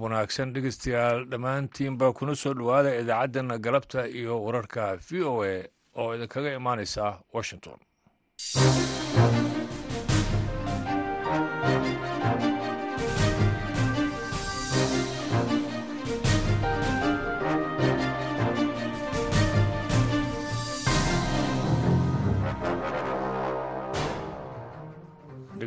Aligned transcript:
galab 0.00 0.02
wanaagsan 0.02 0.52
dhegeystayaal 0.54 1.24
dhammaantiinba 1.32 2.12
kuna 2.18 2.34
soo 2.42 2.54
dhowaada 2.54 2.94
idaacaddan 3.02 3.58
galabta 3.66 4.06
iyo 4.08 4.34
wararka 4.44 4.96
v 5.08 5.22
o 5.32 5.34
a 5.44 5.54
oo 6.00 6.14
idinkaga 6.16 6.50
imaanaysa 6.60 7.04
washington 7.34 7.78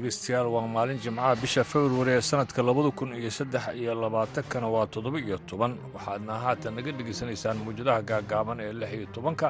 dhegeystayaal 0.04 0.48
waa 0.52 0.68
maalin 0.68 0.98
jimcaha 1.04 1.36
bisha 1.42 1.64
februari 1.64 2.12
ee 2.18 2.22
sanadka 2.30 2.62
labada 2.70 2.92
kun 3.00 3.10
iyo 3.16 3.32
saddex 3.32 3.64
iyo 3.82 3.94
labaatankana 4.04 4.68
waa 4.76 4.86
toddoba 4.94 5.20
iyo 5.20 5.38
toban. 5.50 5.72
Waxaadna 5.96 6.34
haatan 6.44 6.76
naga 6.76 6.92
dhegaysanaysaan 6.98 7.58
mawjadaha 7.66 8.02
gaagaaban 8.10 8.60
ee 8.66 8.74
lix 8.80 8.92
iyo 8.98 9.08
tobanka 9.16 9.48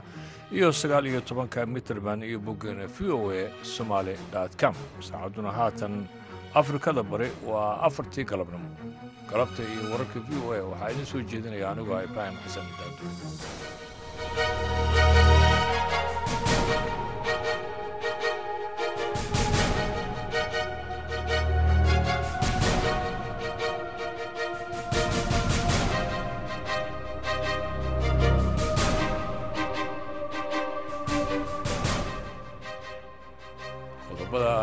iyo 0.58 0.68
sagaal 0.82 1.06
iyo 1.12 1.22
tobanka 1.30 1.66
mitrband 1.66 2.22
iyo 2.30 2.40
boggeena 2.46 2.86
v 2.96 2.98
o 3.18 3.32
a 3.32 3.42
somaali 3.76 4.14
com. 4.62 4.76
Saacadduna 5.08 5.52
haatan 5.60 5.94
afrikada 6.62 7.02
bari 7.12 7.30
waa 7.50 7.82
afartii 7.88 8.26
galabnimo 8.32 8.70
galabta 9.32 9.62
iyo 9.74 9.82
wararka 9.92 10.20
v 10.28 10.30
o 10.46 10.54
a 10.54 10.60
waxaa 10.72 10.90
idiin 10.94 11.06
soo 11.12 11.22
jeedinaya 11.30 11.66
anigoo 11.72 11.98
ibraahim 12.08 12.38
xasan 12.46 12.68
daado 12.78 13.04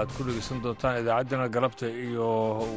aad 0.01 0.11
ku 0.17 0.23
dhegeysan 0.27 0.59
doontaan 0.65 0.97
idaacaddana 1.03 1.47
galabta 1.57 1.87
iyo 2.07 2.29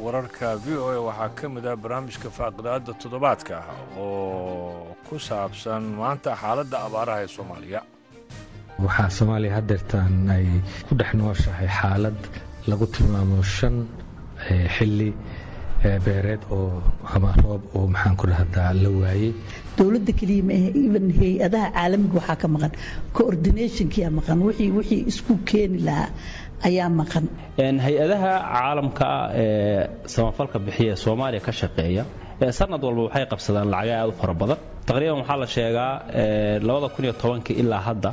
wararka 0.04 0.48
v 0.64 0.66
o 0.84 0.86
a. 0.94 0.98
Waxaa 1.08 1.30
ka 1.38 1.46
mid 1.54 1.64
ah 1.72 1.76
barnaamijka 1.82 2.28
faaqidaadda 2.38 2.92
toddobaadka 3.02 3.56
oo 4.04 4.96
ku 5.08 5.14
saabsan 5.28 5.82
maanta 6.00 6.30
xaaladda 6.42 6.76
abaaraha 6.86 7.20
ee 7.24 7.30
soomaaliya. 7.36 7.80
Waxaa 8.84 9.10
soomaaliya 9.18 9.52
haddeertaan 9.58 10.14
ay 10.36 10.46
ku 10.86 10.92
dhex 10.98 11.10
nooshahay 11.20 11.68
xaalad 11.78 12.18
lagu 12.70 12.86
tilmaamo 12.94 13.38
shan 13.56 13.76
xilli 14.76 15.10
beereed 16.04 16.42
oo 16.58 16.80
ama 17.14 17.30
roob 17.42 17.62
oo 17.76 17.86
maxaan 17.94 18.16
ku 18.20 18.24
dhahdaa 18.32 18.70
la 18.82 18.90
waayey. 19.00 19.32
Dowladda 19.78 20.12
keliya 20.20 20.44
maahe 20.50 20.68
even 20.84 21.06
hay'adaha 21.20 21.68
caalamiga 21.76 22.16
waxaa 22.20 22.36
ka 22.42 22.46
maqan. 22.54 22.72
Coordinationkia 23.16 24.08
maqan. 24.18 24.38
Wixii 24.48 24.70
wixii 24.78 25.02
isku 25.10 25.32
keeni 25.50 25.78
lahaa 25.88 26.08
ayaa 26.68 26.88
maqan. 27.00 27.24
Hay'adaha 27.86 28.32
caalamka 28.54 29.06
ee 29.42 29.88
samafalka 30.14 30.58
bixiya 30.66 30.92
ee 30.92 30.96
soomaaliya 31.04 31.40
ka 31.46 31.52
shaqeeya 31.60 32.02
sanad 32.58 32.82
walba 32.86 33.02
waxay 33.08 33.24
qabsadaan 33.32 33.68
lacaga 33.74 33.94
aad 34.02 34.08
u 34.08 34.12
fara 34.20 34.34
badan. 34.40 34.58
Taqriiban 34.88 35.18
waxaa 35.22 35.36
la 35.42 35.46
sheegaa 35.56 35.92
ilaa 37.62 37.80
hadda 37.88 38.10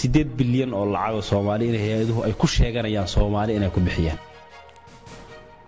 siddeed 0.00 0.28
bilyan 0.38 0.70
oo 0.78 0.84
lacago 0.94 1.20
soomaali 1.30 1.64
in 1.70 1.76
hay'aduhu 1.84 2.20
ay 2.26 2.32
ku 2.40 2.46
sheeganayaan 2.56 3.08
soomaali 3.16 3.52
inay 3.58 3.70
ku 3.76 3.80
bixiyaan. 3.86 4.18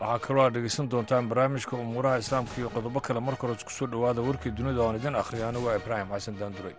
Waxaa 0.00 0.18
kaloo 0.26 0.42
aad 0.46 0.52
dhegaysan 0.56 0.86
doontaan 0.92 1.24
barnaamijka 1.30 1.72
umuuraha 1.84 2.16
islaamka 2.22 2.54
iyo 2.60 2.68
qodobo 2.76 2.98
kale. 3.06 3.20
Marka 3.26 3.42
hore 3.46 3.54
isku 3.58 3.70
soo 3.78 3.86
dhowaada 3.92 4.20
warkii 4.28 4.52
dunida 4.58 4.80
oon 4.84 4.96
idin 5.00 5.14
akhriya 5.22 5.46
anigu 5.48 5.66
waa 5.68 5.76
ibraahim 5.80 6.08
xasan 6.14 6.34
daanduray 6.40 6.74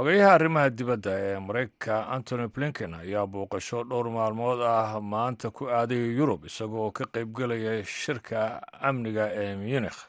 xogeyaha 0.00 0.32
arrimaha 0.34 0.70
dibadda 0.70 1.10
ee 1.18 1.38
maraykanka 1.38 2.08
antony 2.08 2.46
blinken 2.48 2.94
ayaa 2.94 3.26
booqasho 3.26 3.84
dhowr 3.84 4.08
maalmood 4.10 4.60
ah 4.64 5.00
maanta 5.00 5.50
ku 5.50 5.68
aaday 5.68 6.16
yurub 6.18 6.44
isagoo 6.48 6.90
ka 6.90 7.04
qaybgelaya 7.12 7.84
shirka 7.84 8.62
amniga 8.80 9.28
ee 9.42 9.56
munikh 9.56 10.00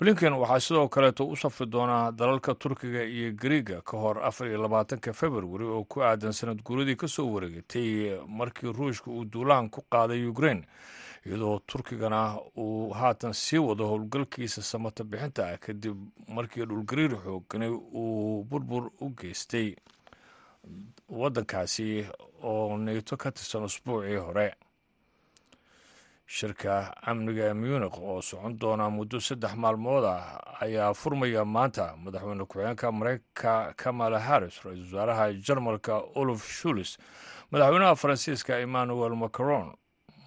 blinken 0.00 0.32
waxaa 0.42 0.60
sidoo 0.60 0.88
kaleeto 0.88 1.22
u 1.28 1.36
safri 1.36 1.66
doonaa 1.66 2.10
dalalka 2.10 2.54
turkiga 2.54 3.02
iyo 3.04 3.30
gariiga 3.32 3.80
ka 3.82 3.96
hor 3.96 4.18
afar 4.26 4.48
iyo 4.48 4.58
labaatanka 4.62 5.12
februari 5.12 5.64
oo 5.64 5.84
ku 5.84 6.02
aadan 6.02 6.32
sanad 6.32 6.58
guuradii 6.62 6.96
ka 6.96 7.06
soo 7.08 7.30
wareegatay 7.34 8.18
markii 8.26 8.72
ruushka 8.72 9.10
uu 9.10 9.24
duulaan 9.24 9.70
ku 9.70 9.86
qaaday 9.90 10.26
ukrein 10.26 10.64
iyadoo 11.26 11.58
turkigana 11.66 12.38
uu 12.56 12.90
haatan 12.90 13.32
sii 13.32 13.58
wado 13.58 13.86
howlgalkiisa 13.88 14.62
samata 14.62 15.04
bixinta 15.04 15.48
ah 15.52 15.58
kadib 15.58 15.96
markii 16.28 16.64
dhulgariir 16.66 17.12
xoogani 17.24 17.68
uu 18.02 18.44
burbur 18.44 18.90
u 19.00 19.10
geystay 19.10 19.74
waddankaasi 21.08 22.06
oo 22.42 22.76
neyto 22.78 23.16
ka 23.16 23.30
tirsan 23.32 23.64
usbuucii 23.64 24.16
hore. 24.16 24.54
Shirka 26.26 26.94
amniga 27.02 27.54
munikh 27.54 27.98
oo 27.98 28.22
socon 28.22 28.58
doona 28.58 28.90
muddo 28.90 29.20
saddex 29.20 29.54
maalmood 29.56 30.04
ah 30.04 30.38
ayaa 30.62 30.94
furmaya 30.94 31.44
maanta 31.44 31.96
madaxweyne 31.96 32.44
ku-xigeenka 32.46 32.92
mareykanka 32.92 33.74
kamala 33.76 34.18
harris 34.20 34.62
ra'iisul 34.64 34.84
wasaaraha 34.94 35.32
jarmalka 35.46 35.94
olaf 36.14 36.46
shulis 36.58 36.98
madaxweynaha 37.50 37.96
faransiiska 37.96 38.58
emmanuel 38.62 39.14
macron 39.16 39.74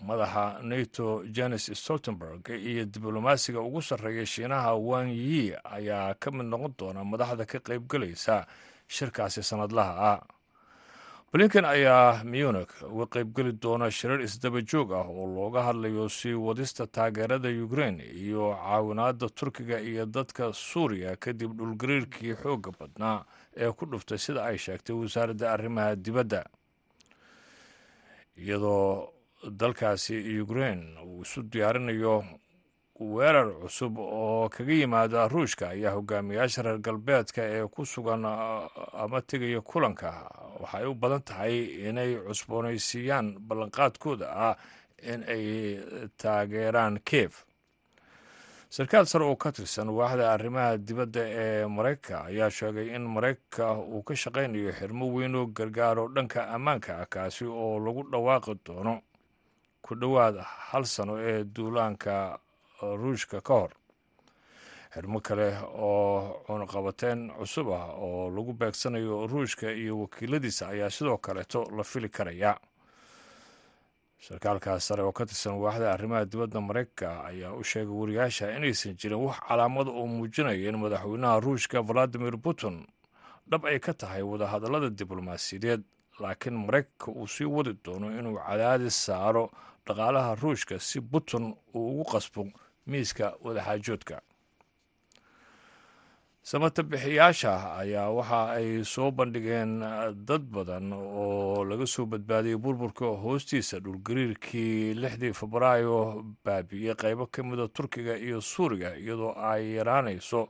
madaxa 0.08 0.60
nato 0.64 1.24
janes 1.36 1.66
stoltenberg 1.80 2.50
iyo 2.50 2.86
diblomaasiga 2.86 3.60
ugu 3.62 3.82
sarreeya 3.82 4.26
shiinaha 4.26 4.74
wang 4.76 5.10
yi 5.12 5.54
ayaa 5.64 6.14
ka 6.20 6.32
mid 6.32 6.46
noqon 6.46 6.74
doona 6.80 7.04
madaxda 7.04 7.46
ka 7.46 7.60
qaybgelaysa 7.60 8.46
shirkaasi 8.88 9.44
sannadlaha 9.44 9.94
ah. 10.14 10.22
Blinken 11.34 11.66
ayaa 11.66 12.22
munik 12.24 12.70
uga 12.94 13.06
qaybgeli 13.10 13.52
doona 13.58 13.90
shirar 13.92 14.22
isdaba 14.22 14.62
joog 14.62 14.92
ah 14.94 15.02
oo 15.10 15.26
looga 15.26 15.64
hadlayo 15.66 16.06
sii 16.10 16.34
wadista 16.38 16.86
taageerada 16.88 17.50
ukrein 17.66 17.98
iyo 18.02 18.54
caawinaadda 18.54 19.30
turkiga 19.34 19.82
iyo 19.82 20.06
dadka 20.06 20.54
suuriya 20.54 21.16
kadib 21.18 21.58
dhulgariirkii 21.58 22.36
xoogga 22.38 22.72
badnaa 22.80 23.26
ee 23.58 23.72
ku 23.74 23.86
dhuftay 23.90 24.18
sida 24.22 24.46
ay 24.46 24.58
sheegtay 24.58 24.94
wasaaradda 24.96 25.52
arrimaha 25.56 25.96
dibadda. 25.96 26.46
Iyadoo 28.38 29.10
dalkaasi 29.52 30.40
ukrein 30.42 30.98
uu 31.06 31.22
isu 31.22 31.44
diyaarinayo 31.52 32.24
weerar 33.00 33.52
cusub 33.62 33.98
oo 34.00 34.50
kaga 34.50 34.74
yimaada 34.74 35.28
ruushka 35.28 35.70
ayaa 35.70 35.92
hogaamiyaasha 35.98 36.62
reer 36.62 36.80
galbeedka 36.80 37.42
ee 37.44 37.68
ku 37.68 37.86
sugan 37.86 38.26
ama 38.26 39.22
tegaya 39.22 39.62
kulanka. 39.62 40.10
Waxay 40.62 40.86
u 40.86 40.94
badan 40.96 41.22
tahay 41.22 41.56
inay 41.90 42.16
cusboonaysiiyaan 42.28 43.36
ballanqaadkooda 43.48 44.28
ah 44.32 44.56
in 45.04 45.24
ay 45.28 45.46
taageeraan 46.18 47.00
kiev 47.04 47.34
sarkaal 48.70 49.06
sare 49.06 49.26
oo 49.26 49.36
ka 49.36 49.52
tirsan 49.52 49.90
waaxda 49.90 50.32
arrimaha 50.34 50.78
dibadda 50.78 51.22
ee 51.28 51.66
maraykanka 51.68 52.26
ayaa 52.30 52.50
sheegay 52.50 52.96
in 52.96 53.02
maraykanka 53.16 53.74
uu 53.74 54.04
ka 54.04 54.16
shaqaynayo 54.16 54.72
xirmo 54.80 55.06
weyn 55.14 55.36
oo 55.36 55.46
gargaaro 55.46 56.08
dhanka 56.08 56.48
ammaanka 56.56 57.02
ah 57.02 57.06
kaasi 57.10 57.46
oo 57.46 57.80
lagu 57.80 58.04
dhawaaqi 58.12 58.54
doono 58.66 59.02
ku 59.84 59.96
dhowaad 59.96 60.36
hal 60.72 60.86
sano 60.86 61.18
ee 61.20 61.44
duulaanka 61.44 62.40
ruushka 62.82 63.42
ka 63.42 63.54
hor. 63.54 63.72
Xirmo 64.94 65.20
kale 65.22 65.48
oo 65.76 66.44
cunaqabateyn 66.48 67.30
cusub 67.40 67.68
ah 67.74 67.92
oo 67.98 68.30
lagu 68.30 68.54
beegsanayo 68.54 69.28
ruushka 69.28 69.72
iyo 69.72 70.00
wakiiladiisa 70.02 70.68
ayaa 70.74 70.90
sidoo 70.90 71.18
kaleeto 71.18 71.68
la 71.78 71.84
fili 71.84 72.10
karaya. 72.10 72.54
Sarkaalkaas 74.24 74.86
sare 74.88 75.04
oo 75.04 75.12
ka 75.12 75.26
tirsan 75.26 75.60
waaxda 75.60 75.92
arrimaha 75.94 76.26
dibadda 76.26 76.62
maraykanka 76.62 77.26
ayaa 77.28 77.52
u 77.60 77.64
sheegay 77.64 77.92
wariyaasha 78.02 78.56
inaysan 78.56 78.96
jirin 78.96 79.20
wax 79.20 79.40
calaamada 79.48 79.92
oo 79.92 80.08
muujinaya 80.08 80.70
in 80.70 80.78
madaxweynaha 80.80 81.40
ruushka 81.44 81.82
valadimir 81.82 82.38
putin 82.40 82.86
dhab 83.50 83.66
ay 83.66 83.80
ka 83.80 83.94
tahay 83.94 84.22
wadahadallada 84.24 84.90
diblomaasiyadeed 84.90 85.84
laakiin 86.20 86.56
maraykanka 86.56 87.12
uu 87.12 87.28
sii 87.28 87.46
wadi 87.50 87.74
doono 87.84 88.08
inuu 88.20 88.38
cadaadis 88.40 88.96
saaro 89.06 89.52
dhaqaalaha 89.88 90.36
ruushka 90.42 90.80
si 90.80 91.02
putin 91.02 91.54
uu 91.76 91.88
ugu 91.92 92.04
qasbo 92.12 92.48
miiska 92.88 93.34
wadaxaajoodka. 93.44 94.22
Samata 96.44 96.84
bixiyaasha 96.84 97.54
ayaa 97.82 98.10
waxa 98.12 98.40
ay 98.60 98.84
soo 98.84 99.12
bandhigeen 99.12 99.80
dad 100.28 100.44
badan 100.52 100.92
oo 100.94 101.64
laga 101.64 101.86
soo 101.88 102.06
badbaadiyey 102.06 102.58
burburka 102.60 103.06
hoostiisa 103.24 103.80
dhulgariirkii 103.80 104.94
lixdii 105.02 105.32
febraayo 105.40 106.00
baabi'iyey 106.44 106.96
qaybo 107.00 107.28
ka 107.32 107.44
mida 107.44 107.68
turkiga 107.68 108.18
iyo 108.20 108.42
suuriya 108.42 108.96
iyadoo 109.00 109.32
ay 109.40 109.64
yaraanayso 109.80 110.50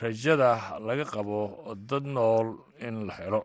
rajada 0.00 0.80
laga 0.80 1.04
qabo 1.04 1.76
dad 1.76 2.04
nool 2.08 2.56
in 2.80 3.04
la 3.06 3.14
helo 3.20 3.44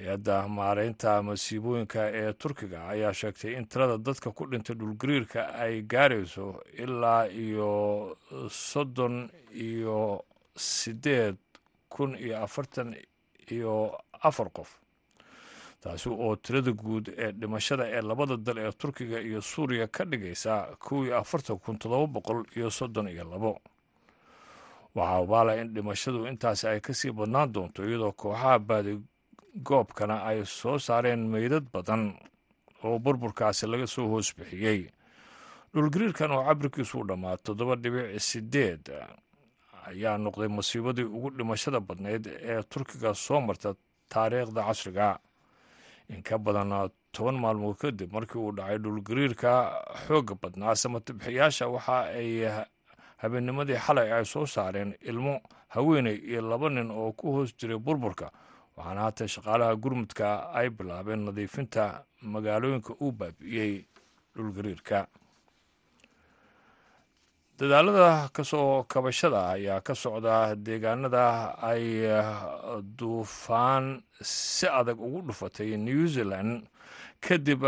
hay'adda 0.00 0.48
maareynta 0.48 1.22
masiibooyinka 1.22 2.00
ee 2.20 2.32
turkiga 2.32 2.88
ayaa 2.88 3.12
sheegtay 3.12 3.52
in 3.58 3.66
tirada 3.66 3.98
dadka 3.98 4.30
ku 4.32 4.46
dhintay 4.50 4.76
dhulgariirka 4.76 5.54
ay 5.54 5.82
gaarayso 5.82 6.62
ilaa 6.78 7.26
iyo 7.28 8.16
soddon 8.50 9.30
iyo 9.52 10.24
siddeed 10.56 11.36
kun 11.88 12.16
iyo 12.16 12.42
afartan 12.42 12.96
iyo 13.50 13.98
afar 14.22 14.48
qof 14.52 14.70
taasi 15.80 16.08
oo 16.08 16.36
tirada 16.36 16.72
guud 16.72 17.08
ee 17.16 17.32
dhimashada 17.32 17.84
ee 17.88 18.00
labada 18.02 18.36
dal 18.36 18.58
ee 18.58 18.72
turkiga 18.72 19.20
iyo 19.20 19.40
suuriya 19.42 19.86
ka 19.88 20.04
dhigaysa 20.04 20.76
kow 20.78 21.04
iyo 21.04 21.16
afartan 21.18 21.58
kun 21.58 21.78
toddoba 21.78 22.06
boqol 22.06 22.44
iyo 22.56 22.70
soddon 22.70 23.08
iyo 23.08 23.24
labo. 23.24 23.60
Waxaa 24.94 25.20
ubaala 25.20 25.56
in 25.60 25.74
dhimashadu 25.74 26.26
intaasi 26.26 26.66
ay 26.68 26.80
ka 26.80 26.92
sii 26.94 27.12
badnaan 27.12 27.52
doonto 27.52 27.84
iyadoo 27.86 28.12
kooxaha 28.12 28.58
baadi 28.58 28.98
goobkana 29.54 30.22
ay 30.24 30.44
soo 30.44 30.78
saareen 30.78 31.26
meydad 31.32 31.64
badan 31.72 32.14
oo 32.84 32.98
burburkaasi 32.98 33.66
laga 33.66 33.86
soo 33.86 34.08
hoos 34.08 34.34
bixiyey. 34.36 34.88
Dhulgariirkan 35.74 36.30
oo 36.32 36.44
cabirkiisu 36.46 37.00
u 37.00 37.04
dhammaa 37.08 37.36
toddoba 37.36 37.76
dhibic 37.76 38.20
sideed 38.20 38.90
ayaa 39.86 40.18
noqday 40.18 40.48
masiibadii 40.48 41.04
ugu 41.04 41.30
dhimashada 41.30 41.80
badnayd 41.80 42.26
ee 42.26 42.62
turkiga 42.62 43.14
soo 43.14 43.40
marta 43.40 43.74
taariikhda 44.08 44.62
casriga. 44.66 45.18
In 46.08 46.22
ka 46.22 46.38
badan 46.38 46.90
toban 47.12 47.38
maalmood 47.38 47.76
kadib 47.78 48.12
markii 48.12 48.38
uu 48.38 48.52
dhacay 48.52 48.78
dhulgariirka 48.78 49.50
xoogga 50.06 50.34
badnaa 50.42 50.74
samatabixiyaasha 50.74 51.68
waxa 51.68 51.96
ay 52.18 52.46
habeennimadii 53.22 53.78
xalay 53.86 54.12
ay 54.12 54.24
soo 54.24 54.46
saareen 54.46 54.94
ilmo 55.00 55.40
haweeney 55.68 56.16
iyo 56.16 56.40
laba 56.42 56.68
nin 56.70 56.90
oo 56.90 57.12
ku 57.12 57.32
hoos 57.32 57.54
jiray 57.58 57.78
burburka 57.78 58.30
waxaana 58.80 59.00
haatan 59.06 59.28
shaqaalaha 59.34 59.76
gurmudka 59.82 60.28
ay 60.58 60.68
bilaabeen 60.72 61.24
nadiifinta 61.28 61.84
magaalooyinka 62.32 62.92
uu 63.04 63.12
baabi'iyey 63.12 63.72
dhulgariirka 64.36 65.06
dadaalada 67.58 68.28
ka 68.32 68.42
soo 68.44 68.84
kabashada 68.88 69.40
ayaa 69.52 69.80
ka 69.84 69.94
socda 69.94 70.54
deegaanada 70.56 71.56
ay 71.60 72.08
duufaan 72.98 74.00
si 74.22 74.66
adag 74.66 74.96
ugu 75.00 75.20
dhufatay 75.28 75.76
new 75.76 76.06
zealand. 76.08 76.64
Kadib 77.20 77.60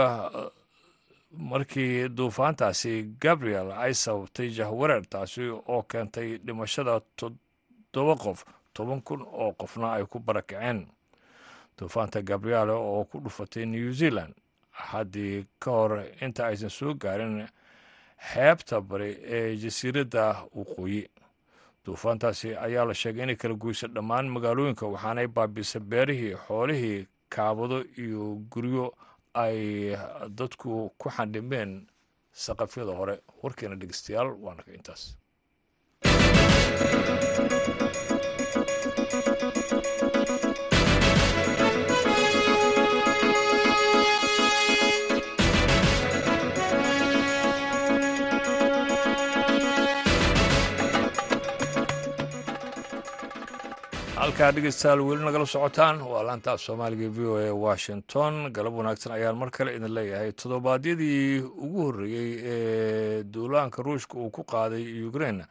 markii 1.36 2.08
duufaantaasi 2.08 3.16
gabriel 3.20 3.72
ay 3.72 3.92
sababtay 3.94 4.48
jahwareer 4.56 5.04
taasi 5.12 5.48
oo 5.52 5.82
keentay 5.84 6.38
dhimashada 6.44 7.00
toddoba 7.16 8.16
qof 8.16 8.44
toban 8.72 9.00
kun 9.04 9.20
oo 9.24 9.52
qofna 9.60 9.92
ay 10.00 10.04
ku 10.08 10.18
barakaceen 10.20 10.88
duufaanta 11.78 12.22
gabriele 12.22 12.72
oo 12.72 13.04
ku 13.04 13.20
dhufatay 13.20 13.66
new 13.66 13.92
zealand. 13.92 14.34
Haddii 14.70 15.44
ka 15.60 15.70
hor 15.70 16.04
inta 16.20 16.46
aysan 16.46 16.70
soo 16.70 16.94
gaarin 16.94 17.46
xeebta 18.32 18.80
bari 18.80 19.10
ee 19.22 19.56
jasiiradda 19.56 20.24
waqooyi 20.54 21.08
duufaantaasi 21.84 22.56
ayaa 22.56 22.84
la 22.84 22.94
sheegay 22.94 23.22
inay 23.24 23.36
kala 23.36 23.54
goysa 23.54 23.88
dhammaan 23.88 24.28
magaalooyinka 24.28 24.86
waxaanay 24.86 25.26
baabisa 25.26 25.80
beerihii 25.80 26.34
xoolihii 26.46 27.06
kaabado 27.28 27.84
iyo 27.98 28.24
guryo 28.52 28.94
ay 29.34 29.96
dadku 30.38 30.90
ku 30.98 31.10
xandhimeen 31.10 31.86
saqafyada 32.32 32.92
hore. 32.92 33.14
Warkeena 33.42 33.76
dhegeystayaal 33.76 34.30
waana 34.44 34.62
ka 34.62 34.72
intaas 34.72 35.02
halkaa 54.22 54.52
dhegeystayaal 54.52 55.00
weli 55.08 55.24
nagala 55.24 55.46
socotaan. 55.46 56.00
Waa 56.02 56.22
laanta 56.22 56.52
af 56.52 56.60
soomaaliga 56.60 57.08
v 57.10 57.18
o 57.26 57.38
e 57.40 57.50
washington. 57.50 58.52
Galab 58.52 58.74
wanaagsan 58.78 59.12
ayaan 59.12 59.36
mar 59.36 59.50
kale 59.50 59.74
idin 59.76 59.94
leeyahay. 59.94 60.32
Toddobaadyadii 60.32 61.40
ugu 61.64 61.82
horreeyey 61.86 62.32
ee 62.54 63.22
duulaanka 63.24 63.82
ruushka 63.82 64.14
uu 64.18 64.30
ku 64.30 64.42
qaaday 64.44 65.04
ukrain 65.08 65.42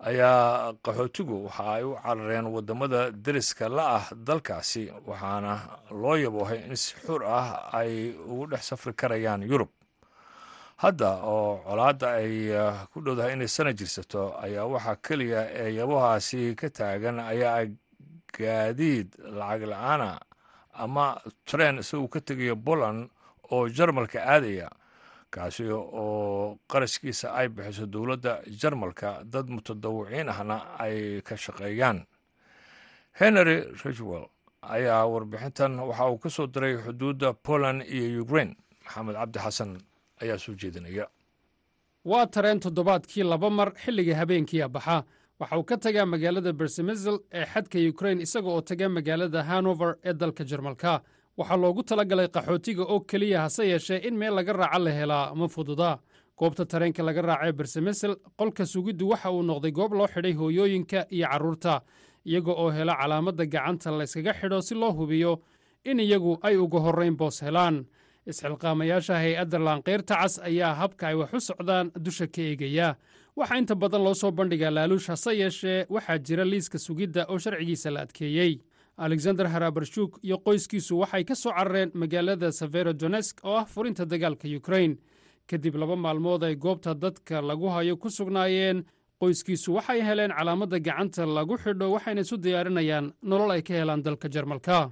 ayaa 0.00 0.72
qaxootigu 0.84 1.44
waxa 1.46 1.64
ay 1.74 1.82
u 1.84 1.94
carareen 2.02 2.46
waddamada 2.46 3.10
deriska 3.10 3.68
la 3.68 3.84
ah 3.98 4.04
dalkaasi 4.26 4.90
waxaana 5.06 5.52
loo 5.90 6.16
yaboohay 6.16 6.60
in 6.68 6.76
si 6.76 6.94
xur 7.06 7.22
ah 7.26 7.70
ay 7.72 8.14
ugu 8.30 8.46
dhex 8.46 8.62
safri 8.68 8.92
karayaan 8.92 9.42
yurub. 9.42 9.68
Hadda 10.76 11.10
oo 11.24 11.62
colaadda 11.66 12.08
ay 12.20 12.52
ku 12.92 13.00
dhowdahay 13.00 13.32
inay 13.32 13.48
sana 13.48 13.72
jirsato 13.72 14.34
ayaa 14.42 14.66
waxaa 14.66 14.96
keliya 15.02 15.40
ee 15.50 15.70
yabahaasi 15.80 16.54
ka 16.54 16.70
taagan 16.70 17.18
ayaa 17.20 17.66
gaadiid 18.38 19.08
lacag 19.38 19.62
la'aana 19.72 20.10
ama 20.72 21.20
tren 21.46 21.78
isaguu 21.78 22.08
ka 22.08 22.20
tegaya 22.20 22.56
poland 22.56 23.10
oo 23.52 23.68
jarmalka 23.68 24.18
aadaya 24.22 24.68
kaasi 25.30 25.64
oo 25.70 26.58
qarashkiisa 26.70 27.34
ay 27.34 27.48
bixiso 27.48 27.86
dowladda 27.86 28.42
jarmalka 28.60 29.22
dad 29.24 29.46
mutadawiciin 29.50 30.28
ahna 30.28 30.56
ay 30.78 31.20
ka 31.22 31.36
shaqeeyaan. 31.36 32.06
Henry 33.12 33.56
ridgwell 33.84 34.26
ayaa 34.62 35.06
warbixintan 35.06 35.78
waxa 35.78 36.06
uu 36.10 36.18
ka 36.18 36.30
soo 36.30 36.46
diray 36.46 36.76
xuduudda 36.84 37.32
poland 37.32 37.82
iyo 37.86 38.22
ukrain 38.22 38.56
maxamed 38.84 39.14
cabdi 39.16 39.38
xasan 39.38 39.70
ayaa 40.22 40.38
soo 40.38 40.54
jeedinaya. 40.54 41.06
Waa 42.04 42.26
tareen 42.26 42.60
toddobaadkii 42.60 43.22
laba 43.22 43.50
mar 43.50 43.72
xilliga 43.74 44.16
habeenkiia 44.16 44.68
baxa 44.68 45.04
waxa 45.44 45.56
uu 45.58 45.64
ka 45.64 45.76
tagaa 45.76 46.06
magaalada 46.06 46.52
bersemesel 46.52 47.18
ee 47.32 47.44
xadka 47.44 47.78
yukrain 47.78 48.20
isaga 48.20 48.48
oo 48.48 48.60
taga 48.60 48.88
magaalada 48.88 49.42
hanover 49.44 49.96
ee 50.04 50.12
dalka 50.14 50.44
jarmalka. 50.44 51.02
Waxaa 51.36 51.56
loogu 51.62 51.82
tala 51.82 52.04
galay 52.04 52.28
qaxootiga 52.28 52.82
oo 52.88 53.00
keliya 53.00 53.40
hase 53.44 53.64
yeeshee 53.68 54.00
in 54.08 54.16
meel 54.16 54.34
laga 54.34 54.52
raaca 54.52 54.78
la 54.78 54.90
helaa 54.90 55.34
ma 55.34 55.46
fududa. 55.48 55.98
Goobta 56.38 56.64
tareenka 56.66 57.02
laga 57.02 57.22
raacee 57.22 57.52
bersemesel 57.52 58.16
qolka 58.38 58.64
sugiddu 58.66 59.08
waxa 59.12 59.30
uu 59.30 59.42
noqday 59.42 59.70
goob 59.72 59.92
loo 59.92 60.06
xidhay 60.06 60.32
hooyooyinka 60.32 61.06
iyo 61.10 61.26
carruurta 61.28 61.82
iyaga 62.26 62.52
oo 62.52 62.70
hela 62.70 62.94
calaamadda 63.00 63.44
gacanta 63.46 63.90
layskaga 63.98 64.32
xidho 64.40 64.60
si 64.62 64.74
loo 64.74 64.92
hubiyo 64.92 65.40
in 65.84 66.00
iyagu 66.00 66.38
ay 66.42 66.56
uga 66.56 66.78
horrayn 66.80 67.16
boos 67.16 67.42
helaan. 67.42 67.84
Isxilqaamayaasha 68.26 69.14
hay'adda 69.20 69.58
laanqayrta 69.66 70.14
cas 70.16 70.38
ayaa 70.48 70.74
habka 70.80 71.08
ay 71.08 71.14
wax 71.20 71.32
u 71.34 71.40
socdaan 71.40 71.90
dusha 72.04 72.26
ka 72.26 72.40
eegaya 72.42 72.96
waxaa 73.36 73.58
inta 73.58 73.74
badan 73.74 74.02
loo 74.04 74.14
soo 74.14 74.30
bandhigaa 74.30 74.70
laaluush 74.70 75.08
hase 75.08 75.32
yeeshee 75.40 75.86
waxaa 75.94 76.18
jira 76.18 76.44
liiska 76.44 76.78
sugidda 76.78 77.26
oo 77.28 77.38
sharcigiisa 77.38 77.90
la 77.90 78.00
adkeeyey. 78.00 78.52
Alexander 78.96 79.46
harabarshuk 79.48 80.18
iyo 80.22 80.38
qoyskiisu 80.38 80.98
waxay 81.02 81.24
ka 81.24 81.34
soo 81.34 81.52
carareen 81.52 81.90
magaalada 81.94 82.52
severodonesk 82.52 83.40
oo 83.44 83.56
ah 83.56 83.64
furinta 83.66 84.04
dagaalka 84.06 84.48
yukrain 84.48 84.98
kadib 85.50 85.74
laba 85.74 85.96
maalmood 85.96 86.42
ay 86.44 86.54
goobta 86.56 86.94
dadka 86.94 87.42
lagu 87.42 87.66
hayo 87.74 87.96
ku 87.96 88.10
sugnaayeen 88.10 88.84
qoyskiisu 89.20 89.74
waxay 89.74 90.00
heleen 90.00 90.30
calaamadda 90.38 90.78
gacanta 90.78 91.26
lagu 91.26 91.56
xidho 91.58 91.90
waxayna 91.92 92.20
isu 92.20 92.36
diyaarinayaan 92.36 93.12
nolol 93.22 93.50
ay 93.50 93.62
ka 93.62 93.74
helaan 93.74 94.02
dalka 94.02 94.28
jarmalka 94.30 94.90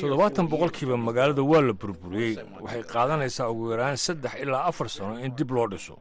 toddobaatan 0.00 0.46
boqolkiiba 0.52 0.96
magaalada 1.08 1.42
waa 1.50 1.60
la 1.68 1.72
burburiyey. 1.80 2.34
Waxay 2.64 2.82
qaadanaysaa 2.94 3.48
ugu 3.52 3.70
yaraan 3.72 3.96
saddex 3.96 4.34
ilaa 4.42 4.64
afar 4.70 4.88
sano 4.88 5.14
in 5.24 5.30
dib 5.36 5.50
loo 5.50 5.66
dhiso. 5.72 5.96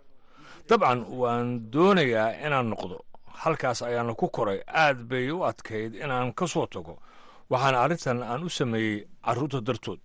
Dabcan 0.70 1.00
waan 1.22 1.48
doonayaa 1.74 2.30
inaan 2.46 2.68
noqdo. 2.74 2.98
Halkaas 3.44 3.82
ayaana 3.82 4.14
ku 4.16 4.28
koray. 4.36 4.60
Aad 4.68 5.00
bay 5.10 5.30
u 5.32 5.44
adkayd 5.50 5.94
inaan 6.04 6.34
ka 6.34 6.48
soo 6.48 6.66
tago. 6.66 6.94
Waxaana 7.52 7.78
arrintan 7.84 8.20
aan 8.24 8.44
u 8.44 8.50
sameeyey 8.50 9.06
carruurta 9.26 9.62
dartood. 9.68 10.00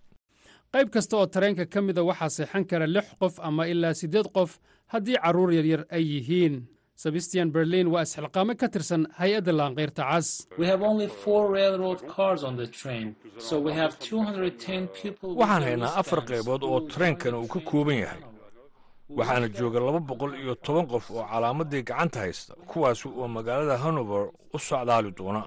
Qayb 0.73 0.89
kasta 0.95 1.17
oo 1.17 1.27
tareenka 1.27 1.65
ka 1.67 1.81
mida 1.83 2.03
waxaa 2.05 2.29
seexan 2.37 2.65
kara 2.71 2.87
lix 2.87 3.07
qof 3.21 3.35
ama 3.41 3.67
ilaa 3.73 3.95
siddeed 3.95 4.29
qof 4.37 4.51
haddii 4.93 5.19
carruur 5.25 5.51
yaryar 5.59 5.83
ay 5.97 6.05
yihiin 6.13 6.55
sebastian 7.03 7.49
berlin 7.55 7.87
waa 7.93 8.03
isxilqaame 8.07 8.55
ka 8.61 8.69
tirsan 8.69 9.03
hay'adda 9.21 9.53
laanqayrta 9.61 10.03
cas. 10.11 10.29
Waxaan 14.33 15.63
haynaa 15.69 15.93
afar 16.01 16.21
qaybood 16.31 16.63
oo 16.63 16.81
tareenkan 16.93 17.35
uu 17.35 17.47
ka 17.55 17.61
kooban 17.71 17.99
yahay. 18.05 18.21
Waxaana 19.19 19.49
jooga 19.59 19.81
laba 19.87 20.01
boqol 20.11 20.33
iyo 20.43 20.55
toban 20.65 20.87
qof 20.93 21.11
oo 21.11 21.25
calaamaddii 21.31 21.83
gacanta 21.89 22.19
haysta 22.25 22.53
kuwaas 22.71 23.01
oo 23.07 23.29
magaalada 23.37 23.77
hanover 23.85 24.25
u 24.55 24.59
socdaali 24.59 25.11
doona. 25.19 25.43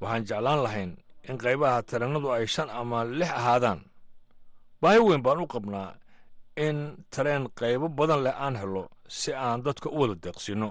Waxaan 0.00 0.24
jeclaan 0.28 0.60
lahayn 0.64 0.90
in 1.28 1.36
qaybaha 1.44 1.82
tareennadu 1.90 2.28
ay 2.36 2.46
shan 2.54 2.68
ama 2.80 2.98
lix 3.18 3.30
ahaadaan. 3.40 3.80
Baahi 4.82 4.98
weyn 5.08 5.22
baan 5.26 5.40
u 5.44 5.46
qabnaa 5.54 5.88
in 6.66 6.76
tareen 7.14 7.44
qaybo 7.60 7.86
badan 7.98 8.20
leh 8.26 8.34
aan 8.44 8.56
helo 8.62 8.84
si 9.20 9.30
aan 9.46 9.60
dadka 9.66 9.88
u 9.94 9.96
wada 10.00 10.14
deeqsinno 10.24 10.68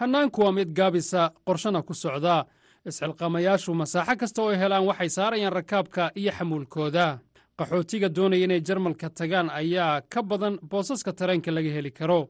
hannaanku 0.00 0.38
waa 0.44 0.52
mid 0.58 0.70
gaabisa 0.78 1.22
qorshana 1.46 1.80
ku 1.88 1.94
socdaa 2.02 2.40
isxilqaamayaashu 2.88 3.70
masaaxo 3.80 4.14
kasta 4.20 4.40
oo 4.42 4.50
ay 4.52 4.58
helaan 4.62 4.84
waxay 4.88 5.10
saarayaan 5.16 5.52
rakaabka 5.58 6.02
iyo 6.20 6.32
xamuulkooda. 6.38 7.06
Qaxootiga 7.58 8.08
doonaya 8.16 8.44
inay 8.44 8.60
jarmalka 8.66 9.08
tagaan 9.18 9.48
ayaa 9.60 10.00
ka 10.12 10.20
badan 10.22 10.54
boosaska 10.70 11.12
tareenka 11.18 11.50
laga 11.56 11.70
heli 11.76 11.90
karo. 11.98 12.20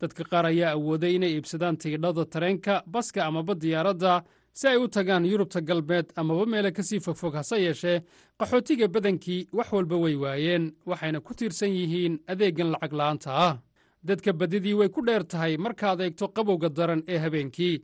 Dadka 0.00 0.22
qaar 0.30 0.46
ayaa 0.52 0.70
awooday 0.76 1.12
inay 1.16 1.32
iibsadaan 1.34 1.76
tigidhada 1.80 2.24
tareenka 2.32 2.74
baska 2.92 3.20
amaba 3.28 3.54
diyaaradda 3.62 4.12
si 4.58 4.68
ay 4.68 4.76
u 4.76 4.86
tagaan 4.88 5.24
yurubta 5.30 5.60
galbeed 5.68 6.06
amaba 6.20 6.44
meele 6.46 6.70
ka 6.76 6.82
sii 6.88 7.00
fogfog 7.04 7.34
hase 7.34 7.56
yeeshee. 7.64 7.98
Qaxootiga 8.38 8.86
badankii 8.94 9.48
wax 9.56 9.68
walba 9.72 9.96
way 10.04 10.14
waayeen 10.22 10.64
waxayna 10.88 11.18
ku 11.26 11.32
tiirsan 11.38 11.72
yihiin 11.78 12.14
adeeggan 12.32 12.70
lacag 12.74 12.92
la'aanta 12.98 13.30
ah 13.48 13.54
dadka 14.04 14.32
badidii 14.32 14.74
way 14.74 14.88
ku 14.88 15.00
dheer 15.06 15.24
tahay 15.26 15.56
markaad 15.56 16.00
eegto 16.00 16.28
qabowga 16.28 16.68
daran 16.68 17.02
ee 17.08 17.18
habeenkii. 17.18 17.76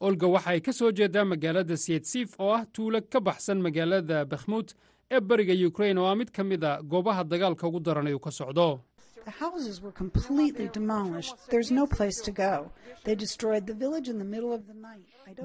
Olga 0.00 0.26
waxa 0.34 0.50
ay 0.50 0.60
ka 0.60 0.72
soo 0.72 0.90
jeedaa 0.92 1.24
magaalada 1.24 1.76
siyedsiif 1.76 2.40
oo 2.40 2.50
ah 2.58 2.64
tuulo 2.72 3.00
ka 3.12 3.20
baxsan 3.20 3.58
magaalada 3.66 4.24
bakhmuud 4.24 4.68
ee 5.10 5.20
bariga 5.20 5.52
yukrain 5.54 5.98
oo 5.98 6.06
ah 6.10 6.14
mid 6.14 6.30
ka 6.30 6.42
mid 6.44 6.64
a 6.64 6.82
goobaha 6.82 7.24
dagaalka 7.24 7.66
ugu 7.68 7.80
daran 7.80 8.08
uu 8.14 8.18
ka 8.20 8.30
socdo. 8.30 8.80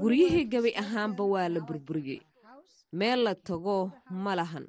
Guryihii 0.02 0.46
gebi 0.52 0.72
ahaanba 0.82 1.24
waa 1.24 1.50
la 1.50 1.60
burburiyey. 1.60 2.22
Meel 2.94 3.24
la 3.24 3.34
tago 3.36 3.92
ma 4.12 4.36
lahan. 4.36 4.68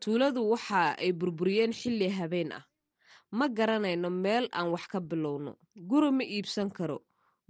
Tuuladu 0.00 0.50
waxa 0.50 0.96
ay 0.98 1.12
burburiyeen 1.12 1.72
xilli 1.72 2.08
habeen 2.08 2.52
ah 2.52 2.62
ma 3.38 3.46
garanayno 3.58 4.08
meel 4.24 4.44
aan 4.56 4.68
wax 4.74 4.84
ka 4.92 4.98
bilowno. 5.10 5.52
Guri 5.90 6.10
ma 6.18 6.24
iibsan 6.24 6.68
karo. 6.76 6.98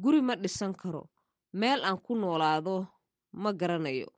Guri 0.02 0.20
ma 0.26 0.34
dhisan 0.42 0.72
karo. 0.80 1.02
Meel 1.60 1.80
aan 1.84 1.98
ku 2.04 2.12
noolaado 2.20 2.76
ma 3.42 3.50
garanayo. 3.60 4.08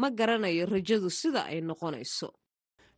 Ma 0.00 0.08
garanayo 0.18 0.64
rajadu 0.72 1.08
sida 1.20 1.40
ay 1.50 1.60
noqonayso. 1.68 2.28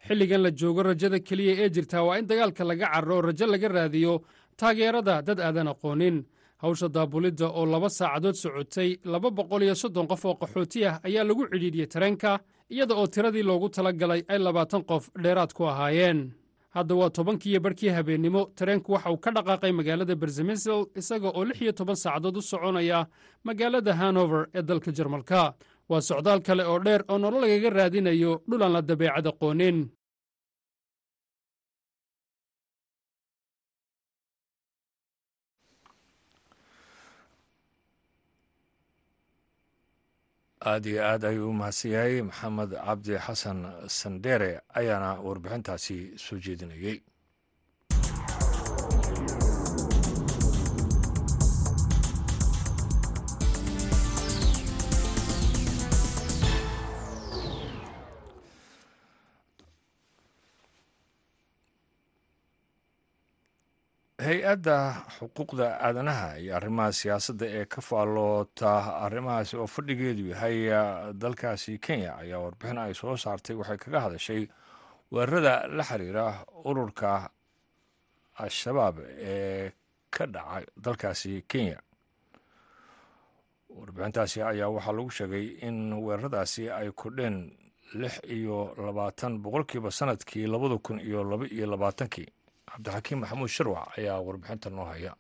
Xilligan 0.07 0.43
la 0.45 0.51
joogo 0.59 0.83
rajada 0.83 1.19
keliya 1.27 1.55
ee 1.65 1.69
jirtaa 1.75 2.03
waa 2.07 2.19
in 2.21 2.27
dagaalka 2.31 2.65
laga 2.65 2.87
carro 2.93 3.17
rajo 3.27 3.47
laga 3.53 3.69
raadiyo 3.77 4.13
taageerada 4.59 5.23
dad 5.27 5.39
aadan 5.41 5.69
aqoonin. 5.73 6.17
Hawsha 6.63 6.89
daabulidda 6.95 7.47
oo 7.59 7.65
laba 7.73 7.89
saacadood 7.89 8.37
socotay 8.43 8.91
laba 9.13 9.29
boqol 9.37 9.63
iyo 9.65 9.75
soddon 9.83 10.07
qof 10.11 10.25
oo 10.29 10.35
qaxooti 10.41 10.81
ah 10.89 11.01
ayaa 11.07 11.25
lagu 11.29 11.43
cidhiidhiyey 11.53 11.89
tareenka 11.93 12.31
iyada 12.73 12.95
oo 13.01 13.07
tiradii 13.07 13.43
loogu 13.49 13.69
tala 13.75 13.93
galay 14.01 14.21
ay 14.33 14.39
labaatan 14.39 14.83
qof 14.91 15.05
dheeraad 15.23 15.53
ku 15.57 15.63
ahaayeen 15.73 16.19
hadda 16.77 16.95
waa 16.95 17.11
tobankiiyo 17.11 17.61
barhkii 17.61 17.89
habeennimo. 17.97 18.43
Tareenku 18.59 18.93
waxa 18.93 19.11
uu 19.11 19.19
ka 19.19 19.31
dhaqaaqay 19.31 19.73
magaalada 19.73 20.15
berzemesel 20.17 20.87
isaga 21.01 21.29
oo 21.35 21.45
lix 21.45 21.61
iyo 21.63 21.73
toban 21.73 21.97
saacadood 21.97 22.37
u 22.37 22.43
soconaya 22.43 23.07
magaalada 23.45 23.93
hanover 23.95 24.47
ee 24.55 24.63
dalka 24.63 24.91
jarmalka. 24.93 25.55
Waa 25.89 26.01
socdaal 26.01 26.41
kale 26.47 26.63
oo 26.67 26.79
dheer 26.79 27.03
oo 27.09 27.19
nolol 27.19 27.41
lagaga 27.43 27.71
raadinayo 27.71 28.43
dhulaan 28.49 28.73
la 28.73 28.83
dabeecad 28.83 29.27
aqoonin 29.27 29.79
aad 40.65 40.87
iyo 40.87 41.01
aad 41.05 41.25
ayuu 41.25 41.51
u 41.51 41.53
mahadsan 41.53 41.91
yahay 41.93 42.23
maxamed 42.23 42.71
cabdi 42.87 43.17
xasan 43.27 43.59
sandheere 43.89 44.61
ayaana 44.75 45.11
warbixintaasi 45.27 46.19
soo 46.19 46.37
jeedinayey 46.39 47.01
hay'adda 64.25 64.77
xuquuqda 65.19 65.67
aadanaha 65.87 66.39
iyo 66.43 66.53
arrimaha 66.57 66.93
siyaasadda 66.93 67.47
ee 67.59 67.65
ka 67.65 67.81
faalloota 67.81 68.71
arrimahaasi 69.07 69.57
oo 69.57 69.67
fadhigeedu 69.67 70.25
yahay 70.33 70.57
dalkaasi 71.23 71.79
kenya 71.79 72.17
ayaa 72.23 72.39
warbixin 72.45 72.79
ay 72.79 72.95
soo 72.95 73.17
saartay 73.17 73.57
waxay 73.57 73.79
kaga 73.79 74.01
hadashay 74.07 74.43
weerarada 75.13 75.67
la 75.77 75.83
xiriira 75.85 76.25
ururka 76.65 77.31
al-shabaab 78.43 78.97
ee 79.31 79.73
ka 80.11 80.27
dhaca 80.27 80.67
dalkaasi 80.77 81.45
kenya. 81.49 81.79
Warbixintaasi 83.71 84.43
ayaa 84.43 84.69
waxaa 84.77 84.93
lagu 84.97 85.11
sheegay 85.11 85.47
in 85.67 85.93
weeraradaasi 85.93 86.71
ay 86.71 86.91
kordheen 86.93 87.37
lix 87.95 88.15
iyo 88.37 88.75
labaatan 88.87 89.39
boqolkiiba 89.43 89.91
sannadkii 89.91 90.47
labada 90.47 90.79
kun 90.79 91.01
iyo 91.01 91.25
laba 91.25 91.47
iyo 91.47 91.67
labaatankii 91.67 92.27
cabdixakiim 92.73 93.19
maxamuud 93.23 93.49
sharwac 93.57 93.87
ayaa 93.99 94.19
warbixinta 94.27 94.69
noo 94.77 94.85
haya. 94.93 95.13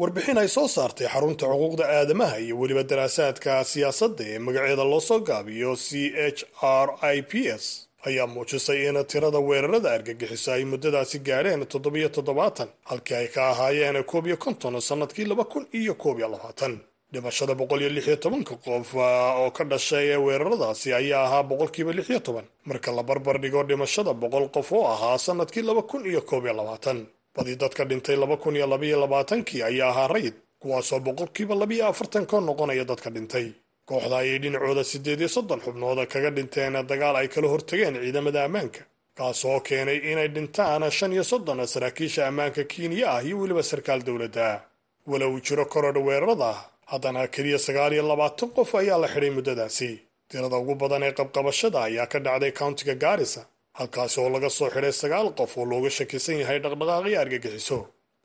Warbixin 0.00 0.38
ay 0.42 0.48
soo 0.56 0.68
saartay 0.76 1.08
xarunta 1.12 1.44
xuquuqda 1.52 1.84
aadamaha 1.98 2.36
iyo 2.44 2.54
weliba 2.60 2.82
daraasaadka 2.90 3.52
siyaasadda 3.72 4.22
ee 4.32 4.38
magaceeda 4.46 4.84
loo 4.92 5.00
soo 5.08 5.20
gaabiyo 5.28 5.70
c 5.86 5.88
h 6.36 6.40
r 6.86 6.88
i 7.14 7.18
p 7.30 7.32
s 7.62 7.64
ayaa 8.08 8.26
muujisay 8.34 8.80
in 8.88 8.96
tirada 9.10 9.38
weerarada 9.48 9.88
argagixisa 9.96 10.50
ay 10.56 10.64
muddadaasi 10.72 11.18
gaadheen 11.28 11.62
toddobiyo 11.72 12.08
toddobaatan 12.16 12.68
halkii 12.90 13.14
ay 13.20 13.28
ka 13.34 13.42
ahaayeen 13.52 13.98
koob 14.12 14.24
iyo 14.30 14.36
konton 14.44 14.74
sannadkii 14.88 15.24
laba 15.30 15.44
kun 15.52 15.64
iyo 15.80 15.94
koob 16.02 16.16
iyo 16.18 16.28
labaatan 16.34 16.74
dhimashada 17.12 17.54
boqol 17.60 17.80
iyo 17.82 17.90
lix 17.96 18.06
iyo 18.06 18.16
tobanka 18.16 18.54
qof 18.64 18.94
oo 18.94 19.50
ka 19.56 19.64
dhashay 19.64 20.06
ee 20.12 20.16
weeraradaasi 20.26 20.88
ayaa 21.00 21.24
ahaa 21.26 21.42
boqolkiiba 21.50 21.92
lix 21.92 22.06
iyo 22.10 22.20
toban. 22.20 22.44
Marka 22.68 22.92
la 22.92 23.02
barbar 23.02 23.36
dhigo 23.42 23.62
dhimashada 23.64 24.12
boqol 24.22 24.46
qof 24.54 24.72
oo 24.72 24.84
ahaa 24.94 25.18
sannadkii 25.18 25.62
laba 25.62 25.82
kun 25.82 26.06
iyo 26.06 26.22
koob 26.22 26.44
iyo 26.46 26.54
labaatan. 26.54 27.06
Badi 27.34 27.56
dadka 27.56 27.84
dhintay 27.84 28.16
laba 28.16 28.36
kun 28.36 28.56
iyo 28.56 28.66
labaiyo 28.66 29.00
labaatankii 29.00 29.62
ayaa 29.62 29.90
ahaa 29.90 30.08
rayid 30.08 30.34
kuwaasoo 30.60 31.00
boqolkiiba 31.00 31.54
labiyo 31.54 31.86
afartan 31.90 32.26
ka 32.26 32.40
noqonaya 32.40 32.84
dadka 32.84 33.10
dhintay. 33.10 33.46
Kooxda 33.88 34.16
ayay 34.22 34.38
dhinacooda 34.38 34.84
siddeed 34.84 35.20
iyo 35.20 35.28
soddon 35.28 35.60
xubnooda 35.64 36.06
kaga 36.06 36.30
dhinteen 36.30 36.74
dagaal 36.90 37.16
ay 37.16 37.28
kala 37.28 37.48
hortageen 37.48 37.94
ciidamada 38.02 38.44
ammaanka 38.46 38.82
kaasoo 39.18 39.60
keenay 39.66 39.98
inay 40.12 40.28
dhintaan 40.34 40.86
shan 40.90 41.12
iyo 41.12 41.24
soddon 41.24 41.66
saraakiisha 41.66 42.28
ammaanka 42.30 42.62
kiiniya 42.70 43.06
ah 43.18 43.22
iyo 43.26 43.38
weliba 43.42 43.62
sarkaal 43.62 44.02
dowladda. 44.06 44.62
Wala 45.10 45.26
uu 45.28 45.40
jiro 45.40 45.64
korodh 45.66 45.98
weerarada 46.06 46.54
haddana 46.90 47.22
keliya 47.34 47.58
sagaal 47.66 47.92
iyo 47.96 48.04
labaatan 48.10 48.50
qof 48.56 48.70
ayaa 48.80 48.98
la 49.02 49.08
xidhay 49.14 49.30
muddadaasi. 49.36 49.90
Tirada 50.28 50.56
ugu 50.62 50.74
badan 50.82 51.02
ee 51.08 51.12
qabqabashada 51.18 51.78
ayaa 51.88 52.06
ka 52.12 52.18
dhacday 52.26 52.52
countiga 52.60 52.94
gaarisa 53.02 53.42
halkaasi 53.78 54.16
oo 54.20 54.28
laga 54.34 54.50
soo 54.58 54.68
xidhay 54.74 54.92
sagaal 55.02 55.28
qof 55.38 55.52
oo 55.58 55.64
looga 55.70 55.90
shakisan 55.98 56.38
yahay 56.42 56.58
dhaqdhaqaaqyo 56.64 57.16
argagixiso. 57.22 57.78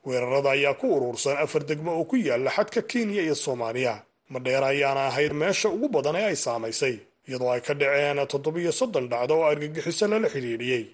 Weerarada 0.06 0.50
ayaa 0.56 0.74
ku 0.80 0.86
urursan 0.96 1.36
afar 1.44 1.62
degmo 1.68 1.90
oo 1.98 2.04
ku 2.10 2.16
yaalla 2.16 2.50
xadka 2.56 2.80
kenya 2.90 3.22
iyo 3.26 3.34
soomaaliya. 3.34 3.94
Madheer 4.32 4.64
ayaana 4.72 5.02
ahayd 5.10 5.32
meesha 5.40 5.68
ugu 5.68 5.88
badan 5.88 6.16
ee 6.20 6.26
ay 6.30 6.36
saamaysay 6.44 6.94
iyadoo 7.28 7.50
ay 7.54 7.60
ka 7.66 7.74
dhaceen 7.80 8.18
toddobiyo 8.32 8.72
soddon 8.80 9.06
dhacdo 9.12 9.34
oo 9.38 9.46
argagixiso 9.50 10.06
lala 10.10 10.28
xidhiidhiyey 10.34 10.84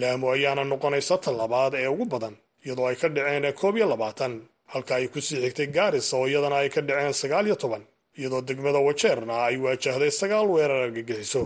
laamo 0.00 0.26
ayaana 0.34 0.62
noqonaysa 0.72 1.14
tallabaad 1.24 1.74
ee 1.82 1.86
ugu 1.94 2.04
badan 2.14 2.34
iyadoo 2.66 2.86
ay 2.90 2.96
ka 3.02 3.08
dhaceen 3.16 3.46
koob 3.60 3.74
iyo 3.78 3.86
labaatan 3.92 4.32
halka 4.72 4.92
ay 4.98 5.06
ku 5.12 5.20
sii 5.26 5.40
xigtay 5.44 5.66
gaarisa 5.76 6.16
oo 6.16 6.26
iyadana 6.30 6.56
ay 6.62 6.68
ka 6.74 6.80
dhaceen 6.88 7.12
sagaal 7.22 7.46
iyo 7.46 7.56
toban 7.62 7.82
iyadoo 8.18 8.42
degmada 8.48 8.78
wajeerna 8.88 9.34
ay 9.48 9.56
waajahday 9.64 10.10
sagaal 10.20 10.46
weerar 10.54 10.80
argagixiso 10.86 11.42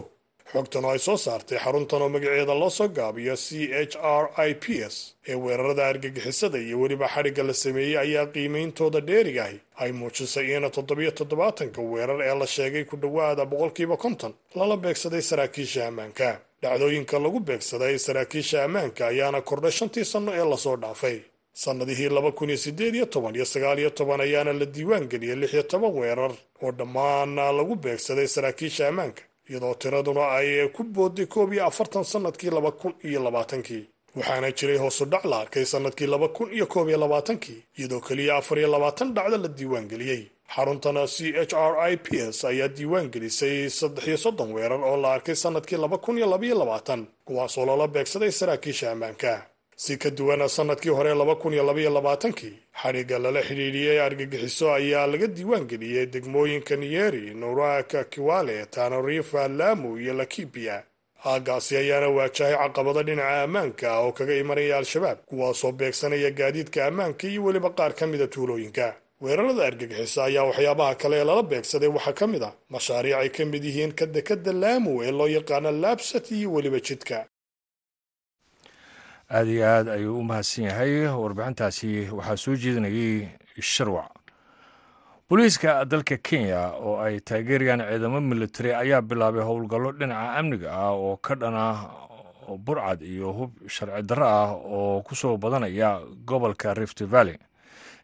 xogtan 0.53 0.85
oo 0.85 0.93
ay 0.95 0.99
soo 1.07 1.17
saartay 1.25 1.59
xaruntan 1.65 2.03
oo 2.05 2.09
magaceeda 2.15 2.55
loo 2.61 2.71
soo 2.79 2.89
gaabiyo 2.99 3.35
c 3.45 3.47
h 3.73 3.95
r 4.23 4.25
i 4.49 4.51
p 4.63 4.65
s 4.93 4.95
ee 5.31 5.35
weerarada 5.45 5.83
argagixisada 5.93 6.59
iyo 6.67 6.77
weliba 6.83 7.07
xadhigga 7.15 7.43
la 7.49 7.55
sameeyey 7.65 7.97
ayaa 8.05 8.27
qiimeyntooda 8.35 9.01
dheerigahi 9.09 9.59
ay 9.83 9.91
muujisay 9.93 10.47
in 10.57 10.65
toddobiyo 10.77 11.11
toddobaatanka 11.19 11.81
weerar 11.93 12.21
ee 12.29 12.35
la 12.41 12.47
sheegay 12.47 12.85
ku 12.91 12.97
dhowaada 13.03 13.45
boqolkiiba 13.53 13.97
konton 14.05 14.33
lala 14.59 14.77
beegsaday 14.85 15.23
saraakiisha 15.31 15.81
ammaanka. 15.91 16.29
Dhacdooyinka 16.63 17.17
lagu 17.25 17.41
beegsaday 17.49 17.95
saraakiisha 18.07 18.65
ammaanka 18.67 19.03
ayaana 19.13 19.41
kordhay 19.49 19.73
shantii 19.79 20.05
sanno 20.13 20.31
ee 20.41 20.45
la 20.53 20.57
soo 20.65 20.77
dhaafay 20.85 21.19
sannadihii 21.63 22.09
laba 22.17 22.33
kun 22.33 22.49
iyo 22.51 22.59
siddeed 22.59 22.95
iyo 22.95 23.07
toban 23.07 23.35
iyo 23.35 23.45
sagaal 23.45 23.79
iyo 23.79 23.91
toban 23.91 24.21
ayaana 24.21 24.53
la 24.53 24.67
diiwaan 24.75 25.09
geliyey 25.09 25.37
lix 25.37 25.53
iyo 25.55 25.63
toban 25.63 25.93
weerar 25.99 26.33
oo 26.63 26.73
dhammaana 26.79 27.53
lagu 27.53 27.75
beegsaday 27.77 28.27
saraakiisha 28.27 28.89
ammaanka 28.89 29.23
iyadoo 29.51 29.75
tiraduna 29.75 30.25
ay 30.39 30.69
ku 30.75 30.83
booday 30.85 31.27
koob 31.27 31.53
iyo 31.53 31.67
afartan 31.67 32.05
sannadkii 32.05 32.51
laba 32.51 32.71
kun 32.73 32.95
iyo 33.05 33.21
labaatankii. 33.23 33.85
Waxaana 34.17 34.51
jiray 34.53 34.79
hoosu 34.79 35.05
dhac 35.05 35.25
la 35.25 35.37
arkay 35.41 35.65
sannadkii 35.65 36.07
laba 36.07 36.29
kun 36.29 36.49
iyo 36.57 36.67
koob 36.67 36.89
iyo 36.89 36.99
labaatankii 36.99 37.63
iyadoo 37.79 38.01
keliya 38.01 38.37
afar 38.37 38.59
iyo 38.59 38.69
labaatan 38.75 39.15
dhacdo 39.15 39.37
la 39.39 39.49
diiwaan 39.49 39.89
geliyey 39.89 40.23
xaruntana 40.55 41.07
c 41.07 41.33
h 41.33 41.53
r 41.55 41.75
i 41.93 41.97
p 41.97 42.07
s 42.33 42.45
ayaa 42.45 42.69
diiwaan 42.69 43.11
gelisay 43.11 43.71
saddex 43.71 44.07
iyo 44.07 44.17
soddon 44.19 44.53
weerar 44.53 44.81
oo 44.85 44.97
la 44.97 45.15
arkay 45.15 45.35
sannadkii 45.35 45.77
laba 45.77 45.99
kun 45.99 46.19
iyo 46.19 46.27
labaiyo 46.31 46.59
labaatan 46.59 47.07
kuwaasoo 47.25 47.67
loola 47.67 47.87
beegsaday 47.89 48.31
saraakiisha 48.31 48.91
ammaanka 48.93 49.47
si 49.77 49.97
ka 49.99 50.11
duwana 50.11 50.49
sannadkii 50.49 50.89
hore 50.91 51.15
laba 51.15 51.35
kun 51.37 51.53
iyo 51.53 51.65
labaiyo 51.67 51.91
labaatankii 51.91 52.55
xadhigga 52.83 53.19
lala 53.19 53.41
xidhiidhiyey 53.43 54.01
argagixiso 54.01 54.73
ayaa 54.75 55.07
laga 55.07 55.27
diiwaan 55.27 55.67
geliyey 55.71 56.07
degmooyinka 56.07 56.77
niyeri 56.77 57.35
nowraka 57.35 58.05
kiwale 58.05 58.67
tanarifa 58.67 59.49
lamu 59.49 59.99
iyo 59.99 60.15
lakibiya 60.15 60.83
aagaasi 61.27 61.77
ayaana 61.77 62.09
waajahay 62.09 62.55
caqabado 62.63 63.03
dhinaca 63.03 63.43
ammaanka 63.43 63.87
ah 63.93 64.01
oo 64.05 64.13
kaga 64.13 64.35
imanaya 64.37 64.77
al-shabaab 64.79 65.19
kuwaasoo 65.29 65.73
beegsanaya 65.73 66.31
gaadiidka 66.31 66.87
ammaanka 66.87 67.27
iyo 67.29 67.45
weliba 67.45 67.71
qaar 67.71 67.93
ka 67.95 68.07
mida 68.07 68.27
tuulooyinka. 68.27 68.95
Weerarada 69.21 69.65
argagixisa 69.67 70.25
ayaa 70.25 70.45
waxyaabaha 70.45 70.95
kale 70.95 71.17
ee 71.21 71.25
lala 71.25 71.43
beegsaday 71.43 71.89
waxaa 71.89 72.13
ka 72.13 72.27
mid 72.27 72.43
a 72.43 72.51
mashaariic 72.69 73.17
ay 73.17 73.29
ka 73.29 73.45
mid 73.45 73.65
yihiin 73.65 73.93
ka 73.99 74.07
dekadda 74.07 74.53
laamu 74.53 75.03
ee 75.03 75.11
loo 75.19 75.29
yaqaano 75.29 75.71
laabsat 75.73 76.31
iyo 76.31 76.53
weliba 76.53 76.81
jidka 76.81 77.27
aada 79.31 79.51
iyo 79.51 79.65
aad 79.67 79.89
ayuu 79.89 80.19
u 80.19 80.23
mahadsan 80.25 80.65
yahay. 80.65 81.07
Warbixintaasi 81.09 82.09
waxaa 82.13 82.37
soo 82.37 82.57
jeedinayay 82.57 83.29
sharwac 83.61 84.11
booliiska 85.29 85.85
dalka 85.85 86.17
kenya 86.17 86.73
oo 86.77 87.01
ay 87.01 87.21
taageerayaan 87.21 87.81
ciidamo 87.89 88.21
militari 88.21 88.75
ayaa 88.75 89.01
bilaabay 89.03 89.43
howlgallo 89.43 89.93
dhinaca 89.93 90.37
amniga 90.39 90.69
ah 90.73 90.93
oo 90.93 91.17
ka 91.17 91.35
dhana 91.35 91.65
burcad 92.61 93.01
iyo 93.03 93.33
hub 93.33 93.51
sharci 93.69 94.03
darro 94.05 94.27
ah 94.29 94.53
oo 94.53 95.01
ku 95.03 95.15
soo 95.17 95.37
badanaya 95.37 96.01
gobolka 96.27 96.75
rift 96.75 97.03
valley. 97.09 97.39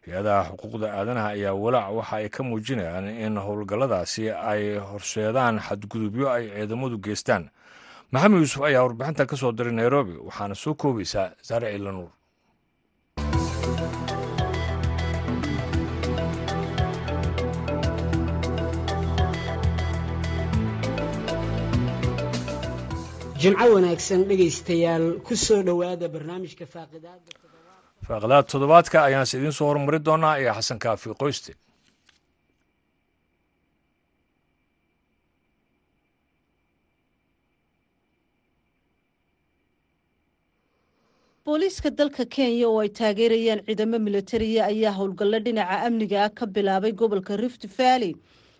Hay'adaha 0.05 0.49
xuquuqda 0.57 0.87
aadanaha 0.97 1.29
ayaa 1.37 1.53
walaac 1.53 1.93
waxa 1.93 2.15
ay 2.17 2.29
ka 2.29 2.43
muujinayaan 2.43 3.05
in 3.21 3.37
howlgalladaasi 3.37 4.33
ay 4.33 4.81
horseedaan 4.81 5.59
xadgudubyo 5.61 6.25
ay 6.33 6.49
ciidamadu 6.49 6.97
geystaan 6.97 7.49
maxamed 8.13 8.39
yuusuf 8.41 8.61
ayaa 8.67 8.83
warbixintan 8.85 9.29
ka 9.31 9.35
soo 9.41 9.51
diray 9.57 9.75
nairobi 9.79 10.15
waxaana 10.27 10.55
soo 10.63 10.73
koobaysaa 10.81 11.27
saare 11.47 11.67
ciilanuur 11.73 12.11
jimco 23.41 23.65
wanaagsan 23.75 24.21
dhegaystayaal 24.29 25.05
ku 25.27 25.33
soo 25.45 25.61
dhowaada 25.67 26.07
barnaamijka 26.15 26.65
faaqidaada 26.73 27.29
faaqidaad 28.07 28.45
toddobaadka 28.53 28.97
ayaanse 29.09 29.33
idiin 29.39 29.55
soo 29.59 29.67
hormari 29.71 29.99
doonaa 30.07 30.35
iyo 30.41 30.51
xasan 30.57 30.79
kaafi 30.85 31.09
qoyste 31.23 31.51
booliiska 41.45 41.89
dalka 41.89 42.25
kenya 42.25 42.67
oo 42.69 42.79
ay 42.81 42.89
taageerayaan 42.89 43.61
ciidamo 43.65 43.97
militariya 43.99 44.65
ayaa 44.69 44.93
howlgallo 44.93 45.39
dhinaca 45.45 45.81
amniga 45.87 46.23
ah 46.25 46.29
ka 46.29 46.45
bilaabay 46.45 46.91
gobolka 46.93 47.37
rift 47.37 47.65
valley 47.77 48.13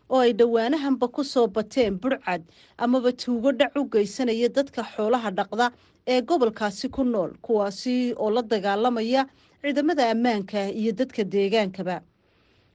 oo 0.10 0.20
ay 0.26 0.34
dhowaanahanba 0.34 1.08
ku 1.14 1.24
soo 1.24 1.48
bateen 1.48 2.00
burcad 2.02 2.42
amaba 2.78 3.12
tuugo 3.14 3.52
dhac 3.54 3.76
u 3.78 3.86
geysanaya 3.86 4.50
dadka 4.50 4.82
xoolaha 4.84 5.30
dhaqda 5.32 5.72
ee 6.08 6.22
gobolkaasi 6.22 6.90
ku 6.90 7.04
nool 7.04 7.38
kuwaasi 7.46 8.14
oo 8.18 8.30
la 8.34 8.42
dagaalamaya 8.42 9.28
ciidamada 9.62 10.10
ammaanka 10.12 10.70
iyo 10.74 10.92
dadka 10.92 11.24
deegaankaba. 11.24 12.02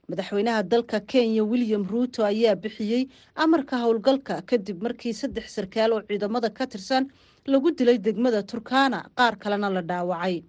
Madaxweynaha 0.08 0.62
dalka 0.62 1.00
kenya 1.00 1.42
william 1.42 1.82
ruuto 1.82 2.22
ayaa 2.24 2.54
bixiyey 2.54 3.08
amarka 3.34 3.74
howlgalka 3.82 4.42
kadib 4.46 4.82
markii 4.82 5.10
saddex 5.12 5.50
sarkaal 5.58 5.92
oo 5.98 6.02
ciidamada 6.06 6.46
ka 6.54 6.66
tirsan 6.66 7.10
lagu 7.46 7.70
dilay 7.78 7.98
degmada 7.98 8.42
turkana 8.42 9.00
qaar 9.16 9.36
kalena 9.38 9.68
la 9.70 9.82
dhaawacay. 9.82 10.42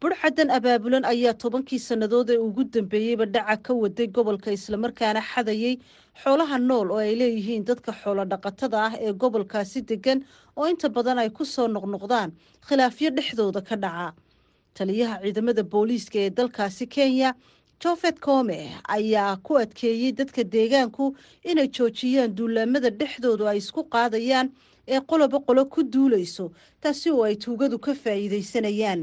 Burxadan 0.00 0.50
abaabulan 0.50 1.04
ayaa 1.04 1.32
tobankii 1.42 1.78
sannadood 1.78 2.30
ee 2.30 2.38
ugu 2.38 2.64
dambeeyeyba 2.64 3.26
dhaca 3.26 3.56
ka 3.62 3.72
waday 3.74 4.06
gobolka 4.06 4.52
islamarkaana 4.52 5.20
xadayay 5.22 5.78
xoolaha 6.22 6.58
nool 6.58 6.90
oo 6.92 6.98
ay 6.98 7.14
leeyihiin 7.20 7.64
dadka 7.64 7.92
xoolo 7.92 8.24
dhaqatada 8.32 8.78
ah 8.86 8.92
ee 9.00 9.12
gobolkaasi 9.12 9.80
degan 9.88 10.24
oo 10.56 10.66
inta 10.68 10.88
badan 10.88 11.18
ay 11.18 11.30
ku 11.30 11.44
soo 11.44 11.68
noqnoqdaan. 11.68 12.32
Khilaafyo 12.66 13.10
dhexdooda 13.16 13.62
ka 13.64 13.76
dhaca. 13.76 14.12
Taliyaha 14.74 15.22
ciidamada 15.22 15.62
booliiska 15.62 16.18
ee 16.18 16.30
dalkaasi 16.30 16.86
kenya 16.86 17.34
jofet 17.80 18.20
come 18.20 18.58
ayaa 18.88 19.36
ku 19.46 19.56
adkeeyey 19.62 20.12
dadka 20.12 20.42
deegaanku 20.44 21.16
inay 21.44 21.68
joojiyaan 21.68 22.34
duulaamada 22.36 22.90
dhexdoodu 22.90 23.46
ay 23.48 23.58
isku 23.62 23.84
qaadayaan 23.88 24.50
ee 24.88 25.00
qoloba 25.00 25.38
qolo 25.46 25.64
ku 25.72 25.80
duulayso 25.92 26.50
taasi 26.80 27.10
oo 27.10 27.22
ay 27.24 27.36
tuugadu 27.36 27.78
ka 27.78 27.92
faa'iidaysanayaan. 27.94 29.00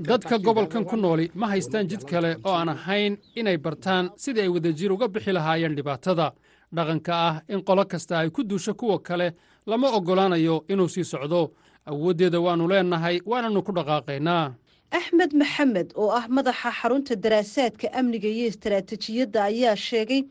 Dadka 0.00 0.38
gobolkan 0.38 0.84
ku 0.84 0.96
nooli 0.96 1.30
ma 1.34 1.46
haystaan 1.48 1.88
jid 1.88 2.04
kale 2.04 2.36
oo 2.44 2.52
aan 2.54 2.68
ahayn 2.68 3.16
inay 3.36 3.56
bartaan 3.58 4.10
sidii 4.16 4.42
ay 4.42 4.48
wadajir 4.48 4.92
uga 4.92 5.08
bixi 5.08 5.32
lahaayeen 5.32 5.74
dhibaatada. 5.76 6.32
Dhaqanka 6.74 7.12
ah 7.28 7.36
in 7.48 7.62
qolo 7.64 7.84
kasta 7.84 8.18
ay 8.18 8.30
ku 8.30 8.42
duusho 8.44 8.74
kuwa 8.74 8.98
kale 9.02 9.34
lama 9.66 9.88
oggolaanayo 9.96 10.64
inuu 10.68 10.88
sii 10.88 11.04
socdo. 11.04 11.50
Awooddeeda 11.86 12.38
waannu 12.40 12.68
leennahay 12.68 13.16
waananu 13.26 13.62
ku 13.62 13.72
dhaqaaqaynaa 13.72 14.54
axmed 14.98 15.32
maxamed 15.42 15.88
oo 16.00 16.10
ah 16.18 16.26
madaxa 16.36 16.70
xarunta 16.80 17.14
daraasaadka 17.24 17.86
amniga 18.00 18.28
iyo 18.36 18.46
istaraatijiyadda 18.52 19.38
ayaa 19.50 19.76
sheegay 19.88 20.22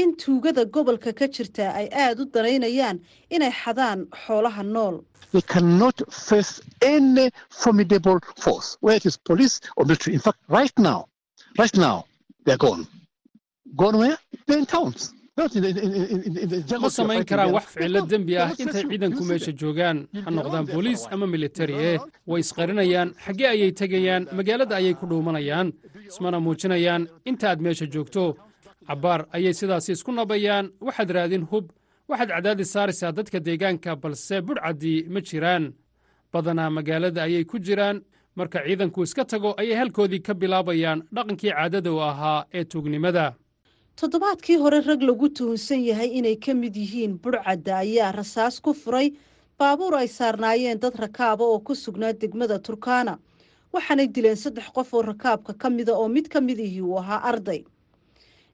in 0.00 0.08
tuugada 0.22 0.62
gobolka 0.74 1.12
ka 1.18 1.26
jirta 1.34 1.64
ay 1.80 1.86
aada 2.04 2.22
u 2.22 2.26
danaynayaan 2.34 2.98
inay 3.34 3.52
xadaan 3.62 4.00
xoolaha 4.26 4.62
nool 4.76 4.96
ma 16.82 16.88
samayn 16.98 17.24
karaan 17.30 17.52
wax 17.56 17.66
ficilo 17.74 18.00
dembi 18.10 18.34
ah. 18.42 18.50
intay 18.62 18.82
ciidanku 18.90 19.22
meesha 19.30 19.52
joogaan 19.60 19.96
ha 20.24 20.30
noqdaan 20.30 20.64
booliis 20.72 21.02
ama 21.12 21.26
militari 21.34 21.74
eh? 21.88 21.98
way 22.30 22.40
isqarinayaan 22.44 23.08
xaggee 23.24 23.48
ayay 23.54 23.70
tegayaan 23.80 24.22
magaalada 24.38 24.74
ayay 24.80 24.94
ku 24.98 25.04
dhuumanayaan 25.10 25.68
ismana 26.08 26.38
muujinayaan. 26.40 27.02
Inta 27.30 27.46
aad 27.50 27.60
meesha 27.60 27.86
joogto 27.94 28.24
cabbaar 28.88 29.20
ayay 29.36 29.54
sidaasi 29.58 29.92
isku 29.92 30.10
nabayaan. 30.12 30.66
Waxaad 30.86 31.10
raadin 31.16 31.44
hub 31.50 31.66
waxaad 32.08 32.30
cadaadis 32.34 32.70
saaraysaa 32.74 33.12
dadka 33.18 33.38
deegaanka 33.46 33.90
balse 34.02 34.36
budhcaddii 34.46 35.08
ma 35.12 35.20
jiraan. 35.28 35.64
Badanaa 36.32 36.70
magaalada 36.76 37.20
ayay 37.26 37.44
ku 37.50 37.56
jiraan. 37.66 37.96
Marka 38.36 38.58
ciidanku 38.66 39.02
iska 39.06 39.24
tago 39.24 39.50
ayay 39.60 39.76
halkoodii 39.80 40.22
ka 40.26 40.32
bilaabayaan. 40.40 40.98
Dhaqankii 41.14 41.52
caadada 41.56 41.90
u 41.96 41.98
ahaa 42.10 42.44
ee 42.58 42.64
tuugnimada 42.70 43.26
toddobaadkii 43.96 44.56
hore 44.60 44.80
rag 44.80 45.02
lagu 45.02 45.28
tuhunsan 45.28 45.80
yahay 45.84 46.08
inay 46.18 46.36
ka 46.36 46.54
mid 46.54 46.74
yihiin 46.76 47.16
budhcadda 47.18 47.76
ayaa 47.78 48.12
rasaas 48.12 48.60
ku 48.60 48.74
furay 48.74 49.12
baabuur 49.58 49.94
ay 49.96 50.08
saarnaayeen 50.08 50.80
dad 50.80 50.94
rakaaba 51.00 51.44
oo 51.44 51.58
ku 51.60 51.74
sugnaa 51.74 52.12
degmada 52.12 52.58
turkana. 52.58 53.16
Waxaanay 53.72 54.06
dileen 54.12 54.36
saddex 54.36 54.68
qof 54.76 54.92
oo 54.94 55.02
rakaabka 55.02 55.54
ka 55.58 55.70
mida 55.70 55.94
oo 55.96 56.08
mid 56.08 56.28
ka 56.28 56.40
midihii 56.40 56.80
uu 56.82 56.98
ahaa 56.98 57.22
arday. 57.24 57.64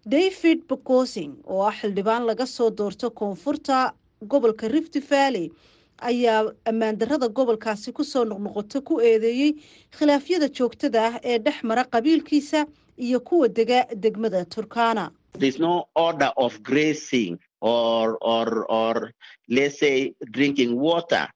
David 0.06 0.62
bokosing 0.68 1.34
oo 1.46 1.62
ah 1.66 1.74
xildhibaan 1.74 2.26
laga 2.26 2.46
soo 2.46 2.70
doorto 2.70 3.10
koonfurta 3.10 3.92
gobolka 4.28 4.68
rift 4.68 4.94
valley 5.10 5.50
ayaa 5.98 6.52
ammaandarrada 6.70 7.28
gobolkaasi 7.28 7.92
ku 7.92 8.04
soo 8.04 8.24
noqnoqoto 8.24 8.78
ku 8.86 9.00
eedeeyey 9.00 9.52
khilaafyada 9.90 10.48
joogtada 10.54 11.00
ah 11.06 11.14
ee 11.22 11.38
dhex 11.38 11.62
mara 11.62 11.82
qabiilkiisa 11.84 12.66
iyo 12.98 13.20
kuwa 13.20 13.48
dega 13.48 13.86
degmada 13.94 14.44
turkana 14.44 15.10
There's 15.38 15.58
no 15.58 15.88
order 15.96 16.30
of 16.36 16.62
grazing 16.62 17.38
or 17.60 18.18
or 18.20 18.66
or 18.70 19.12
let's 19.48 19.78
say 19.80 20.14
drinking 20.30 20.78
water, 20.78 21.26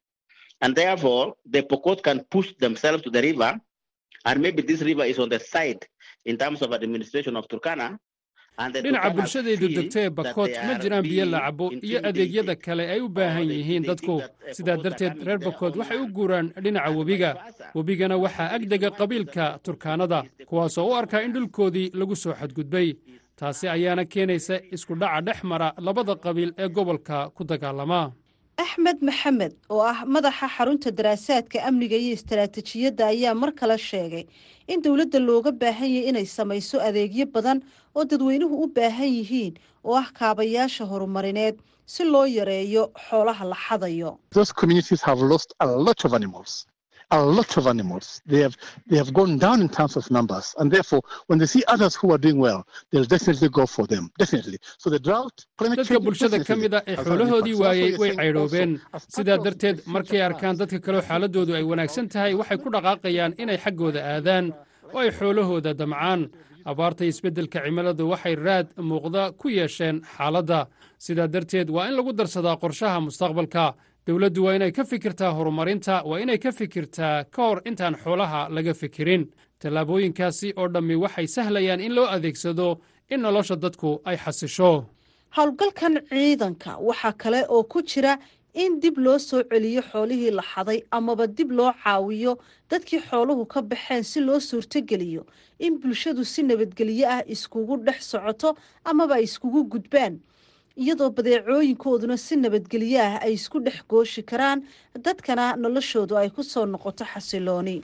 and 0.60 0.76
therefore 0.76 1.34
the 1.48 1.62
Pokot 1.62 2.02
can 2.02 2.20
push 2.30 2.52
themselves 2.60 3.02
to 3.04 3.10
the 3.10 3.22
river, 3.22 3.58
and 4.26 4.40
maybe 4.42 4.60
this 4.62 4.82
river 4.82 5.04
is 5.04 5.18
on 5.18 5.30
the 5.30 5.40
side 5.40 5.86
in 6.26 6.36
terms 6.36 6.60
of 6.62 6.72
administration 6.74 7.36
of 7.36 7.48
Turkana. 7.48 7.96
dhinaca 8.58 9.08
bulshadaydu 9.16 9.66
degto 9.76 9.98
ee 10.02 10.10
bakood 10.18 10.52
ma 10.66 10.74
jiraan 10.82 11.02
biyo 11.04 11.24
la 11.32 11.40
cabo 11.46 11.66
iyo 11.88 11.98
adeegyada 12.08 12.54
kale 12.66 12.84
ay 12.92 13.00
u 13.04 13.08
baahan 13.16 13.48
yihiin 13.56 13.84
dadku. 13.88 14.14
sidaa 14.56 14.76
darteed 14.84 15.12
reer 15.26 15.38
bakood 15.38 15.74
waxay 15.80 15.98
u 16.04 16.06
guuraan 16.18 16.46
dhinaca 16.64 16.90
webiga 16.98 17.30
webigana 17.76 18.16
waxaa 18.24 18.48
agdega 18.56 18.90
qabiilka 19.00 19.44
turkaanada 19.66 20.20
kuwaasoo 20.48 20.86
u 20.90 20.94
arkaa 21.00 21.20
in 21.26 21.32
dhulkoodii 21.36 21.90
lagu 22.00 22.16
soo 22.22 22.32
xadgudbay 22.40 22.88
taasi 23.40 23.68
ayaana 23.76 24.04
keenaysa 24.12 24.54
isku 24.74 24.94
dhaca 25.00 25.20
dhex 25.26 25.38
mara 25.50 25.68
labada 25.86 26.14
qabiil 26.24 26.50
ee 26.58 26.68
gobolka 26.68 27.16
ku 27.36 27.42
dagaalama. 27.50 28.12
Axmed 28.64 28.98
maxamed 29.08 29.52
oo 29.74 29.82
ah 29.92 29.98
madaxa 30.14 30.46
xarunta 30.56 30.90
daraasaadka 30.98 31.58
amniga 31.68 31.96
iyo 32.02 32.12
istaraatijiyadda 32.18 33.04
ayaa 33.12 33.34
mar 33.42 33.50
kale 33.60 33.76
sheegay 33.88 34.24
in 34.72 34.80
dowladda 34.84 35.18
looga 35.28 35.50
baahan 35.62 35.90
yahay 35.94 36.08
inay 36.10 36.26
samayso 36.36 36.76
adeegyo 36.88 37.26
badan 37.34 37.58
oo 37.96 38.04
dadweynuhu 38.10 38.54
u 38.64 38.66
baahan 38.76 39.10
yihiin 39.18 39.54
oo 39.84 39.94
ah 40.02 40.08
kaabayaasha 40.18 40.84
horumarineed 40.90 41.56
si 41.94 42.02
loo 42.12 42.24
yareeyo 42.38 42.82
xoolaha 43.08 43.44
la 43.52 43.56
xadayo 43.66 44.10
a 47.10 47.22
lot 47.22 47.56
of 47.56 47.66
animals. 47.66 48.20
They 48.26 48.40
have 48.40 48.56
they 48.90 48.96
have 49.02 49.12
gone 49.12 49.38
down 49.38 49.60
in 49.60 49.68
terms 49.68 49.94
of 49.96 50.10
numbers, 50.10 50.54
and 50.58 50.70
therefore, 50.72 51.02
when 51.28 51.38
they 51.38 51.46
see 51.46 51.62
others 51.68 51.94
who 51.94 52.12
are 52.12 52.18
doing 52.18 52.38
well, 52.38 52.66
they'll 52.90 53.04
definitely 53.16 53.48
go 53.48 53.64
for 53.66 53.86
them. 53.86 54.10
Definitely. 54.18 54.58
So 54.78 54.90
the 54.90 54.98
drought, 54.98 55.36
climate 55.58 55.78
dadka 55.80 55.98
bulshada 56.06 56.44
ka 56.48 56.54
mid 56.56 56.74
a 56.74 56.82
ee 56.86 56.96
xoolahoodii 56.96 57.54
waayey 57.62 57.98
way 58.02 58.10
caydhoobeen 58.20 58.70
sidaa 59.16 59.38
darteed 59.46 59.76
markay 59.96 60.20
arkaan 60.28 60.56
dadka 60.62 60.78
kaleo 60.86 61.02
xaaladoodu 61.10 61.52
ay 61.58 61.62
wanaagsan 61.70 62.08
tahay 62.14 62.32
waxay 62.40 62.58
ku 62.64 62.68
dhaqaaqayaan 62.76 63.32
inay 63.42 63.58
xaggooda 63.64 64.00
aadaan 64.14 64.44
oo 64.94 64.98
ay 65.04 65.10
xoolahooda 65.20 65.74
damcaan. 65.82 66.22
abaarta 66.70 67.04
isbeddelka 67.06 67.58
cimiladu 67.64 68.04
waxay 68.12 68.34
raad 68.46 68.66
muuqda 68.90 69.22
ku 69.40 69.46
yeesheen 69.48 69.96
xaaladda. 70.16 70.60
Sidaa 70.98 71.28
darteed 71.34 71.68
waa 71.70 71.86
in 71.88 71.94
lagu 71.98 72.10
darsadaa 72.20 72.56
qorshaha 72.62 72.98
mustaqbalka 73.06 73.64
dowladdu 74.06 74.44
waa 74.44 74.54
inay 74.54 74.72
ka 74.72 74.84
fikirtaa 74.84 75.30
horumarinta 75.32 76.02
waa 76.04 76.20
inay 76.20 76.38
ka 76.38 76.52
fikirtaa 76.52 77.24
ka 77.24 77.42
hor 77.42 77.60
intaan 77.64 77.94
xoolaha 77.96 78.48
laga 78.50 78.74
fikirin. 78.74 79.26
Tallaabooyinkaasi 79.58 80.52
oo 80.56 80.68
dhammi 80.68 80.94
waxay 80.94 81.26
sahlayaan 81.26 81.80
in 81.80 81.94
loo 81.94 82.06
adeegsado 82.06 82.78
in 83.10 83.20
nolosha 83.20 83.56
dadku 83.56 84.00
ay 84.04 84.16
xasisho. 84.16 84.84
Howlgalkan 85.36 86.00
ciidanka 86.08 86.76
waxaa 86.78 87.12
kale 87.12 87.40
oo 87.48 87.62
ku 87.64 87.82
jira 87.82 88.18
in 88.54 88.80
dib 88.80 88.98
loo 88.98 89.18
soo 89.18 89.42
celiyo 89.42 89.82
xoolihii 89.82 90.30
la 90.30 90.42
xaday 90.42 90.82
amaba 90.90 91.26
dib 91.26 91.50
loo 91.50 91.72
caawiyo 91.84 92.38
dadkii 92.70 93.00
xooluhu 93.10 93.46
ka 93.46 93.62
baxeen 93.62 94.02
si 94.04 94.20
loo 94.20 94.40
suurtogeliyo 94.40 95.26
in 95.58 95.78
bulshadu 95.80 96.24
si 96.24 96.42
nabadgelyo 96.42 97.06
ah 97.08 97.22
iskugu 97.26 97.76
dhex 97.84 98.00
socoto 98.10 98.56
amaba 98.84 99.14
ay 99.14 99.24
iskugu 99.24 99.64
gudbaan 99.64 100.20
iyadoo 100.76 101.10
badeecooyinkooduna 101.16 102.16
si 102.16 102.36
nabadgelyo 102.36 103.00
ah 103.08 103.14
ay 103.24 103.32
isku 103.38 103.58
dhex 103.64 103.78
gooshi 103.90 104.22
karaan 104.22 104.62
dadkana 105.04 105.56
noloshoodu 105.56 106.16
ay 106.20 106.28
ku 106.30 106.42
soo 106.42 106.66
noqoto 106.66 107.04
xasilooni. 107.12 107.82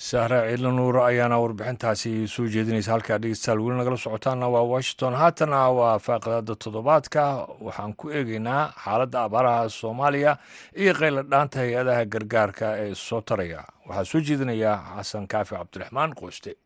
Sahre 0.00 0.38
ciidla 0.48 0.70
nuur 0.72 0.96
ayaana 1.04 1.36
warbixintaasi 1.42 2.28
soo 2.34 2.46
jeedinaysa 2.54 2.92
halkaa 2.92 3.18
dhegeystayaal 3.20 3.60
weli 3.64 3.76
nagala 3.78 3.96
socotaana 4.00 4.48
waa 4.48 4.62
washington. 4.72 5.14
Haatana 5.22 5.58
waa 5.78 5.98
faaqidada 5.98 6.54
toddobaadka. 6.56 7.22
Waxaan 7.66 7.92
ku 8.00 8.08
eegeynaa 8.08 8.72
xaaladda 8.84 9.18
abaaraha 9.28 9.68
soomaaliya 9.68 10.36
iyo 10.76 10.92
qayla 11.00 11.22
dhaanta 11.30 11.58
hay'adaha 11.64 12.04
gargaarka 12.12 12.66
ee 12.84 12.94
soo 12.94 13.20
taraya. 13.20 13.60
Waxaa 13.88 14.04
soo 14.12 14.20
jeedinaya 14.28 14.72
xasan 14.96 15.28
kaafi 15.28 15.54
cabdiraxmaan 15.56 16.16
qooste 16.20 16.56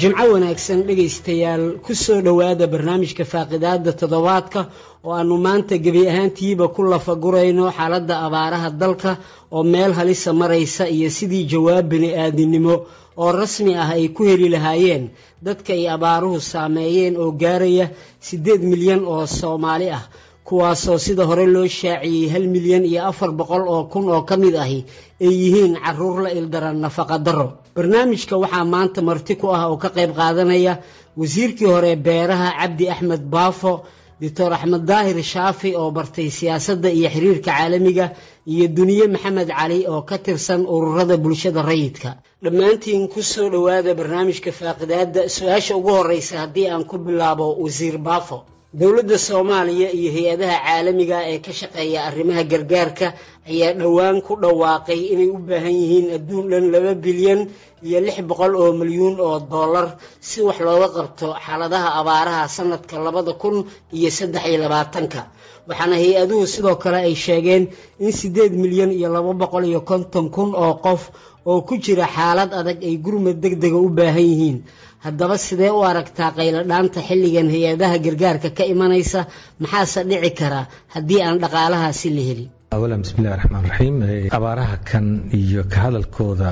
jimco 0.00 0.24
wanaagsan 0.32 0.80
dhegaystayaal 0.88 1.64
ku 1.84 1.92
soo 2.04 2.20
dhowaada 2.26 2.66
barnaamijka 2.72 3.24
faaqidaada 3.32 3.92
toddobaadka 4.00 4.60
oo 5.06 5.12
aannu 5.18 5.36
maanta 5.46 5.74
gebi 5.84 6.02
ahaantiiba 6.10 6.66
ku 6.74 6.80
lafagurayno 6.92 7.64
xaaladda 7.78 8.14
abaaraha 8.26 8.70
dalka 8.82 9.10
oo 9.52 9.62
meel 9.72 9.92
halisa 9.98 10.30
maraysa 10.40 10.84
iyo 10.96 11.08
sidii 11.18 11.44
jawaab 11.52 11.86
bini-aadinimo 11.92 12.74
oo 13.22 13.30
rasmi 13.40 13.72
ah 13.82 13.90
ay 13.96 14.08
ku 14.16 14.22
heli 14.30 14.48
lahaayeen. 14.54 15.04
Dadka 15.46 15.72
ay 15.72 15.84
abaaruhu 15.96 16.38
saameeyeen 16.52 17.14
oo 17.22 17.30
gaaraya 17.42 17.86
siddeed 18.28 18.62
milyan 18.72 19.02
oo 19.12 19.26
soomaali 19.26 19.88
ah 19.98 20.04
kuwaasoo 20.44 20.98
sida 20.98 21.24
hore 21.30 21.46
loo 21.54 21.66
shaaciyey 21.78 22.28
hal 22.32 22.44
milyan 22.54 22.84
iyo 22.90 23.00
afar 23.10 23.30
boqol 23.38 23.62
oo 23.74 23.84
kun 23.92 24.08
oo 24.14 24.22
ka 24.28 24.36
mid 24.36 24.54
ahi 24.64 24.80
ay 25.20 25.32
yihiin 25.42 25.74
carruur 25.84 26.16
la 26.24 26.30
ildaran 26.38 26.78
nafaqa 26.84 27.18
darro. 27.26 27.48
Barnaamijka 27.76 28.34
waxaa 28.42 28.64
maanta 28.72 29.00
marti 29.08 29.34
ku 29.40 29.46
ah 29.56 29.68
oo 29.70 29.76
ka 29.82 29.88
qayb 29.96 30.10
qaadanaya 30.18 30.72
wasiirkii 31.20 31.66
hore 31.74 31.92
beeraha 32.06 32.48
cabdi 32.60 32.84
axmed 32.94 33.22
baafo 33.34 33.72
doctor 34.20 34.52
axmed 34.56 34.82
daahir 34.90 35.18
shaafi 35.32 35.70
oo 35.80 35.90
bartay 35.96 36.28
siyaasadda 36.38 36.88
iyo 36.98 37.08
xiriirka 37.14 37.50
caalamiga 37.52 38.06
iyo 38.52 38.66
duniye 38.76 39.06
maxamed 39.14 39.48
cali 39.58 39.78
oo 39.92 40.02
ka 40.08 40.16
tirsan 40.24 40.66
ururada 40.74 41.16
bulshada 41.16 41.62
rayidka. 41.62 42.10
Dhammaantiin 42.44 43.08
ku 43.12 43.20
soo 43.22 43.48
dhowaada 43.54 43.94
barnaamijka 43.94 44.50
faaqidaadda 44.60 45.28
su'aasha 45.36 45.72
ugu 45.78 45.90
horreysa 45.98 46.34
haddii 46.42 46.66
aan 46.72 46.84
ku 46.90 46.96
bilaabo 46.98 47.46
wasiir 47.64 47.96
baafo 48.08 48.38
dowladda 48.74 49.18
soomaaliya 49.18 49.90
iyo 49.98 50.10
hay'adaha 50.14 50.56
caalamiga 50.64 51.18
ee 51.32 51.38
ka 51.42 51.50
shaqeeya 51.52 52.04
arrimaha 52.08 52.42
gargaarka 52.52 53.06
ayaa 53.50 53.74
dhowaan 53.74 54.22
ku 54.22 54.36
dhawaaqay 54.38 55.00
inay 55.12 55.26
u 55.34 55.38
baahan 55.48 55.74
yihiin 55.74 56.06
adduun 56.16 56.46
dhan 56.50 56.64
laba 56.70 56.94
bilyan 56.94 57.40
iyo 57.82 57.98
lix 58.06 58.16
boqol 58.30 58.54
oo 58.54 58.70
milyuun 58.80 59.18
oo 59.18 59.40
dollar 59.50 59.98
si 60.28 60.38
wax 60.46 60.58
looga 60.62 60.88
qabto 60.96 61.34
xaaladaha 61.44 61.88
abaaraha 62.00 62.46
sanadka 62.56 62.94
labada 63.02 63.32
kun 63.42 63.66
iyo 63.90 64.10
saddex 64.10 64.44
iyo 64.46 64.58
labaatanka. 64.62 65.20
Waxaana 65.68 65.96
hay'aduhu 65.98 66.46
sidoo 66.46 66.76
kale 66.78 66.98
ay 67.10 67.14
sheegeen 67.24 67.64
in 67.98 68.12
siddeed 68.14 68.52
milyan 68.54 68.92
iyo 68.94 69.08
laba 69.10 69.32
boqol 69.34 69.64
iyo 69.66 69.80
konton 69.82 70.30
kun 70.30 70.54
oo 70.54 70.74
qof 70.78 71.10
oo 71.42 71.60
ku 71.66 71.74
jira 71.84 72.06
xaalad 72.06 72.54
adag 72.54 72.78
ay 72.86 72.96
gurmad 73.02 73.42
deg 73.42 73.58
dega 73.58 73.78
u 73.82 73.88
baahan 73.90 74.22
yihiin 74.30 74.58
haddaba 75.06 75.36
sidee 75.46 75.70
u 75.78 75.80
aragtaa 75.90 76.30
qayladhaanta 76.38 77.00
xilligan 77.08 77.48
hay'adaha 77.54 77.96
gargaarka 78.06 78.48
ka 78.58 78.64
imanaysa? 78.72 79.20
Maxaase 79.62 80.00
dhici 80.10 80.30
kara 80.40 80.60
haddii 80.94 81.20
aan 81.26 81.36
dhaqaalahaasi 81.44 82.08
la 82.16 82.22
helin? 82.28 82.48
Awalan 82.76 83.00
bismillahi 83.04 83.36
raxmaan 83.40 83.64
raxiim 83.70 83.96
abaaraha 84.38 84.76
kan 84.90 85.06
iyo 85.40 85.62
ka 85.72 85.78
hadalkooda 85.84 86.50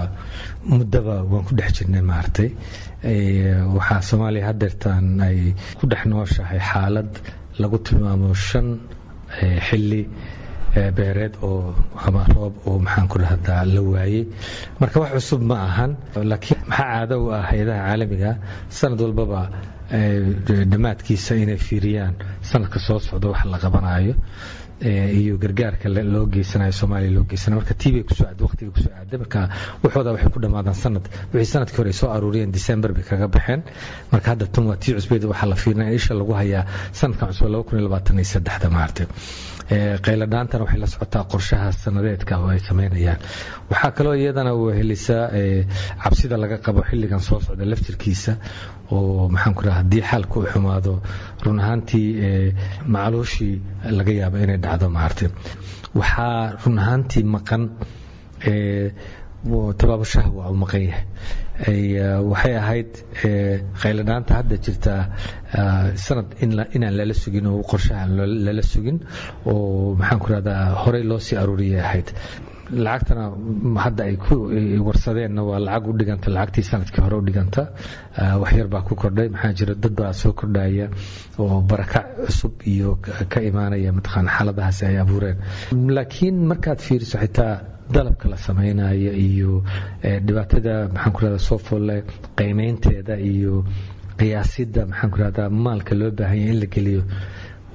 muddaba 0.78 1.14
waan 1.30 1.44
ku 1.48 1.52
dhex 1.58 1.70
jirnay 1.78 2.02
maartay. 2.10 2.48
Waxaa 3.76 4.00
soomaaliya 4.08 4.44
hadeertaan 4.50 5.06
ay 5.28 5.38
ku 5.78 5.84
dhex 5.90 6.02
nooshahay 6.12 6.60
xaalad 6.70 7.10
lagu 7.62 7.78
tilmaamo 7.86 8.30
shan 8.48 8.68
xilli 9.68 10.02
beereed 10.74 11.34
oo 11.42 11.74
ama 12.06 12.24
roob 12.34 12.54
oo 12.66 12.78
maxaan 12.78 13.08
ku 13.08 13.18
dhahdaa 13.18 13.64
la 13.74 13.80
waayey. 13.82 14.24
Marka 14.80 15.00
wax 15.00 15.12
cusub 15.18 15.42
ma 15.42 15.56
ahan 15.68 15.96
laakiin 16.30 16.60
maxaa 16.68 16.86
caado 16.92 17.16
u 17.24 17.30
ah 17.32 17.42
hay'adaha 17.50 17.80
caalamiga? 17.88 18.30
Sanad 18.78 19.00
walbaba 19.00 19.40
dhammaadkiisa 20.72 21.34
inay 21.42 21.56
fiiriyaan. 21.56 22.14
Sanadka 22.42 22.78
soo 22.78 22.98
socda 22.98 23.28
wax 23.32 23.44
la 23.44 23.58
qabanayo 23.58 24.14
iyo 25.20 25.34
gargaarka 25.42 25.88
loo 25.88 26.26
geysanayo 26.34 26.72
soomaaliya 26.72 27.10
loo 27.16 27.24
geysanayo 27.30 27.60
marka 27.60 27.74
tiibay 27.74 28.02
ku 28.06 28.14
soo 28.14 28.26
aad 28.30 28.40
waqtiga 28.46 28.70
ku 28.70 28.80
soo 28.84 28.92
aaday 28.94 29.18
marka 29.18 29.40
waxooda 29.82 30.12
waxay 30.14 30.30
ku 30.30 30.38
dhammaadaan 30.44 30.74
sanad. 30.84 31.04
Wixii 31.32 31.50
sannadkii 31.52 31.76
hore 31.80 31.92
soo 31.92 32.10
aruuriyeen 32.14 32.52
december 32.52 32.92
bay 32.92 33.02
kaga 33.02 33.26
baxeen. 33.28 33.62
Marka 34.12 34.28
hadda 34.36 34.46
tan 34.46 34.66
waa 34.70 34.76
tii 34.76 34.94
cusbeed 34.94 35.24
waxaa 35.32 35.48
la 35.50 35.56
fiirinaya 35.56 35.92
isha 35.98 36.14
lagu 36.14 36.32
hayaa 36.40 36.64
sanadka 36.92 37.26
cusub 37.32 37.48
laba 37.50 37.64
kun 37.66 37.78
iyo 37.78 37.88
labaatan 37.88 38.16
iyo 38.22 38.28
saddexda 38.34 38.70
maartay 38.70 39.06
qayladhaantana 40.06 40.64
waxay 40.64 40.80
la 40.80 40.86
socotaa 40.94 41.24
qorshaha 41.32 41.68
sanadeedka 41.82 42.34
oo 42.42 42.48
ay 42.54 42.60
sameynayaan 42.68 43.18
waxaa 43.70 43.90
kaloo 43.96 44.14
iyadana 44.22 44.52
helisaa 44.78 45.24
cabsida 46.02 46.36
laga 46.42 46.56
qabo 46.66 46.80
xilligan 46.90 47.20
soo 47.28 47.40
socda 47.46 47.64
laftirkiisa 47.72 48.32
oo 48.96 49.28
maxaan 49.34 49.54
ku 49.58 49.62
dhaha 49.66 49.76
haddii 49.82 50.02
xaalka 50.10 50.34
u 50.40 50.46
xumaado 50.52 50.92
run 51.44 51.58
ahaantii 51.60 52.08
macluushii 52.94 53.54
laga 53.98 54.12
yaaba 54.20 54.36
inay 54.44 54.58
dhacdo 54.64 54.86
maartay 54.98 55.28
waxaa 56.00 56.56
run 56.64 56.78
ahaantii 56.82 57.24
maqan 57.36 57.62
tabaabashaha 59.80 60.28
waa 60.38 60.50
u 60.50 60.56
maqan 60.62 60.82
yahay 60.88 61.04
waxay 61.66 62.54
ahayd 62.62 62.90
qayladhaanta 63.82 64.32
hadda 64.38 64.56
jirta 64.66 64.94
sanad 66.06 66.28
inaan 66.76 66.94
lala 67.00 67.14
sugin 67.22 67.46
oo 67.46 67.62
qorshaha 67.70 68.06
lala 68.46 68.62
sugin 68.62 68.98
oo 69.46 69.94
maxaan 70.00 70.18
ku 70.22 70.28
rahdaa 70.34 70.60
horey 70.82 71.02
loo 71.02 71.18
sii 71.18 71.36
aruuriyay 71.42 71.80
ahayd. 71.80 72.08
Lacagtana 72.68 73.24
hadda 73.84 74.02
ay 74.04 74.16
ku 74.24 74.34
warsadeenna 74.86 75.42
waa 75.48 75.58
lacag 75.66 75.86
u 75.88 75.92
dhiganta 76.00 76.28
lacagtii 76.36 76.64
sannadkii 76.70 77.00
hore 77.04 77.16
u 77.20 77.22
dhiganta. 77.28 77.62
Waxyar 78.42 78.68
baa 78.74 78.82
ku 78.88 78.94
kordhay 78.94 79.28
maxaa 79.34 79.52
jira 79.58 79.74
dad 79.74 79.94
baa 80.00 80.12
soo 80.12 80.32
kordhaya 80.40 80.86
oo 81.38 81.60
barakac 81.70 82.06
cusub 82.26 82.52
iyo 82.72 82.90
ka 83.32 83.40
imaanaya 83.50 83.90
mataqaana 83.98 84.30
xaaladahaasi 84.36 84.82
ay 84.90 84.96
abuureen. 85.04 85.38
Laakiin 85.96 86.36
markaad 86.50 86.78
fiiriso 86.86 87.16
xitaa 87.24 87.54
dalabka 87.94 88.28
la 88.32 88.36
samaynayo 88.36 89.12
iyo 89.26 89.52
dhibaatada 90.26 90.74
maxaan 90.94 91.12
ku 91.14 91.20
rahdaa 91.24 91.38
soo 91.48 91.58
folle 91.58 91.96
qiimeynteeda 92.38 93.14
iyo 93.32 93.54
qiyaasidda 94.18 94.82
maxaan 94.90 95.10
ku 95.12 95.18
rahdaa 95.22 95.48
maalka 95.64 95.94
loo 96.00 96.10
baahanya 96.18 96.46
in 96.52 96.58
la 96.62 96.66
geliyo. 96.74 97.02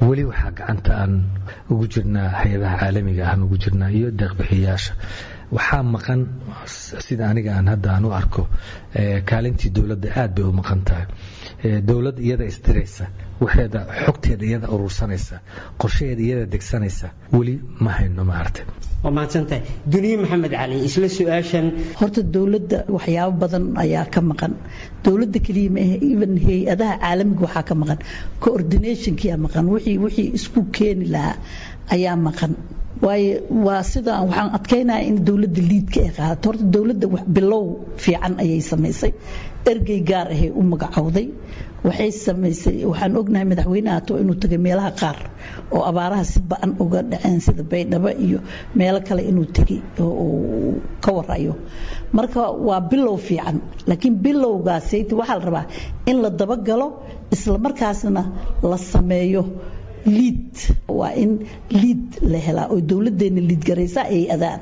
Weli 0.08 0.23
waxaa 0.32 0.52
gacanta 0.58 0.91
aan 1.02 1.13
ugu 1.71 1.86
jirnaa 1.93 2.30
hay'adaha 2.39 2.76
caalamiga 2.82 3.23
aan 3.32 3.41
ugu 3.45 3.58
jirnaa 3.63 3.91
iyo 3.97 4.08
deeqbixiyayaasha. 4.19 4.93
Waxaa 5.56 5.84
maqan 5.95 6.21
sida 7.06 7.23
aniga 7.32 7.52
aan 7.58 7.67
hadda 7.73 7.89
aan 7.95 8.06
u 8.06 8.12
arko 8.19 8.43
kaalintii 9.30 9.69
dowladda 9.76 10.10
aad 10.21 10.32
bay 10.36 10.45
u 10.45 10.54
maqan 10.60 10.82
tahay 10.88 11.06
dowladda 11.89 12.21
iyada 12.28 12.45
isdiraysa 12.52 13.06
waxeeda 13.43 13.80
xogteeda 14.06 14.43
iyada 14.49 14.67
urursanaysa 14.76 15.36
qorshaheeda 15.82 16.21
iyada 16.28 16.45
degsanaysa 16.54 17.08
weli 17.36 17.56
ma 17.84 17.91
hayno 17.97 18.23
maaragtay 18.32 18.65
waa 19.04 19.12
mahadsantahay. 19.17 19.62
Duniye 19.93 20.15
maxamed 20.23 20.52
cali 20.60 20.76
isla 20.88 21.08
su'aashan. 21.17 21.65
Horta 21.99 22.21
dowladda 22.36 22.78
waxyaabo 22.95 23.36
badan 23.41 23.63
ayaa 23.84 24.06
ka 24.13 24.21
maqan. 24.30 24.54
Dowladda 25.06 25.39
keliya 25.45 25.71
maahe 25.78 25.95
even 26.12 26.34
hay'adaha 26.45 26.93
caalamiga 27.04 27.41
waxaa 27.47 27.63
ka 27.69 27.76
maqan. 27.82 27.99
Coordinationkiyaa 28.43 29.39
maqan. 29.45 29.65
Wixii 29.73 29.97
wixii 30.06 30.28
isku 30.38 30.60
keeni 30.78 31.06
lahaa 31.15 31.36
ayaa 31.95 32.15
maqan. 32.28 32.52
Waayo 33.06 33.36
waa 33.67 33.84
sida 33.91 34.13
waxaan 34.30 34.49
adkaynaya 34.58 35.04
in 35.10 35.15
dowladda 35.28 35.62
liidka 35.71 35.99
ay 36.06 36.12
qaadato. 36.17 36.45
Horta 36.49 36.63
dowladda 36.76 37.06
bilow 37.36 37.63
fiican 38.04 38.34
ayay 38.43 38.62
samaysay 38.71 39.12
ergey 39.71 39.99
gaar 40.10 40.28
ahay 40.36 40.49
u 40.49 40.62
magacowday. 40.71 41.28
Waxay 41.88 42.12
samaysay 42.26 42.78
waxaan 42.91 43.15
ognahay 43.19 43.45
madaxweynaha 43.52 43.99
to 44.08 44.13
inuu 44.21 44.36
tagay 44.41 44.58
meelaha 44.65 44.91
qaar 45.02 45.17
oo 45.76 45.82
abaaraha 45.89 46.23
si 46.32 46.39
ba'an 46.52 46.71
uga 46.84 46.99
dhaceen 47.12 47.39
sida 47.45 47.63
baydhabo 47.71 48.10
iyo 48.26 48.39
meelo 48.80 48.99
kale 49.08 49.21
inuu 49.30 49.47
tegay 49.58 49.80
oo 49.99 50.80
ka 51.04 51.10
warayo 51.17 51.54
marka 52.17 52.41
waa 52.67 52.80
bilow 52.91 53.17
fiican 53.28 53.58
laakiin 53.89 54.15
bilowgaasayt 54.23 55.10
waxaa 55.19 55.38
la 55.39 55.45
rabaa 55.47 55.65
in 56.10 56.17
la 56.23 56.30
dabagalo 56.39 56.88
isla 57.36 57.58
markaasna 57.65 58.21
la 58.71 58.78
sameeyo 58.91 59.43
liid. 60.15 60.56
Waa 60.99 61.12
in 61.23 61.32
liid 61.82 62.06
la 62.32 62.38
helaa 62.45 62.67
oo 62.73 62.80
dowladeena 62.89 63.41
liid 63.49 63.60
garaysa 63.67 64.02
ay 64.15 64.23
adaan. 64.36 64.62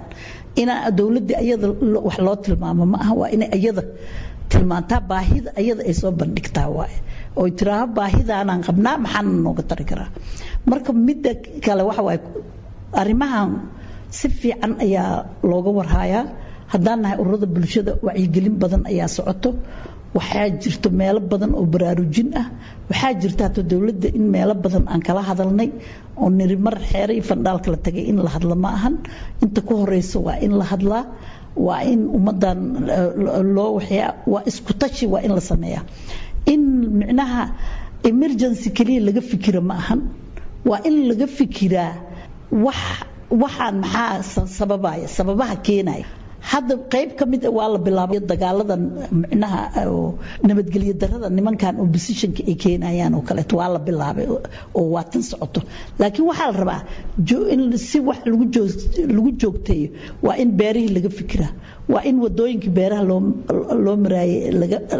Ina 0.61 0.73
dowladda 0.97 1.35
ayada 1.43 1.67
wax 2.05 2.17
loo 2.25 2.35
tilmaamo 2.45 2.83
ma 2.93 2.97
aha 3.03 3.13
waa 3.19 3.29
inay 3.35 3.49
ayada 3.57 3.83
tilmaantaa 4.51 5.01
baahida 5.11 5.49
ayada 5.61 5.81
ay 5.89 5.93
soo 6.01 6.11
bandhigtaa 6.21 6.67
waaye. 6.77 6.97
Oo 7.39 7.47
tiraaho 7.59 7.85
baahidaanaan 7.97 8.61
qabnaa 8.67 8.97
maxaana 9.03 9.31
nooga 9.45 9.63
tari 9.69 9.85
karaa. 9.89 10.09
Marka 10.69 10.91
midda 11.05 11.31
kale 11.65 11.83
waxa 11.89 12.19
arrimahan 13.01 13.49
si 14.17 14.27
fiican 14.39 14.73
ayaa 14.85 15.39
looga 15.51 15.71
warhayaa 15.79 16.23
haddaan 16.73 16.99
nahay 17.03 17.17
ururada 17.23 17.47
bulshada 17.55 17.91
wacyigelin 18.05 18.55
badan 18.61 18.83
ayaa 18.91 19.07
socoto. 19.17 19.49
Waxaa 20.17 20.47
jirto 20.61 20.87
meelo 20.99 21.19
badan 21.31 21.51
oo 21.59 21.63
baraarujin 21.73 22.29
ah. 22.41 22.47
Waxaa 22.91 23.13
jirta 23.21 23.43
hata 23.47 23.61
dowladda 23.71 24.07
in 24.17 24.25
meelo 24.33 24.53
badan 24.63 24.83
aan 24.91 24.99
kala 25.07 25.21
hadalnay 25.29 25.69
oo 26.21 26.27
niri 26.37 26.57
mar 26.65 26.75
xeere 26.91 27.11
iyo 27.17 27.23
fandhaalka 27.29 27.67
la 27.73 27.79
tagay 27.85 28.03
in 28.11 28.17
la 28.25 28.29
hadla 28.35 28.55
ma 28.63 28.69
ahan. 28.77 28.95
Inta 29.43 29.59
ku 29.67 29.73
horeysa 29.81 30.17
waa 30.25 30.35
in 30.45 30.51
la 30.59 30.65
hadlaa 30.71 31.03
waa 31.55 31.81
in 31.93 32.01
ummadan 32.17 32.59
loo 33.55 33.71
waxyaa 33.79 34.11
waa 34.33 34.43
isku 34.49 34.73
tashi 34.81 35.05
waa 35.13 35.21
in 35.27 35.31
la 35.37 35.41
sameeyaa 35.51 35.83
in 36.53 36.61
micnaha 36.99 37.43
emergency 38.11 38.69
keliya 38.77 39.01
laga 39.07 39.21
fikira 39.21 39.61
ma 39.69 39.75
ahan. 39.81 40.01
Waa 40.69 40.79
in 40.89 40.95
laga 41.09 41.27
fikiraa 41.37 41.93
wax 42.65 42.77
waxaan 43.43 43.75
maxaa 43.83 44.45
sababaya 44.57 45.07
sababaha 45.17 45.55
keenaya 45.65 46.05
hadda 46.49 46.75
qayb 46.93 47.09
ka 47.19 47.25
mid 47.31 47.43
waa 47.57 47.67
la 47.73 47.77
bilaabay 47.87 48.19
dagaalada 48.31 48.75
micnaha 49.21 49.61
nabadgelyo 50.49 50.93
darada 51.01 51.27
nimankan 51.37 51.75
oppositionka 51.83 52.41
ay 52.49 52.55
keenayaan 52.63 53.13
oo 53.17 53.21
kaleeto 53.29 53.53
waa 53.61 53.69
la 53.75 53.79
bilaabay 53.87 54.25
oo 54.79 54.85
waa 54.93 55.03
tan 55.11 55.21
socoto. 55.31 55.61
Laakiin 55.99 56.25
waxaa 56.29 56.49
la 56.51 56.57
rabaa 56.61 56.79
in 57.53 57.61
si 57.87 57.97
wax 58.07 58.19
lagu 58.25 59.31
joogteeyo 59.41 59.89
waa 60.25 60.35
in 60.43 60.49
beerihii 60.59 60.93
laga 60.97 61.09
fikiraa 61.19 61.51
waa 61.93 62.03
in 62.09 62.17
wadooyinkii 62.23 62.73
beeraha 62.77 63.03
loo 63.85 63.95
maraayay 64.05 64.51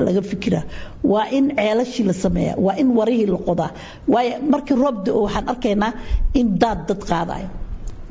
laga 0.07 0.21
fikiraa 0.31 0.63
waa 1.11 1.25
in 1.37 1.45
ceelashii 1.57 2.05
la 2.09 2.13
sameeyaa 2.23 2.57
waa 2.65 2.75
in 2.81 2.89
warihii 2.97 3.25
la 3.33 3.37
qodaa. 3.47 3.71
Waayo 4.13 4.33
markii 4.53 4.75
roobda 4.83 5.11
waxaan 5.23 5.45
arkaynaa 5.53 5.91
in 6.39 6.47
daad 6.61 6.79
dad 6.89 7.01
qaadayo 7.11 7.49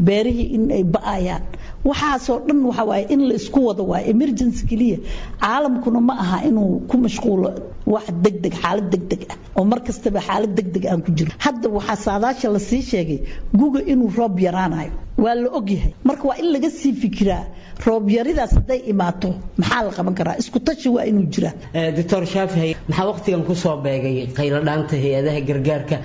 beerihii 0.08 0.48
in 0.56 0.62
ay 0.76 0.84
ba'ayaan 0.94 1.42
waxaasoo 1.88 2.38
dhan 2.46 2.60
waxa 2.68 2.84
waaye 2.90 3.04
in 3.14 3.20
la 3.28 3.34
isku 3.40 3.58
wado 3.68 3.82
waaye 3.90 4.04
emergency 4.14 4.62
keliya. 4.70 4.98
Caalamkuna 5.42 6.00
ma 6.08 6.14
aha 6.24 6.38
inuu 6.48 6.80
ku 6.88 6.96
mashquulo 7.04 7.50
wax 7.86 8.04
degdeg 8.24 8.52
xaalad 8.62 8.88
degdeg 8.92 9.22
ah 9.32 9.36
oo 9.58 9.64
mar 9.70 9.80
kastaba 9.86 10.20
xaalad 10.28 10.52
degdeg 10.58 10.84
aan 10.90 11.00
ku 11.06 11.10
jiro 11.18 11.32
hadda 11.44 11.68
waxaa 11.76 11.96
saadaasha 12.06 12.48
la 12.54 12.58
sii 12.68 12.82
sheegay 12.90 13.18
guga 13.60 13.80
inuu 13.92 14.10
roob 14.18 14.38
yaraanayo. 14.46 14.92
Waa 15.24 15.34
la 15.34 15.48
ogyahay 15.58 15.92
marka 16.04 16.24
waa 16.28 16.36
in 16.42 16.48
laga 16.54 16.70
sii 16.70 16.92
fikiraa 17.02 17.44
roob 17.86 18.04
yaridaas 18.16 18.52
hadday 18.58 18.80
imaato. 18.92 19.28
Maxaa 19.60 19.82
la 19.86 19.90
qaban 19.98 20.14
karaa? 20.18 20.36
Isku 20.42 20.58
tashi 20.66 20.88
waa 20.96 21.04
inuu 21.10 21.26
jiraa 21.34 21.52
doctor 21.98 22.22
shaafihay 22.34 22.72
maxaa 22.88 23.06
waqtigan 23.10 23.42
ku 23.48 23.54
soo 23.62 23.76
beegay 23.84 24.16
qayladhaanta 24.38 24.94
hay'adaha 25.04 25.40
gargaarka? 25.48 25.96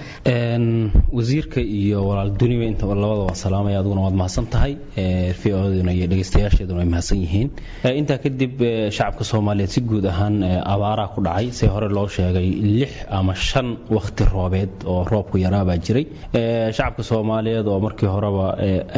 Wasiirka 1.18 1.62
iyo 1.62 2.00
walaal 2.08 2.32
duniba 2.42 2.66
inta 2.72 2.86
labada 2.86 3.36
salaamaya 3.36 3.80
adiguna 3.82 4.02
waad 4.06 4.16
mahadsan 4.22 4.46
tahay. 4.54 4.74
V-oduna 5.42 5.92
iyo 5.98 6.08
dhegeystayaasheeduna 6.12 6.80
way 6.82 6.90
mahadsan 6.94 7.18
yihiin. 7.24 7.50
Intaa 8.00 8.18
kadib 8.26 8.56
shacabka 8.98 9.24
soomaaliyeed 9.32 9.72
si 9.76 9.82
guud 9.82 10.06
ahaan 10.14 10.38
abaaraa 10.76 11.08
ku 11.16 11.22
dhacay. 11.28 11.52
Si 11.60 11.66
hore 11.74 11.90
loo 11.98 12.08
sheegay 12.08 12.48
lix 12.80 12.92
ama 13.20 13.34
shan 13.36 13.68
waqti 13.98 14.24
roobeed 14.34 14.74
oo 14.94 15.04
roobku 15.12 15.38
yaraabaa 15.46 15.78
jiray. 15.86 16.06
Shacabka 16.78 17.04
soomaaliyeed 17.12 17.68
oo 17.74 17.80
markii 17.86 18.10
horeba 18.16 18.46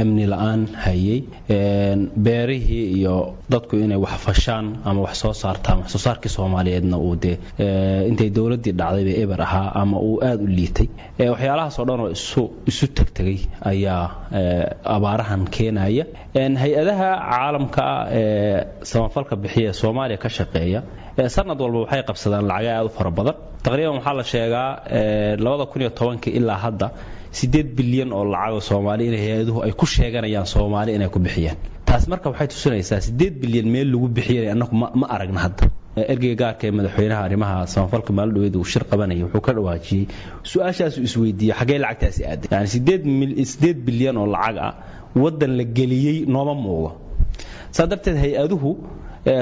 amni 0.01 0.25
la'aan 0.33 0.61
hayay. 0.85 1.19
Beerihii 2.27 2.65
iyo 2.71 3.35
dadku 3.49 3.75
inay 3.75 3.97
wax 3.97 4.15
fashaan 4.25 4.65
ama 4.85 5.01
wax 5.05 5.15
soo 5.21 5.33
saartaan 5.33 5.77
wax 5.81 5.89
soo 5.93 5.99
saarkii 6.05 6.29
soomaaliyeedna 6.29 6.97
uu 6.97 7.15
dee 7.23 7.35
intay 8.09 8.29
dowladdii 8.37 8.73
dhacdayba 8.79 9.13
eber 9.23 9.41
ahaa 9.41 9.71
ama 9.81 9.97
uu 9.99 10.19
aada 10.23 10.43
u 10.43 10.47
liitay. 10.47 10.87
Waxyaalahaas 11.33 11.79
oo 11.79 11.85
dhan 11.89 11.99
oo 12.05 12.09
isu 12.71 12.85
tegtegay 12.97 13.37
ayaa 13.71 14.03
abaarahan 14.95 15.43
keenaya. 15.55 16.05
Hay'adaha 16.63 17.09
caalamka 17.31 17.83
ee 18.11 18.63
samafalka 18.91 19.35
bixiya 19.43 19.73
soomaaliya 19.81 20.17
ka 20.23 20.29
shaqeeya 20.37 20.79
sanad 21.35 21.59
walba 21.63 21.79
waxay 21.83 22.03
qabsadaan 22.09 22.45
lacaga 22.51 22.71
aada 22.77 22.85
u 22.85 22.89
fara 22.97 23.11
badan. 23.17 23.35
Taqriiban 23.63 23.95
waxaa 23.99 24.13
la 24.19 24.23
sheegaa 24.33 24.69
ilaa 26.39 26.57
hadda 26.65 26.87
bilyan 27.77 28.09
oo 28.17 28.23
lacaga 28.33 28.61
soomaali 28.69 29.03
in 29.09 29.15
hay'aduhu 29.23 29.59
ay 29.65 29.71
ku 29.71 29.85
sheeganayaan 29.85 30.45
soomaali 30.53 30.91
inay 30.97 31.09
ku 31.15 31.19
bixiyaan 31.19 31.57
taas 31.87 32.03
marka 32.11 32.27
waxay 32.31 32.47
tusinaysaa 32.53 33.01
sideed 33.07 33.33
bilyan 33.41 33.67
meel 33.75 33.87
lagu 33.93 34.07
bixiyay 34.17 34.47
annagu 34.53 34.73
ma 35.01 35.07
aragna 35.15 35.39
hadda. 35.45 35.65
Ergeyga 36.13 36.35
gaarka 36.41 36.63
ee 36.67 36.73
madaxweynaha 36.79 37.21
arrimaha 37.27 37.55
samafalka 37.73 38.11
maalidhaweed 38.17 38.55
uu 38.59 38.65
shir 38.71 38.83
qabanayay 38.91 39.23
wuxuu 39.25 39.41
ka 39.47 39.51
dhawaajiyey 39.57 40.03
su'aashaasuu 40.51 41.03
isweydiiyey 41.09 41.55
xaggee 41.59 41.79
lacagtaasi 41.85 42.21
aaday. 42.31 42.47
Yani 42.53 42.67
sideed 43.53 43.77
bilyan 43.87 44.15
oo 44.21 44.27
lacag 44.35 44.57
ah 44.67 44.73
waddan 45.23 45.51
la 45.59 45.63
geliyey 45.77 46.17
nooma 46.35 46.53
muuqdo 46.65 46.89
saa 47.75 47.87
darteed 47.91 48.17
hay'aduhu 48.23 48.69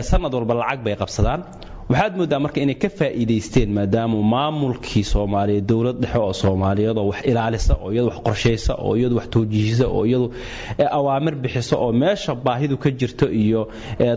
sanad 0.10 0.34
walba 0.38 0.53
lacag 0.62 0.79
bay 0.86 0.95
qabsadaan 1.01 1.41
waxaad 1.89 2.13
moodaa 2.19 2.39
marka 2.43 2.59
inay 2.65 2.77
ka 2.83 2.89
faa'iidaysteen 2.99 3.69
maadaama 3.77 4.17
maamulkii 4.33 5.03
soomaaliyeed 5.13 5.65
dowlad 5.71 5.97
dhexe 6.03 6.19
oo 6.19 6.33
soomaaliyeed 6.33 6.97
oo 6.97 7.07
wax 7.11 7.19
ilaalisa 7.31 7.73
oo 7.83 7.91
iyadu 7.93 8.07
wax 8.09 8.17
qorshaysa 8.27 8.73
oo 8.85 8.93
iyadu 8.99 9.15
wax 9.19 9.27
toojihisa 9.35 9.85
oo 9.87 10.03
iyadu 10.09 10.27
awaamir 10.99 11.35
bixisa 11.43 11.75
oo 11.77 11.91
meesha 12.03 12.35
baahidu 12.35 12.77
ka 12.83 12.89
jirto 12.99 13.27
iyo 13.43 13.61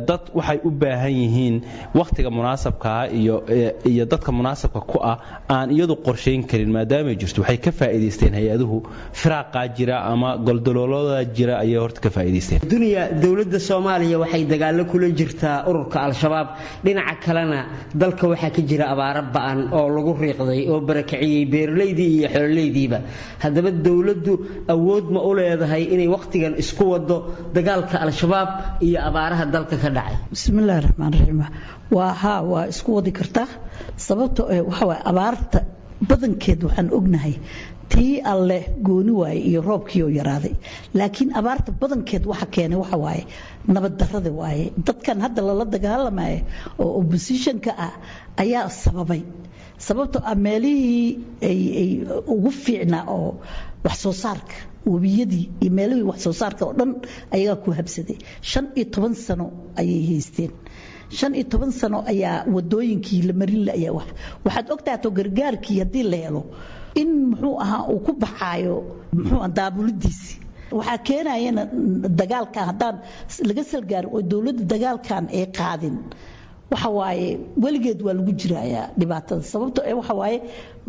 dad 0.08 0.22
waxay 0.38 0.58
u 0.68 0.70
baahan 0.70 1.12
yihiin 1.22 1.56
wakhtiga 2.00 2.30
munaasabkaa 2.38 3.02
iyo 3.92 4.04
dadka 4.12 4.30
munaasabka 4.38 4.80
ku 4.90 4.98
ah 5.10 5.16
aan 5.56 5.68
iyadu 5.76 5.94
qorshayn 6.06 6.42
karin 6.50 6.72
maadaamay 6.76 7.16
jirto. 7.20 7.42
Waxay 7.42 7.58
ka 7.66 7.70
faa'iidaysteen 7.80 8.32
hay'aduhu 8.38 8.76
firaaqaa 9.20 9.66
jira 9.76 9.96
ama 10.12 10.30
goldoloolada 10.46 11.20
jira 11.36 11.54
ayay 11.64 11.76
horta 11.84 12.00
ka 12.00 12.10
faa'iidaysteen. 12.16 12.60
Dunya 12.72 13.02
dowladda 13.22 13.60
soomaaliya 13.68 14.16
waxay 14.24 14.42
dagaalo 14.52 14.82
kula 14.90 15.08
jirtaa 15.20 15.56
ururka 15.70 15.96
al-shabaab. 16.06 16.48
Dhinaca 16.84 17.16
kalena 17.24 17.57
dalka 18.02 18.24
waxaa 18.32 18.50
ka 18.56 18.62
jira 18.70 18.84
abaaro 18.94 19.22
ba'an 19.36 19.58
oo 19.78 19.86
lagu 19.96 20.12
riiqday 20.24 20.60
oo 20.72 20.78
barakiciyey 20.88 21.44
beeralaydii 21.52 22.10
iyo 22.18 22.28
xoololeydiiba 22.34 22.98
haddaba 23.44 23.70
dowladdu 23.86 24.32
awood 24.74 25.06
ma 25.14 25.20
u 25.28 25.30
leedahay 25.38 25.82
inay 25.94 26.08
wakhtigan 26.16 26.54
isku 26.62 26.84
wado 26.92 27.16
dagaalka 27.56 27.96
al-shabaab 28.06 28.50
iyo 28.86 28.98
abaaraha 29.08 29.44
dalka 29.54 29.76
ka 29.82 29.88
dhacay. 29.96 30.16
Bismillahi 30.34 30.80
raxmaan 30.86 31.12
raxiim 31.18 31.40
waa 31.96 32.12
haa 32.22 32.40
waa 32.52 32.64
isku 32.72 32.90
wadi 32.98 33.12
kartaa 33.18 33.48
sababta 34.06 34.42
waxa 34.70 34.84
waaye 34.90 35.02
abaarta 35.10 35.58
badankeed 36.10 36.60
waxaan 36.66 36.88
ognahay 36.98 37.34
tii 37.92 38.20
alle 38.32 38.58
gooni 38.86 39.10
waaye 39.20 39.40
iyo 39.50 39.60
roobkii 39.68 40.02
oo 40.02 40.08
yaraaday. 40.18 40.54
Laakiin 40.94 41.30
abaarta 41.40 41.70
badankeed 41.80 42.24
waxa 42.30 42.46
keenay 42.54 42.78
waxa 42.82 42.96
waaye 43.04 43.22
nabad 43.74 43.94
darada 44.00 44.30
waaye. 44.40 44.64
Dadkan 44.86 45.18
hadda 45.24 45.42
lala 45.48 45.64
dagaalamaya 45.74 46.40
oo 46.82 46.90
oppositionka 47.00 47.70
ah 47.86 47.92
ayaa 48.42 48.68
sababay. 48.82 49.22
Sababtoo 49.86 50.22
ah 50.30 50.34
meelihii 50.34 51.08
ay 51.50 51.60
ugu 52.34 52.50
fiicnaa 52.62 53.04
oo 53.16 53.30
wax 53.84 53.96
soo 54.04 54.12
saarka 54.12 54.54
webiyadii 54.92 55.44
iyo 55.62 55.70
meelihii 55.78 56.02
wax 56.10 56.18
soo 56.26 56.32
saarka 56.40 56.62
oo 56.66 56.72
dhan 56.78 56.90
ayagaa 57.34 57.62
ku 57.64 57.70
habsaday 57.78 58.18
shan 58.50 58.66
iyo 58.78 58.84
toban 58.94 59.14
sano 59.14 59.46
ayay 59.80 60.00
haysteen 60.10 60.50
shan 61.18 61.32
iyo 61.38 61.44
toban 61.52 61.70
sano 61.80 61.98
ayaa 62.12 62.44
wadooyinkii 62.54 63.22
la 63.28 63.32
marin 63.40 63.62
layaa 63.68 63.92
wax. 63.98 64.08
Waxaad 64.44 64.66
ogtaato 64.74 65.08
gargaarkii 65.18 65.78
haddii 65.82 66.02
la 66.12 66.16
helo 66.24 66.42
in 67.00 67.10
muxuu 67.30 67.54
ahaa 67.64 67.82
uu 67.92 68.00
ku 68.06 68.12
baxaayo 68.22 68.76
muxuu 69.16 69.48
daabulidiisi. 69.58 70.32
Waxaa 70.78 70.98
keenayana 71.08 71.62
dagaalkan 72.20 72.64
haddaan 72.70 72.96
laga 73.48 73.62
salgaarin 73.72 74.10
oo 74.14 74.20
dowladda 74.30 74.64
dagaalkan 74.72 75.24
ay 75.38 75.46
qaadin. 75.58 75.96
Waxa 76.72 76.88
waaye 76.98 77.28
weligeed 77.64 78.00
waa 78.06 78.14
lagu 78.18 78.32
jirayaa 78.40 78.86
dhibaatada 79.00 79.42
sababto 79.52 79.80
ee 79.90 79.94
waxa 80.00 80.14
waaye 80.20 80.38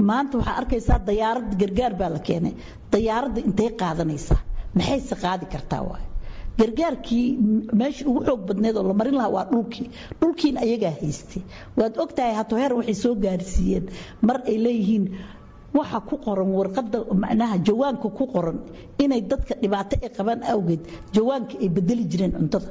maanta 0.10 0.34
waxaa 0.40 0.56
arkaysaa 0.62 1.00
dayaarad 1.10 1.50
gargaar 1.62 1.94
baa 2.00 2.10
la 2.16 2.20
keenay. 2.28 2.54
Dayaaradda 2.94 3.40
intay 3.48 3.70
qaadanaysaa. 3.82 4.40
Maxayse 4.78 5.16
qaadi 5.24 5.46
kartaa 5.54 5.82
waaye 5.90 6.06
gargaarkii 6.60 7.26
meeshii 7.80 8.06
ugu 8.10 8.22
xoog 8.28 8.42
badneed 8.48 8.76
oo 8.78 8.84
la 8.90 8.94
marin 8.94 9.16
lahaa 9.20 9.34
waa 9.36 9.46
dhulkii. 9.52 9.88
Dhulkiina 10.22 10.60
ayagaa 10.66 10.94
haystay. 11.02 11.42
Waad 11.78 11.96
ogtahay 12.04 12.34
hato 12.40 12.56
heer 12.60 12.74
waxay 12.78 12.94
soo 13.04 13.16
gaarsiiyeen. 13.16 13.86
Mar 14.22 14.38
ay 14.52 14.58
leeyihiin 14.66 15.06
waxa 15.74 16.00
ku 16.10 16.16
qoran 16.26 16.50
warqada 16.58 17.00
macnaha 17.24 17.58
jawaanka 17.68 18.08
ku 18.18 18.26
qoran 18.34 18.58
inay 19.04 19.22
dadka 19.22 19.54
dhibaato 19.62 19.96
ay 20.04 20.10
qabaan 20.18 20.42
awgeed 20.54 20.82
jawaanka 21.16 21.54
ay 21.64 21.70
bedeli 21.76 22.04
jireen 22.12 22.32
cuntada 22.38 22.70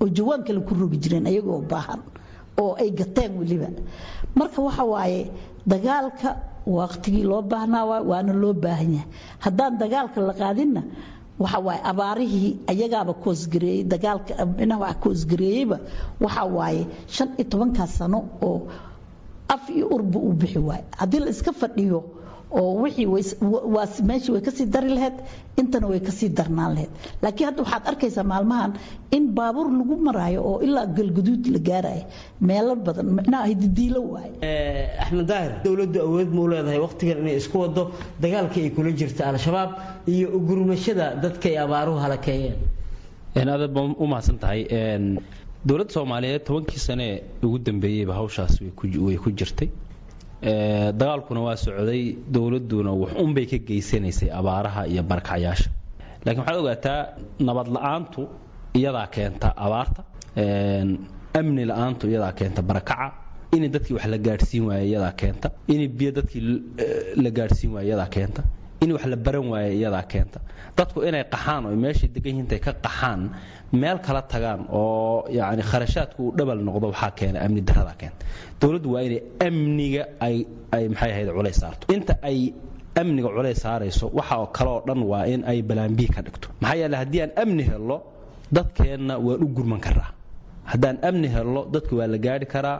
oo 0.00 0.08
jawaan 0.16 0.42
kale 0.46 0.60
ku 0.68 0.74
rogi 0.80 0.96
jireen 1.02 1.26
ayagoo 1.26 1.60
baahan 1.72 2.00
oo 2.62 2.72
ay 2.82 2.90
gateen 3.00 3.32
weliba. 3.38 3.68
Marka 4.38 4.62
waxa 4.62 4.84
waaye 4.92 5.30
dagaalka 5.66 6.28
waqtigii 6.66 7.24
loo 7.30 7.42
baahnaa 7.42 7.84
waana 8.10 8.32
loo 8.42 8.54
baahan 8.64 8.90
yahay. 8.96 9.08
Haddaan 9.44 9.74
dagaalka 9.82 10.20
la 10.28 10.32
qaadinna 10.40 10.82
waxa 11.42 11.58
waaye 11.66 11.80
abaarihii 11.90 12.50
ayagaaba 12.72 13.12
koosgareeyey 13.24 13.82
dagaalka 13.92 14.32
waxa 14.82 14.94
koosgareeyeyba 15.04 15.76
waxa 16.24 16.42
waaye 16.56 16.82
shan 17.14 17.28
iyo 17.38 17.44
tobankaas 17.52 17.92
sano 17.98 18.18
oo 18.48 18.58
af 19.54 19.64
iyo 19.76 19.86
urba 19.96 20.18
uu 20.26 20.32
bixi 20.40 20.58
waaye. 20.68 20.84
Haddii 21.00 21.20
la 21.24 21.30
iska 21.34 21.52
fadhiyo 21.60 21.98
oo 22.58 22.72
wixii 22.82 23.06
waa 23.74 23.86
meeshii 24.08 24.32
way 24.34 24.42
ka 24.46 24.50
sii 24.56 24.66
dari 24.74 24.88
lahayd 24.96 25.16
intana 25.60 25.86
way 25.92 26.00
ka 26.08 26.12
sii 26.18 26.28
darnaan 26.38 26.72
lahayd 26.76 26.90
laakiin 27.22 27.46
hadda 27.48 27.62
waxaad 27.64 27.84
arkaysaa 27.92 28.24
maalmahan 28.32 28.72
in 29.16 29.24
baabuur 29.38 29.68
lagu 29.78 29.96
maraayo 30.08 30.40
oo 30.50 30.56
ilaa 30.66 30.86
galguduud 30.98 31.44
la 31.54 31.58
gaarayo 31.68 32.04
meelo 32.48 32.74
badan 32.86 33.06
micnaha 33.18 33.44
hididiilo 33.52 34.00
waaye. 34.12 34.32
Axmed 35.02 35.26
daahir 35.30 35.52
dowladdu 35.64 35.98
awood 36.06 36.30
muu 36.36 36.48
leedahay 36.52 36.80
waqtigan 36.86 37.18
inay 37.22 37.36
isku 37.42 37.56
wado 37.64 37.82
dagaalkii 38.22 38.64
ay 38.66 38.70
kula 38.76 38.90
jirta 39.00 39.22
al-shabaab 39.32 39.70
iyo 40.14 40.26
ugurmashada 40.38 41.06
dadka 41.22 41.46
ay 41.52 41.58
abaaruhu 41.66 41.98
halakeeyeen. 42.04 42.56
Aadaad 43.36 43.72
baa 43.76 43.86
u 44.02 44.06
mahadsan 44.12 44.38
tahay 44.42 44.60
dowladda 45.68 45.92
soomaaliyeed 45.96 46.42
tobankii 46.48 46.78
sane 46.88 47.06
ugu 47.46 47.58
dambeeyeyba 47.68 48.14
hawshaas 48.18 48.54
way 49.06 49.16
ku 49.24 49.30
jirtay 49.40 49.68
dagaalkuna 50.42 51.40
waa 51.46 51.56
socday 51.56 52.16
dowladduna 52.34 52.92
wax 53.02 53.12
unbay 53.24 53.46
ka 53.46 53.58
geysanaysay 53.58 54.30
abaaraha 54.40 54.86
iyo 54.92 55.02
barakacyaasha 55.02 55.70
laakiin 56.24 56.40
waxaad 56.42 56.58
ogaataa 56.62 57.00
nabad 57.48 57.68
la'aantu 57.76 58.22
iyadaa 58.78 59.06
keenta 59.16 59.48
abaarta 59.56 60.02
amni 61.40 61.64
la'aantu 61.70 62.04
iyadaa 62.08 62.32
keenta 62.38 62.62
barakaca 62.62 63.12
in 63.56 63.62
dadkii 63.74 63.94
wax 63.96 64.06
la 64.14 64.18
gaadhsiin 64.26 64.64
waaya 64.68 64.84
iyadaa 64.90 65.12
keenta 65.20 65.48
in 65.68 65.80
biyo 65.98 66.10
dadkii 66.18 66.40
la 67.24 67.30
gaadhsiin 67.38 67.72
waaya 67.74 67.86
iyadaa 67.88 68.06
keenta 68.16 68.42
in 68.82 68.90
wax 68.94 69.04
la 69.12 69.16
baran 69.16 69.46
waaya 69.52 69.70
iyadaa 69.78 70.02
keenta. 70.12 70.38
Dadku 70.76 70.98
inay 71.08 71.24
qaxaan 71.34 71.62
oo 71.68 71.76
meeshay 71.84 72.08
degan 72.14 72.32
yihiin 72.38 72.60
ka 72.66 72.72
qaxaan 72.84 73.20
meel 73.80 73.98
kala 74.06 74.22
tagaan 74.32 74.60
oo 74.72 75.24
yani 75.38 75.62
kharashaadku 75.70 76.20
uu 76.26 76.32
dhabal 76.38 76.60
noqdo 76.68 76.86
waxaa 76.92 77.10
keena 77.18 77.38
amni 77.46 77.60
darada 77.68 77.94
keenta. 78.00 78.24
Dowladdu 78.60 78.88
waa 78.94 79.02
inay 79.06 79.20
amniga 79.46 80.02
ay 80.26 80.36
ay 80.76 80.84
maxay 80.92 81.10
ahayd 81.12 81.28
culays 81.36 81.58
saarto. 81.62 81.84
Inta 81.94 82.14
ay 82.22 82.38
amniga 83.00 83.28
culays 83.36 83.58
saarayso 83.64 84.06
waxa 84.18 84.34
oo 84.42 84.46
kale 84.56 84.70
oo 84.70 84.82
dhan 84.88 85.00
waa 85.10 85.24
in 85.32 85.40
ay 85.50 85.58
balaambii 85.62 86.08
ka 86.14 86.20
dhigto. 86.26 86.48
Maxaa 86.60 86.76
yeele 86.80 86.96
haddii 87.00 87.20
aan 87.24 87.32
amni 87.42 87.62
hello 87.70 87.96
dadkeenna 88.56 89.14
waan 89.26 89.42
u 89.44 89.48
gurman 89.56 89.80
karaa 89.86 90.10
haddaan 90.72 90.96
amni 91.08 91.28
hello 91.34 91.62
dadku 91.74 91.94
waa 92.00 92.06
la 92.14 92.18
gaari 92.26 92.46
karaa 92.54 92.76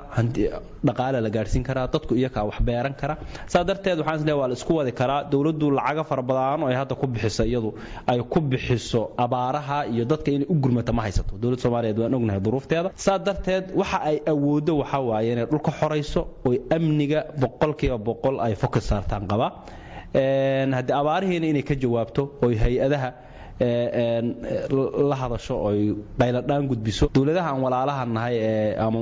dhaqaale 0.88 1.18
la 1.26 1.30
gaadhsiin 1.36 1.64
karaa 1.68 1.86
dadku 1.94 2.12
iyakaa 2.20 2.44
wax 2.48 2.58
beeran 2.68 2.94
kara 3.00 3.14
saa 3.52 3.64
darteed 3.68 3.98
waxaan 4.02 4.30
waa 4.40 4.48
la 4.50 4.54
isku 4.58 4.72
wadi 4.78 4.92
karaa. 5.00 5.20
Dowladdu 5.32 5.66
lacaga 5.78 6.04
fara 6.10 6.22
badan 6.30 6.62
oo 6.64 6.68
ay 6.70 6.76
hadda 6.80 6.94
ku 7.00 7.06
bixiso 7.14 7.44
iyadu 7.50 7.70
ay 8.10 8.18
ku 8.32 8.38
bixiso 8.52 9.02
abaaraha 9.24 9.78
iyo 9.92 10.04
dadka 10.12 10.30
inay 10.36 10.46
u 10.52 10.54
gurmata 10.62 10.92
ma 10.96 11.02
haysato. 11.06 11.32
Dowladda 11.42 11.62
soomaaliyeed 11.64 11.98
waan 12.02 12.14
ognahay 12.18 12.40
duruufteeda. 12.46 12.88
Saa 13.04 13.18
darteed 13.26 13.64
waxa 13.80 13.98
ay 14.10 14.16
awooddo 14.32 14.72
waxa 14.82 14.98
waaye 15.10 15.32
inay 15.34 15.46
dhulka 15.52 15.70
xorayso 15.80 16.20
oy 16.48 16.56
amniga 16.76 17.20
boqolkiiba 17.42 17.98
boqol 18.08 18.36
ay 18.46 18.54
fokus 18.62 18.84
saartaan 18.90 19.24
qabaa 19.32 19.50
haddii 20.76 20.94
abaarihiina 21.02 21.46
inay 21.52 21.62
ka 21.70 21.74
jawaabto 21.82 22.22
oy 22.46 22.54
hay'adaha 22.62 23.08
la 23.60 25.16
hadasho 25.22 25.54
oy 25.68 25.80
qayladhaan 26.20 26.64
gudbiso. 26.70 27.04
Dowladaha 27.16 27.48
aan 27.52 27.60
walaalaha 27.64 28.02
nahay 28.16 28.34
ee 28.50 28.76
ama 28.86 29.00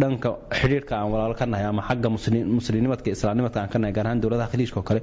dhanka 0.00 0.30
xidhiirka 0.60 0.92
aan 1.00 1.08
walaalo 1.12 1.34
ka 1.40 1.46
nahay 1.52 1.66
ama 1.72 1.82
xagga 1.88 2.08
muslimnimadka 2.58 3.08
islaamnimadka 3.16 3.58
aan 3.62 3.68
ka 3.72 3.78
nahay 3.82 3.92
gaar 3.96 4.06
ahaan 4.06 4.20
dowladaha 4.22 4.48
khaliijka 4.52 4.76
oo 4.80 4.86
kale 4.90 5.00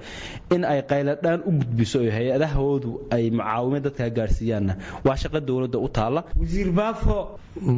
in 0.55 0.61
ay 0.71 0.79
qayladhaan 0.91 1.39
u 1.49 1.51
gudbiso 1.59 1.97
oo 2.05 2.11
hay'adahoodu 2.17 2.89
ay 3.15 3.23
mucaawime 3.37 3.79
dadka 3.85 4.09
gaadhsiiyaanna 4.17 4.73
waa 5.07 5.15
shaqo 5.21 5.39
dowladda 5.49 5.77
u 5.85 5.87
taalla. 5.97 6.21
Wasiir 6.41 6.69
baafo. 6.79 7.15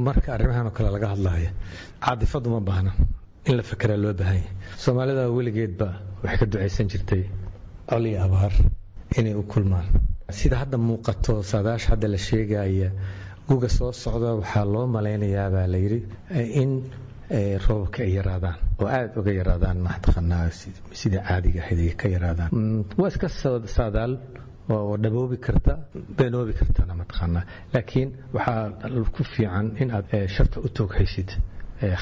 Marka 0.07 0.29
arrimahan 0.35 0.65
oo 0.69 0.73
kale 0.77 0.89
laga 0.95 1.07
hadlaayo 1.13 1.49
caadifadu 2.05 2.47
ma 2.55 2.59
baahna 2.69 2.91
in 3.49 3.53
la 3.59 3.63
fekeraa 3.71 3.99
loo 4.03 4.13
baahan 4.19 4.37
yahay 4.39 4.51
soomaalida 4.83 5.23
weligeedba 5.37 5.87
waxay 6.23 6.37
ka 6.41 6.45
ducaysan 6.51 6.87
jirtay 6.91 7.23
col 7.89 8.05
iyo 8.09 8.19
abaar 8.27 8.53
inay 9.19 9.33
u 9.41 9.43
kulmaan 9.53 9.85
sida 10.31 10.57
hadda 10.61 10.77
muuqato 10.77 11.43
saadaasha 11.43 11.89
hadda 11.93 12.07
la 12.07 12.17
sheegaya 12.17 12.91
guga 13.47 13.69
soo 13.69 13.91
socda 14.03 14.35
waxaa 14.39 14.65
loo 14.73 14.85
malaynayaa 14.95 15.49
baa 15.55 15.67
layidhi 15.73 15.99
in 16.61 16.71
roobabka 17.67 17.99
ay 18.05 18.11
yaraadaan 18.17 18.57
oo 18.81 18.87
aada 18.87 19.11
uga 19.19 19.31
yaraadaan 19.39 19.77
mataqaanaa 19.87 20.49
sidii 21.01 21.21
caadiga 21.27 21.59
ahayd 21.63 21.79
ay 21.87 21.93
ka 22.01 22.07
yaraadaan. 22.15 22.49
Waa 22.99 23.07
iska 23.13 23.27
saadaal 23.77 24.13
oo 24.75 24.97
dhaboobi 25.03 25.37
karta 25.45 25.73
beenoobi 26.17 26.53
kartana 26.59 26.93
mataqaanaa 27.01 27.43
laakiin 27.73 28.09
waxaa 28.35 28.89
ku 29.15 29.23
fiican 29.33 29.67
in 29.81 29.89
aad 29.97 30.07
sharta 30.35 30.57
u 30.65 30.69
toog 30.77 30.91
haysid 30.99 31.29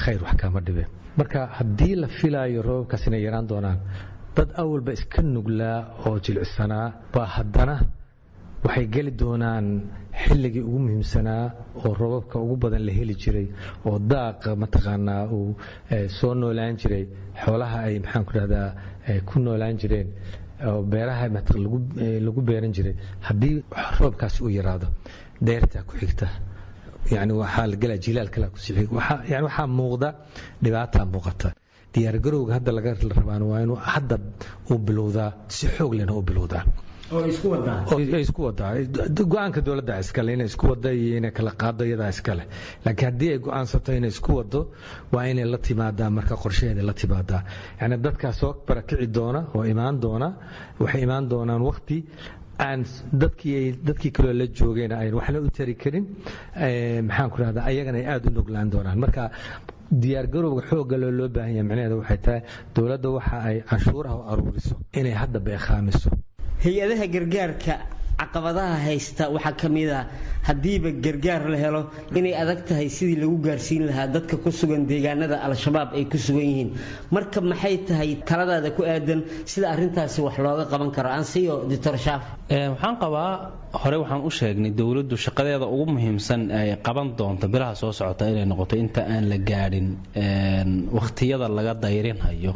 khayr 0.02 0.20
wax 0.26 0.34
kaama 0.42 0.60
dhibe. 0.66 0.84
Marka 1.18 1.40
haddii 1.58 1.94
la 2.02 2.08
filaayo 2.18 2.60
roobabkaas 2.68 3.06
inay 3.08 3.22
yaraan 3.26 3.46
doonaan 3.50 3.78
dad 4.36 4.48
awalba 4.62 4.92
iska 4.98 5.22
nuglaa 5.22 5.78
oo 6.06 6.18
jilcisanaa 6.24 6.86
baa 7.14 7.28
haddana 7.36 7.76
waxay 8.66 8.86
geli 8.94 9.10
doonaan 9.20 9.66
xilligii 10.22 10.62
ugu 10.68 10.78
muhiimsanaa 10.84 11.44
oo 11.84 11.92
robabka 12.00 12.36
ugu 12.44 12.56
badan 12.62 12.82
la 12.88 12.92
heli 12.98 13.14
jiray 13.22 13.46
oo 13.88 13.98
daaqa 14.12 14.50
mataqaanaa 14.62 15.22
uu 15.36 15.48
soo 16.18 16.32
noolaan 16.40 16.74
jiray. 16.80 17.04
Xoolaha 17.42 17.78
ay 17.88 17.94
maxaanku 18.04 18.32
dhahdaa 18.38 18.68
ku 19.28 19.34
noolaan 19.44 19.76
jireen 19.80 20.08
oo 20.68 20.80
beeraha 20.92 21.26
lagu 22.26 22.40
beeran 22.48 22.72
jiray. 22.76 22.94
Haddii 23.28 23.54
roobkaasi 24.00 24.38
uu 24.44 24.52
yaraado 24.58 24.86
deertaa 25.46 25.82
ku 25.88 25.94
xigta 26.00 26.26
yani 27.14 27.32
waxaa 27.42 27.66
la 27.72 27.76
gelaa 27.82 28.00
jilaal 28.04 28.28
kala 28.34 28.46
ku 28.54 28.58
sii 28.64 28.88
yani 29.32 29.44
waxaa 29.48 29.66
muuqda 29.78 30.08
dhibaataa 30.64 31.04
muuqata. 31.14 31.48
Diyaargarowga 31.92 32.52
hadda 32.58 32.70
laga 32.76 32.90
rabaan 33.18 33.42
waa 33.50 33.60
inuu 33.64 33.78
hadda 33.92 34.16
uu 34.70 34.78
bilowdaa 34.86 35.30
si 35.56 35.64
xoog 35.74 35.92
lena 35.98 36.12
u 36.18 36.22
bilowdaa 36.28 36.64
isku 37.06 38.42
wadaa 38.42 38.74
go'aanka 39.32 39.60
dowladda 39.66 39.98
iskale 40.00 40.32
inay 40.34 40.46
isku 40.50 40.66
wada 40.70 40.90
iyo 40.92 41.16
inay 41.18 41.30
kala 41.30 41.50
qaado 41.62 41.84
iyadaa 41.86 42.08
iskale 42.14 42.44
laakiin 42.84 43.06
haddii 43.10 43.30
ay 43.34 43.38
go'aansato 43.38 43.90
inay 43.98 44.10
isku 44.10 44.32
wado 44.38 44.60
waa 45.12 45.26
inay 45.30 45.44
la 45.44 45.58
timaadaa 45.58 46.10
marka 46.10 46.34
qorshaheeda 46.36 46.82
la 46.82 46.92
timaadaa. 46.92 47.42
Yani 47.80 47.96
dadkaa 47.96 48.32
barakici 48.68 49.06
doona 49.06 49.40
oo 49.54 49.64
imaan 49.64 50.00
doona 50.00 50.28
waxay 50.80 51.02
imaan 51.06 51.28
doonaan 51.30 51.62
wakti 51.62 52.04
aan 52.58 52.84
dadkii 53.12 54.10
kaloo 54.16 54.32
la 54.32 54.46
joogeen 54.46 54.92
ayn 54.92 55.14
waxna 55.14 55.38
u 55.40 55.48
tari 55.50 55.74
karin 55.82 56.04
maxaan 57.08 57.30
ku 57.30 57.36
rahdaa 57.42 57.64
ayagana 57.70 57.98
ay 57.98 58.06
aada 58.06 58.28
u 58.30 58.32
nuglaan 58.34 58.70
doonaan. 58.70 58.98
Marka 58.98 59.30
diyaargarowga 60.02 60.62
xoogga 60.70 60.96
loo 61.02 61.10
loo 61.18 61.28
baahan 61.28 61.52
yahay 61.54 61.62
micnaheedu 61.68 61.96
waxay 62.02 62.18
tahay 62.26 62.40
dowladda 62.74 63.08
waxa 63.16 63.36
ay 63.48 63.56
canshuuraha 63.70 64.16
u 64.20 64.22
aruuriso 64.32 64.74
inay 64.98 65.12
hadda 65.22 65.38
beekhaamiso 65.46 66.10
hay'adaha 66.64 67.06
gargaarka 67.14 67.74
caqabadaha 68.20 68.76
haysta 68.88 69.24
waxaa 69.34 69.56
ka 69.60 69.68
mid 69.76 69.90
a 69.90 70.00
haddiiba 70.48 70.90
gargaar 71.04 71.42
la 71.52 71.58
helo 71.62 71.80
inay 72.18 72.32
adag 72.42 72.60
tahay 72.68 72.88
sidii 72.96 73.18
lagu 73.22 73.36
gaarsiin 73.46 73.82
lahaa 73.88 74.06
dadka 74.14 74.36
ku 74.44 74.50
sugan 74.60 74.82
deegaanada 74.90 75.36
al-shabaab 75.46 75.90
ay 75.98 76.04
ku 76.12 76.16
sugan 76.26 76.46
yihiin. 76.50 76.70
Marka 77.14 77.40
maxay 77.50 77.76
tahay 77.88 78.10
taladaada 78.28 78.70
ku 78.76 78.82
aadan 78.92 79.20
sida 79.52 79.66
arrintaasi 79.74 80.18
wax 80.26 80.36
looga 80.44 80.64
qaban 80.72 80.90
karo? 80.96 81.08
Ansiyo 81.18 81.54
doctor 81.70 81.94
shaaf. 82.06 82.22
Waxaan 82.72 82.96
qabaa 83.02 83.32
hore 83.82 83.96
waxaan 84.02 84.22
u 84.28 84.30
sheegnay 84.38 84.72
dowladdu 84.80 85.16
shaqadeeda 85.26 85.66
ugu 85.74 85.84
muhiimsan 85.94 86.40
ay 86.60 86.68
qaban 86.86 87.08
doonto 87.18 87.46
bilaha 87.54 87.74
soo 87.80 87.92
socota 87.98 88.24
inay 88.32 88.46
noqoto 88.52 88.74
inta 88.82 89.00
aan 89.12 89.24
la 89.32 89.36
gaadhin 89.50 89.88
wakhtiyada 90.98 91.48
laga 91.58 91.74
dayrinhayo 91.84 92.52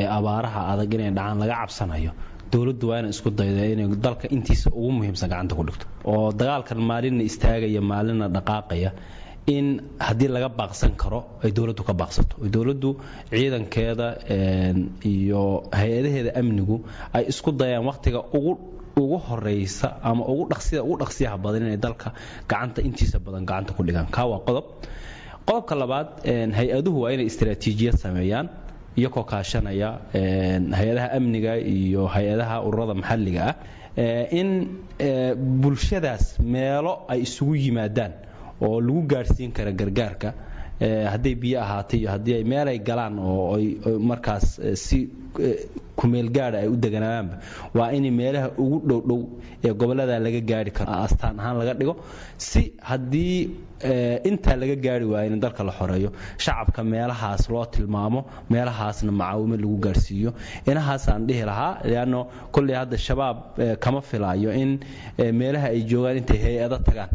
ee 0.00 0.06
abaaraha 0.18 0.60
adag 0.72 0.92
inay 0.96 1.10
dhacaan 1.18 1.38
laga 1.42 1.54
cabsanayo 1.62 2.12
dowladdu 2.52 2.84
waa 2.90 2.98
inay 3.00 3.10
isku 3.16 3.30
daydo 3.38 3.62
inay 3.74 3.86
dalka 4.06 4.26
intiisa 4.36 4.68
ugu 4.70 4.90
muhiimsan 4.98 5.28
gacanta 5.32 5.54
ku 5.58 5.62
dhigto. 5.68 5.86
Oo 6.10 6.32
dagaalkan 6.40 6.78
maalinna 6.90 7.22
istaagaya 7.30 7.80
maalinna 7.92 8.26
dhaqaaqaya 8.36 8.90
in 9.56 9.66
haddii 10.06 10.28
laga 10.34 10.48
baaqsan 10.60 10.92
karo 11.02 11.20
ay 11.44 11.50
dowladdu 11.56 11.82
ka 11.88 11.92
baaqsato. 12.00 12.34
Dowladdu 12.54 12.90
ciidankeeda 13.30 14.06
iyo 15.12 15.42
hay'adaheeda 15.80 16.30
amnigu 16.40 16.76
ay 17.16 17.22
isku 17.32 17.50
dayaan 17.60 17.84
wakhtiga 17.90 18.20
ugu 18.38 18.52
ugu 19.02 19.18
horeysa 19.28 19.88
ama 20.10 20.22
ugu 20.32 20.44
dhaqsida 20.52 20.80
ugu 20.86 20.96
dhaqsiyaha 21.02 21.36
badan 21.44 21.62
inay 21.66 21.78
dalka 21.86 22.08
gacanta 22.50 22.80
intiisa 22.88 23.18
badan 23.26 23.44
gacanta 23.50 23.70
ku 23.76 23.82
dhigaan. 23.86 24.06
Kaa 24.16 24.26
waa 24.32 24.40
qodob. 24.46 24.66
Qodobka 25.48 25.74
labaad 25.82 26.08
hay'aduhu 26.58 26.98
waa 27.04 27.10
inay 27.16 27.26
istaraatiijiyad 27.32 27.96
sameeyaan 28.04 28.46
iyagoo 29.00 29.24
kaashanaya 29.32 29.90
hay'adaha 30.78 31.08
amniga 31.18 31.52
iyo 31.58 32.02
hay'adaha 32.14 32.56
ururada 32.66 32.94
maxalliga 33.00 33.42
ah 33.48 33.56
in 34.40 34.48
bulshadaas 35.62 36.24
meelo 36.54 36.92
ay 37.12 37.20
isugu 37.26 37.54
yimaadaan 37.64 38.12
oo 38.66 38.80
lagu 38.80 39.02
gaadhsiin 39.12 39.52
kara 39.56 39.72
gargaarka 39.80 40.28
hadday 41.12 41.34
biyo 41.42 41.58
ahaatay 41.64 41.98
iyo 42.00 42.10
haddii 42.14 42.34
ay 42.38 42.44
meelay 42.52 42.78
galaan 42.88 43.18
oo 43.18 43.58
markaas 44.10 44.46
si 44.84 44.98
kumeel 46.00 46.28
gaadha 46.36 46.58
ay 46.62 46.68
u 46.68 46.76
deganaadaanba 46.84 47.34
waa 47.78 47.90
in 47.96 48.04
meelaha 48.20 48.48
ugu 48.64 48.78
dhowdhow 48.88 49.20
ee 49.66 49.72
gobollada 49.80 50.18
laga 50.26 50.40
gaari 50.50 50.70
karo 50.78 50.92
astaan 51.04 51.36
ahaan 51.40 51.56
laga 51.62 51.74
dhigo 51.80 51.94
si 52.48 52.62
haddii 52.90 53.36
intaa 54.30 54.56
laga 54.62 54.76
gaari 54.86 55.06
waayo 55.12 55.30
in 55.34 55.40
dalka 55.44 55.62
la 55.68 55.72
xoreeyo 55.78 56.10
shacabka 56.44 56.80
meelahaas 56.92 57.44
loo 57.54 57.64
tilmaamo 57.74 58.20
meelahaasna 58.54 59.12
macaawimo 59.20 59.56
lagu 59.62 59.76
gaarsiiyo 59.86 60.30
inahaasaan 60.70 61.26
dhihi 61.28 61.44
lahaa 61.50 61.72
leanno 61.90 62.20
kolley 62.54 62.76
hadda 62.80 62.98
shabaab 63.06 63.36
kama 63.84 64.00
filaayo 64.10 64.50
in 64.62 64.70
meelaha 65.40 65.66
ay 65.74 65.82
joogaan 65.92 66.16
intay 66.22 66.40
hay'ado 66.46 66.78
tagaan 66.88 67.12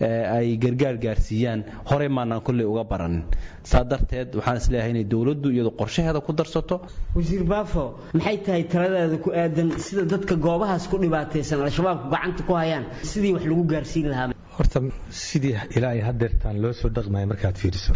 ay 0.00 0.56
gargaar 0.62 0.96
gaarsiiyaan 1.04 1.60
horey 1.90 2.08
maanaan 2.08 2.40
kolley 2.46 2.64
uga 2.72 2.84
baranin. 2.92 3.24
Saa 3.70 3.84
darteed 3.84 4.34
waxaan 4.38 4.56
is 4.60 4.66
leeyahay 4.72 4.90
inay 4.94 5.04
dowladdu 5.12 5.48
iyadu 5.54 5.70
qorshaheeda 5.80 6.20
ku 6.26 6.32
darsato. 6.32 6.76
Wasiir 7.16 7.44
baafo 7.52 7.84
maxay 8.16 8.36
tahay 8.46 8.64
taladaada 8.72 9.16
ku 9.24 9.30
aadan 9.42 9.68
sida 9.86 10.02
dadka 10.12 10.34
goobahaas 10.46 10.84
ku 10.90 10.96
dhibaataysan 11.02 11.60
al-shabaabku 11.66 12.06
gacanta 12.14 12.42
ku 12.48 12.52
hayaan 12.62 12.84
sidii 13.10 13.32
wax 13.36 13.44
lagu 13.50 13.64
gaarsiin 13.72 14.06
lahaa? 14.12 14.28
Horta 14.56 14.78
sidii 15.10 15.56
ilaa 15.76 15.92
ay 15.96 16.00
hadeertaan 16.08 16.56
loo 16.62 16.72
soo 16.80 16.88
dhaqmaya 16.96 17.26
markaad 17.32 17.56
fiiriso 17.62 17.94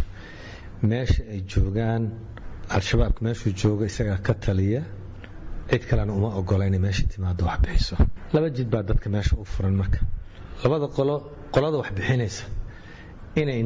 meesha 0.91 1.23
ay 1.33 1.41
joogaan 1.53 2.03
al-shabaabka 2.77 3.21
meeshuu 3.27 3.53
jooga 3.63 3.85
isagaa 3.91 4.19
ka 4.27 4.35
taliya 4.45 4.83
cid 5.71 5.83
kalena 5.89 6.13
uma 6.19 6.31
ogola 6.41 6.67
inay 6.69 6.79
meesha 6.87 7.05
timaado 7.13 7.45
wax 7.49 7.59
bixiso. 7.65 7.97
Laba 8.35 8.49
jid 8.57 8.69
baa 8.75 8.83
dadka 8.91 9.09
meesha 9.15 9.35
u 9.43 9.45
furan 9.45 9.75
marka. 9.81 10.01
Labada 10.65 10.87
qolo 10.97 11.17
qolada 11.55 11.77
wax 11.83 11.91
bixinaysa 11.99 12.45
inay 13.41 13.61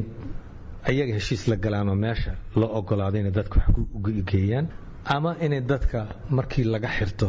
ayaga 0.91 1.13
heshiis 1.19 1.43
la 1.51 1.57
galaanoo 1.65 1.97
meesha 2.05 2.33
loo 2.61 2.71
ogolaado 2.79 3.17
inay 3.23 3.35
dadka 3.41 3.57
wax 3.61 3.69
ugeeyaan 4.21 4.67
ama 5.15 5.31
inay 5.47 5.61
dadka 5.73 5.99
markii 6.37 6.65
laga 6.75 6.89
xirto 6.97 7.29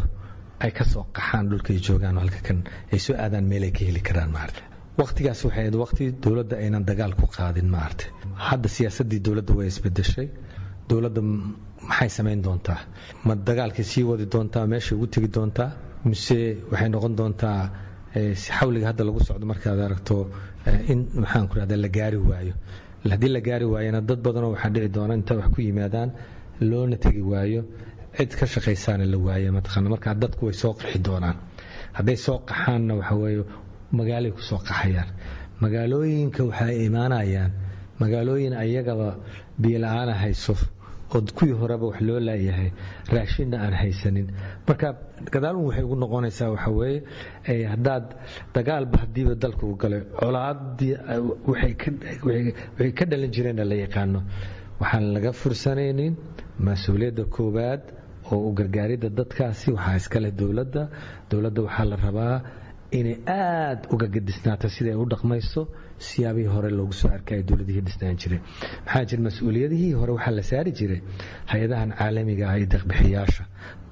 ay 0.66 0.72
ka 0.78 0.84
soo 0.94 1.04
qaxaan 1.18 1.46
joogaan 1.88 2.16
oo 2.18 2.22
halka 2.26 2.40
kan 2.48 2.60
ay 2.94 3.00
soo 3.06 3.16
aadaan 3.24 3.46
meelay 3.52 3.72
ka 3.78 3.82
heli 3.88 4.02
karaan 4.10 4.32
maarata 4.38 4.62
waqtigaas 5.02 5.40
waxay 5.46 5.62
ahayd 5.64 5.76
waqti 5.84 6.04
dowladda 6.24 6.56
aynan 6.64 6.84
dagaal 6.90 7.14
ku 7.20 7.26
qaadin 7.38 7.68
maarata 7.76 8.06
hadda 8.48 8.68
siyaasaddii 8.78 9.20
dowladda 9.28 9.52
way 9.60 9.68
isbedeshay 9.74 10.28
dowladda 10.90 11.22
maxay 11.90 12.10
samayn 12.18 12.42
doontaa? 12.46 12.80
Ma 13.26 13.34
dagaalkay 13.50 13.86
sii 13.92 14.04
wadi 14.10 14.26
doontaa? 14.34 14.64
Meeshay 14.72 14.96
ugu 14.98 15.08
tegi 15.14 15.30
doontaa? 15.36 15.70
Mise 16.10 16.38
waxay 16.72 16.90
noqon 16.96 17.14
doontaa 17.20 17.60
xawliga 18.58 18.86
hadda 18.92 19.04
lagu 19.08 19.20
socdo 19.28 19.46
markaad 19.52 19.80
aragto 19.88 20.16
in 20.92 21.00
maxaan 21.22 21.48
ku 21.50 21.56
rahda 21.60 21.76
la 21.78 21.88
gaari 21.88 22.18
waayo. 22.18 22.54
Haddii 23.04 23.30
la 23.36 23.40
gaari 23.42 23.66
waayona 23.66 24.02
dad 24.02 24.20
badanoo 24.26 24.52
waxaa 24.56 24.70
dhici 24.74 24.90
doona 24.90 25.14
inta 25.16 25.36
wax 25.36 25.48
ku 25.56 25.62
yimaadaan 25.62 26.10
loona 26.62 26.98
tegi 26.98 27.22
waayo 27.22 27.62
cid 28.18 28.32
ka 28.40 28.46
shaqaysaana 28.46 29.06
la 29.06 29.18
waaye 29.18 29.52
mataqaana 29.52 29.90
markaa 29.90 30.14
dadku 30.22 30.46
way 30.48 30.54
soo 30.54 30.74
qaxi 30.74 31.00
doonaan. 31.00 31.38
Hadday 31.98 32.16
soo 32.26 32.38
qaxaanna 32.50 32.94
waxa 33.00 33.16
weeye 33.16 33.44
magaalay 33.92 34.32
ku 34.32 34.42
soo 34.42 34.60
qaxayaan. 34.68 35.10
Magaalooyinka 35.62 36.42
waxay 36.50 36.86
imaanayaan 36.88 37.52
magaalooyin 38.02 38.54
ayagaba 38.64 39.16
biyo-la-aana 39.62 40.14
hayso 40.22 40.56
oo 41.16 41.22
kuwii 41.38 41.56
horeba 41.62 41.86
wax 41.90 42.00
loo 42.08 42.20
laayahay 42.28 42.70
raashinna 43.16 43.58
aan 43.66 43.74
haysanin. 43.82 44.28
Marka 44.68 44.88
gadaalun 45.34 45.66
waxay 45.68 45.84
ugu 45.88 45.96
noqonaysaa 46.04 46.50
waxa 46.56 46.72
weeye 46.80 47.66
haddaad 47.74 48.06
dagaalba 48.56 48.98
haddiiba 49.04 49.34
dalka 49.44 49.64
u 49.66 49.76
galay 49.82 50.02
colaadii 50.20 50.94
waxay 51.52 52.92
ka 52.98 53.06
dhalan 53.12 53.32
jireenna 53.36 53.66
la 53.72 53.76
yaqaano. 53.86 54.20
Waxaan 54.82 55.06
laga 55.16 55.32
fursanaynin 55.42 56.14
mas'uuliyadda 56.68 57.24
koowaad 57.36 57.82
oo 58.32 58.40
u 58.50 58.54
gargaaridda 58.60 59.10
dadkaasi 59.20 59.68
waxaa 59.76 59.96
iskaleh 60.02 60.32
dowladda. 60.40 60.84
Dowladda 61.30 61.62
waxaa 61.68 61.86
la 61.92 61.96
rabaa 62.06 62.36
inay 63.00 63.18
aad 63.28 63.80
uga 63.94 64.08
gadisnaato 64.16 64.68
siday 64.76 64.96
u 64.96 65.06
dhaqmayso 65.12 65.62
siyaabihii 66.08 66.52
hore 66.56 66.70
loogu 66.78 66.94
soo 67.02 67.10
arkaya 67.18 67.44
dowladihii 67.50 67.82
dhisnaan 67.88 68.18
jiray. 68.22 68.40
Maxaa 68.86 69.06
jira 69.10 69.22
mas'uuliyadihii 69.28 69.94
hore? 70.00 70.12
Waxaa 70.18 70.32
la 70.40 70.44
saari 70.52 70.72
jiray 70.80 71.00
hay'adahan 71.52 71.92
caalamiga 72.00 72.46
ah 72.52 72.58
iyo 72.60 72.68
deeqbixiyaasha. 72.74 73.44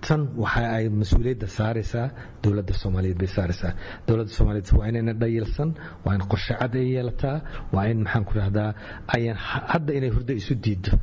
Tan 0.06 0.22
waxa 0.44 0.64
ay 0.78 0.86
mas'uuliyadda 1.02 1.48
saaraysaa 1.58 2.06
dowladda 2.44 2.74
soomaaliyeed 2.82 3.18
bay 3.22 3.28
saaraysaa. 3.38 3.72
Dowladda 4.08 4.32
soomaaliyeed 4.38 4.70
waa 4.80 4.88
inayna 4.92 5.14
dhayilsan 5.22 5.70
waa 6.06 6.16
in 6.18 6.24
qorshe 6.32 6.54
cad 6.62 6.74
ay 6.82 6.88
yeelataa 6.96 7.38
waa 7.76 7.86
in 7.92 8.00
maxaan 8.04 8.26
ku 8.30 8.34
rahdaa 8.42 8.70
ayaan 9.18 9.38
hadda 9.74 9.92
inay 10.00 10.10
hurdo 10.16 10.34
isu 10.42 10.54
diiddo 10.66 10.94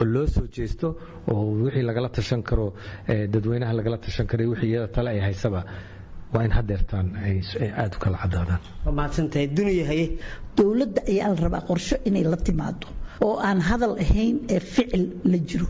oo 0.00 0.04
loo 0.14 0.26
soo 0.34 0.46
jeesto 0.56 0.88
oo 1.32 1.42
wixii 1.64 1.82
lagala 1.88 2.08
tashan 2.16 2.42
karo 2.48 2.66
dadweynaha 3.32 3.72
lagala 3.78 3.96
tashan 4.06 4.26
karo 4.30 4.44
wixii 4.52 4.70
iyada 4.72 4.88
tale 4.94 5.08
ay 5.14 5.20
haysaba 5.26 5.60
waa 6.32 6.42
in 6.46 6.52
hadeertaan 6.58 7.06
aada 7.82 7.96
u 7.96 8.00
cadaadaan 8.04 8.60
mahadsantahay 8.98 9.46
duniya 9.58 9.84
haye? 9.90 10.06
Dowladda 10.56 11.00
ayaa 11.12 11.28
la 11.34 11.38
rabaa 11.46 11.62
qorsho 11.70 11.96
inay 12.08 12.24
la 12.32 12.36
timaado 12.48 12.86
oo 13.26 13.36
aan 13.48 13.60
hadal 13.68 13.94
ahayn 14.04 14.36
ee 14.54 14.60
ficil 14.74 15.02
la 15.32 15.38
jiro. 15.48 15.68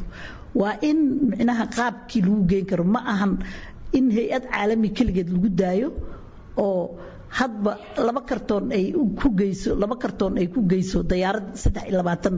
Waa 0.60 0.74
in 0.88 0.98
micnaha 1.30 1.64
qaabkii 1.76 2.22
lagu 2.26 2.42
geyn 2.50 2.66
karo. 2.70 2.84
Ma 2.94 3.00
ahan 3.12 3.32
in 3.98 4.06
hay'ad 4.16 4.44
caalami 4.52 4.88
keligeed 4.98 5.28
lagu 5.34 5.48
daayo 5.60 5.88
oo 6.64 6.82
hadba 7.38 7.72
laba 8.06 8.20
kartoon 8.30 8.64
ay 8.76 8.84
ku 9.20 9.28
geyso 9.40 9.70
laba 9.82 9.96
kartoon 10.02 10.34
ay 10.40 10.46
ku 10.54 10.60
geyso 10.70 10.98
dayaarad 11.10 11.48
saddex 11.62 11.84
iyo 11.88 11.96
labaatan 12.02 12.36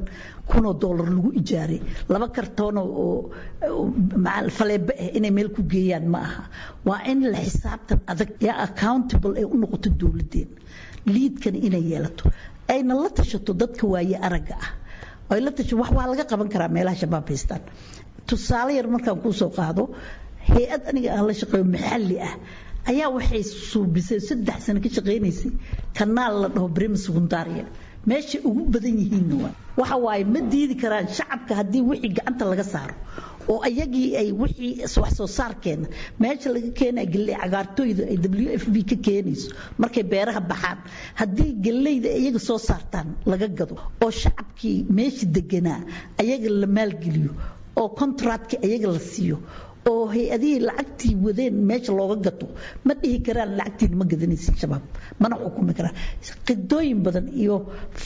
kunoo 0.51 0.75
doolar 0.83 1.09
lagu 1.17 1.31
ijaaray 1.41 1.81
laba 2.13 2.27
kartoonoo 2.37 2.89
oo 3.05 3.33
faleebe 4.59 4.93
ah 5.05 5.11
inay 5.19 5.31
meel 5.37 5.51
ku 5.57 5.63
geeyaan 5.73 6.07
ma 6.15 6.19
aha. 6.29 6.43
Waa 6.85 7.01
in 7.13 7.21
la 7.33 7.39
xisaabtan 7.47 8.01
adag 8.13 8.31
yaa 8.47 8.59
accountable 8.69 9.35
ay 9.41 9.45
u 9.45 9.57
noqoto 9.63 9.89
dowladeen 10.01 10.49
liidkana 11.15 11.59
inay 11.69 11.85
yeelato. 11.93 12.25
Ayna 12.69 12.95
la 13.03 13.09
tashato 13.19 13.53
dadka 13.63 13.85
waaye 13.87 14.17
aragga 14.29 14.57
ah. 14.67 14.71
Ay 15.33 15.41
la 15.41 15.51
tashato 15.57 15.77
wax 15.83 15.91
waa 15.97 16.07
laga 16.11 16.25
qaban 16.31 16.49
karaa 16.53 16.69
meelaha 16.77 16.97
shabaab 17.03 17.27
haystaan. 17.33 17.63
Tusaale 18.29 18.73
yar 18.79 18.87
markaan 18.95 19.19
kuu 19.25 19.33
soo 19.41 19.51
qaado 19.59 19.85
hay'ad 20.53 20.83
aniga 20.91 21.11
aan 21.17 21.27
la 21.29 21.35
shaqeeyo 21.41 21.65
maxalli 21.75 22.17
ah 22.29 22.35
ayaa 22.91 23.09
waxay 23.17 23.43
suubisay 23.71 24.21
saddex 24.29 24.59
sano 24.67 24.81
ka 24.85 24.89
shaqaynaysay 24.97 25.53
kanaal 25.99 26.35
la 26.43 26.49
dhaho 26.55 26.69
brima 26.77 26.97
sekundaria 27.05 27.65
meeshay 28.11 28.41
ugu 28.49 28.63
badan 28.75 28.97
yihiinna 29.03 29.35
waa 29.45 29.53
waxa 29.81 29.97
waaye 30.05 30.25
ma 30.35 30.41
diidi 30.53 30.75
karaan 30.83 31.07
shacabka 31.19 31.53
haddii 31.61 31.83
wixii 31.91 32.13
gacanta 32.17 32.45
laga 32.51 32.65
saaro 32.73 32.95
oo 33.53 33.59
ayagii 33.69 34.09
ay 34.21 34.29
wixii 34.41 34.73
wax 35.03 35.13
soo 35.19 35.29
saarkeena 35.39 35.87
meesha 36.23 36.49
laga 36.55 36.71
keenaya 36.79 37.07
galley 37.15 37.37
cagaartooyda 37.43 38.03
ay 38.13 38.17
w 38.19 38.51
f 38.59 38.65
b 38.75 38.83
ka 38.91 38.97
keenayso 39.07 39.49
markay 39.83 40.03
beeraha 40.13 40.41
baxaan. 40.51 40.79
Haddii 41.21 41.51
galleyda 41.67 42.11
iyaga 42.23 42.39
soo 42.49 42.59
saartaan 42.69 43.09
laga 43.31 43.49
gado 43.59 43.77
oo 44.05 44.11
shacabkii 44.23 44.77
meesha 44.99 45.27
deganaa 45.37 45.81
ayaga 46.23 46.49
la 46.63 46.67
maalgeliyo 46.77 47.33
oo 47.81 47.89
kontractka 48.01 48.57
ayaga 48.67 48.89
la 48.95 48.99
siiyo 49.13 49.37
oo 49.91 50.03
hay'adihii 50.15 50.61
lacagtii 50.69 51.15
wadeen 51.27 51.55
meesha 51.69 51.93
looga 51.99 52.17
gato 52.27 52.47
ma 52.87 52.93
dhihi 53.01 53.19
karaan 53.27 53.53
lacagtiina 53.59 53.97
ma 54.01 54.05
gadanaysin 54.13 54.55
shabaab 54.61 54.85
mana 55.23 55.35
xukumi 55.45 55.73
karaan. 55.79 55.97
Qidooyin 56.47 57.01
badan 57.07 57.27
iyo 57.43 57.57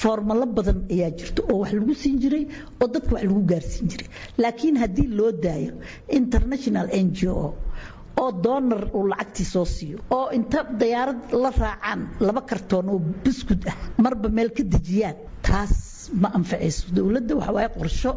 foormalo 0.01 0.47
badan 0.57 0.79
ayaa 0.95 1.11
jirto 1.19 1.41
oo 1.53 1.59
wax 1.63 1.73
lagu 1.79 1.95
siin 2.03 2.17
jiray 2.23 2.45
oo 2.83 2.87
dadka 2.95 3.13
wax 3.17 3.25
lagu 3.29 3.43
gaarsiin 3.51 3.87
jiray. 3.93 4.09
Laakiin 4.43 4.77
haddii 4.83 5.09
loo 5.19 5.33
daayo 5.45 5.73
international 6.21 6.87
n 7.05 7.07
g 7.17 7.29
o 7.29 7.55
oo 8.23 8.31
doonar 8.45 8.83
uu 8.97 9.05
lacagtii 9.13 9.45
soo 9.55 9.65
siiyo 9.77 9.99
oo 10.17 10.27
inta 10.39 10.65
dayaarad 10.81 11.21
la 11.43 11.51
raacaan 11.63 12.01
laba 12.27 12.41
kartoon 12.51 12.87
oo 12.95 12.99
buskud 13.25 13.63
ah 13.73 13.77
marba 14.05 14.29
meel 14.37 14.51
ka 14.57 14.63
dejiyaan 14.75 15.17
taas 15.47 15.75
ma 16.23 16.29
anfacayso 16.39 16.83
dowladda 16.97 17.33
waxa 17.41 17.53
waaye 17.57 17.69
qorsho 17.77 18.11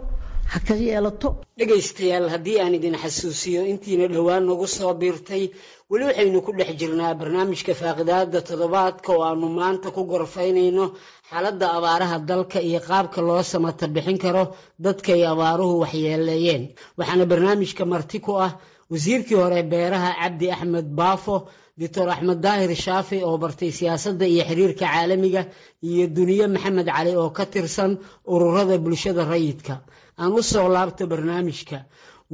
ha 0.54 0.76
yeelato? 0.76 1.30
Dhegaystayaal 1.60 2.28
haddii 2.34 2.58
aan 2.64 2.74
idin 2.78 2.96
xasuusiyo 3.04 3.62
intiina 3.72 4.08
dhowaan 4.14 4.44
nagu 4.50 4.68
soo 4.68 4.94
biirtay 5.02 5.44
weli 5.90 6.06
waxaynu 6.10 6.40
ku 6.46 6.52
dhex 6.58 6.72
jirnaa 6.80 7.14
barnaamijka 7.20 7.74
faaqidaada 7.82 8.40
toddobaadka 8.50 9.10
oo 9.16 9.24
aanu 9.30 9.48
maanta 9.60 9.92
ku 9.96 10.02
gorfaynayno 10.12 10.86
xaaladda 11.30 11.66
abaaraha 11.78 12.18
dalka 12.30 12.60
iyo 12.70 12.80
qaabka 12.88 13.20
loo 13.28 13.44
samata 13.52 13.86
bixin 13.96 14.18
karo 14.24 14.44
dadkay 14.86 15.22
abaaruhu 15.34 15.76
waxyeeleeyeen. 15.84 16.64
Waxaana 16.98 17.26
barnaamijka 17.32 17.84
marti 17.94 18.18
ku 18.26 18.32
ah 18.46 18.52
wasiirkii 18.92 19.38
hore 19.42 19.62
beeraha 19.72 20.12
cabdi 20.22 20.46
axmed 20.56 20.88
baafo 21.00 21.36
doctor 21.80 22.08
axmed 22.16 22.40
daahir 22.46 22.72
shaafi 22.86 23.18
oo 23.28 23.38
bartay 23.44 23.72
siyaasadda 23.80 24.26
iyo 24.34 24.44
xiriirka 24.50 24.86
caalamiga 24.86 25.42
iyo 25.90 26.06
duniye 26.18 26.46
maxamed 26.54 26.88
cali 26.96 27.12
oo 27.22 27.30
ka 27.38 27.46
tirsan 27.54 27.92
ururada 28.34 28.76
bulshada 28.86 29.24
rayidka 29.32 29.76
aan 30.22 30.32
u 30.40 30.42
soo 30.52 30.68
laabto 30.76 31.04
barnaamijka. 31.12 31.80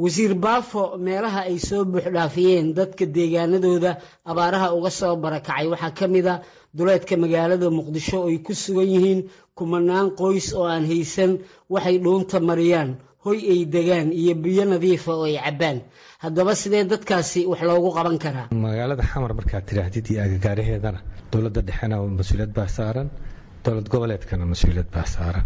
Wasiir 0.04 0.34
baafo 0.46 0.82
meelaha 1.06 1.42
ay 1.50 1.58
soo 1.68 1.84
buuxdhaafiyeen 1.92 2.68
dadka 2.78 3.06
deegaanadooda 3.16 3.92
abaaraha 4.32 4.68
uga 4.78 4.90
soo 5.00 5.16
barakacay. 5.24 5.66
Waxaa 5.74 5.92
ka 6.00 6.06
mid 6.14 6.28
a 6.28 6.36
duleedka 6.78 7.16
magaalada 7.24 7.68
muqdisho 7.78 8.18
ay 8.30 8.38
ku 8.46 8.54
sugan 8.64 8.90
yihiin 8.96 9.22
kumanaan 9.58 10.08
qoys 10.20 10.48
oo 10.60 10.68
aan 10.74 10.86
haysan 10.92 11.32
waxay 11.74 11.98
dhuunta 12.04 12.38
mariyaan. 12.50 12.92
Hoy 13.26 13.40
ay 13.54 13.62
degaan 13.76 14.10
iyo 14.22 14.34
biyo 14.44 14.64
nadiifa 14.72 15.12
oo 15.16 15.26
ay 15.32 15.38
cabbaan. 15.46 15.78
Haddaba 16.24 16.52
sidee 16.62 16.84
dadkaasi 16.92 17.40
wax 17.52 17.62
loogu 17.70 17.90
qaban 17.98 18.18
karaa? 18.24 18.48
Magaalada 18.66 19.04
xamar 19.12 19.32
markaad 19.40 19.64
tidhaahdid 19.70 20.06
iyo 20.12 20.20
agagaaraheedana 20.28 21.00
dowladda 21.32 21.62
dhexena 21.68 21.96
mas'uuliyad 22.20 22.52
baa 22.58 22.68
saaran 22.78 23.08
dowlad 23.66 23.88
goboleedkana 23.94 24.44
mas'uuliyad 24.54 24.90
baa 24.96 25.08
saaran 25.16 25.46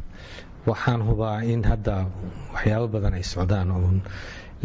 waxaan 0.70 1.02
hubaa 1.10 1.38
in 1.54 1.62
hadda 1.72 1.96
waxyaabo 2.54 2.88
badan 2.96 3.14
ay 3.20 3.24
socdaan 3.34 3.72
uun 3.72 3.98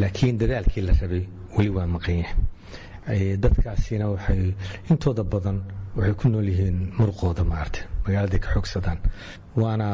laakiin 0.01 0.39
dadaalkii 0.43 0.83
la 0.89 0.93
rabay 1.01 1.25
weli 1.57 1.71
waa 1.77 1.87
maqan 1.97 2.17
yahay. 2.23 3.37
Dadkaasina 3.45 4.07
waxay 4.15 4.55
intooda 4.91 5.23
badan 5.35 5.59
waxay 5.97 6.15
ku 6.21 6.29
nool 6.29 6.49
yihiin 6.53 6.79
muruqooda 6.99 7.45
maarta 7.53 7.81
magaaladay 8.05 8.41
ka 8.45 8.49
xoogsadaan. 8.55 8.99
Waana 9.63 9.87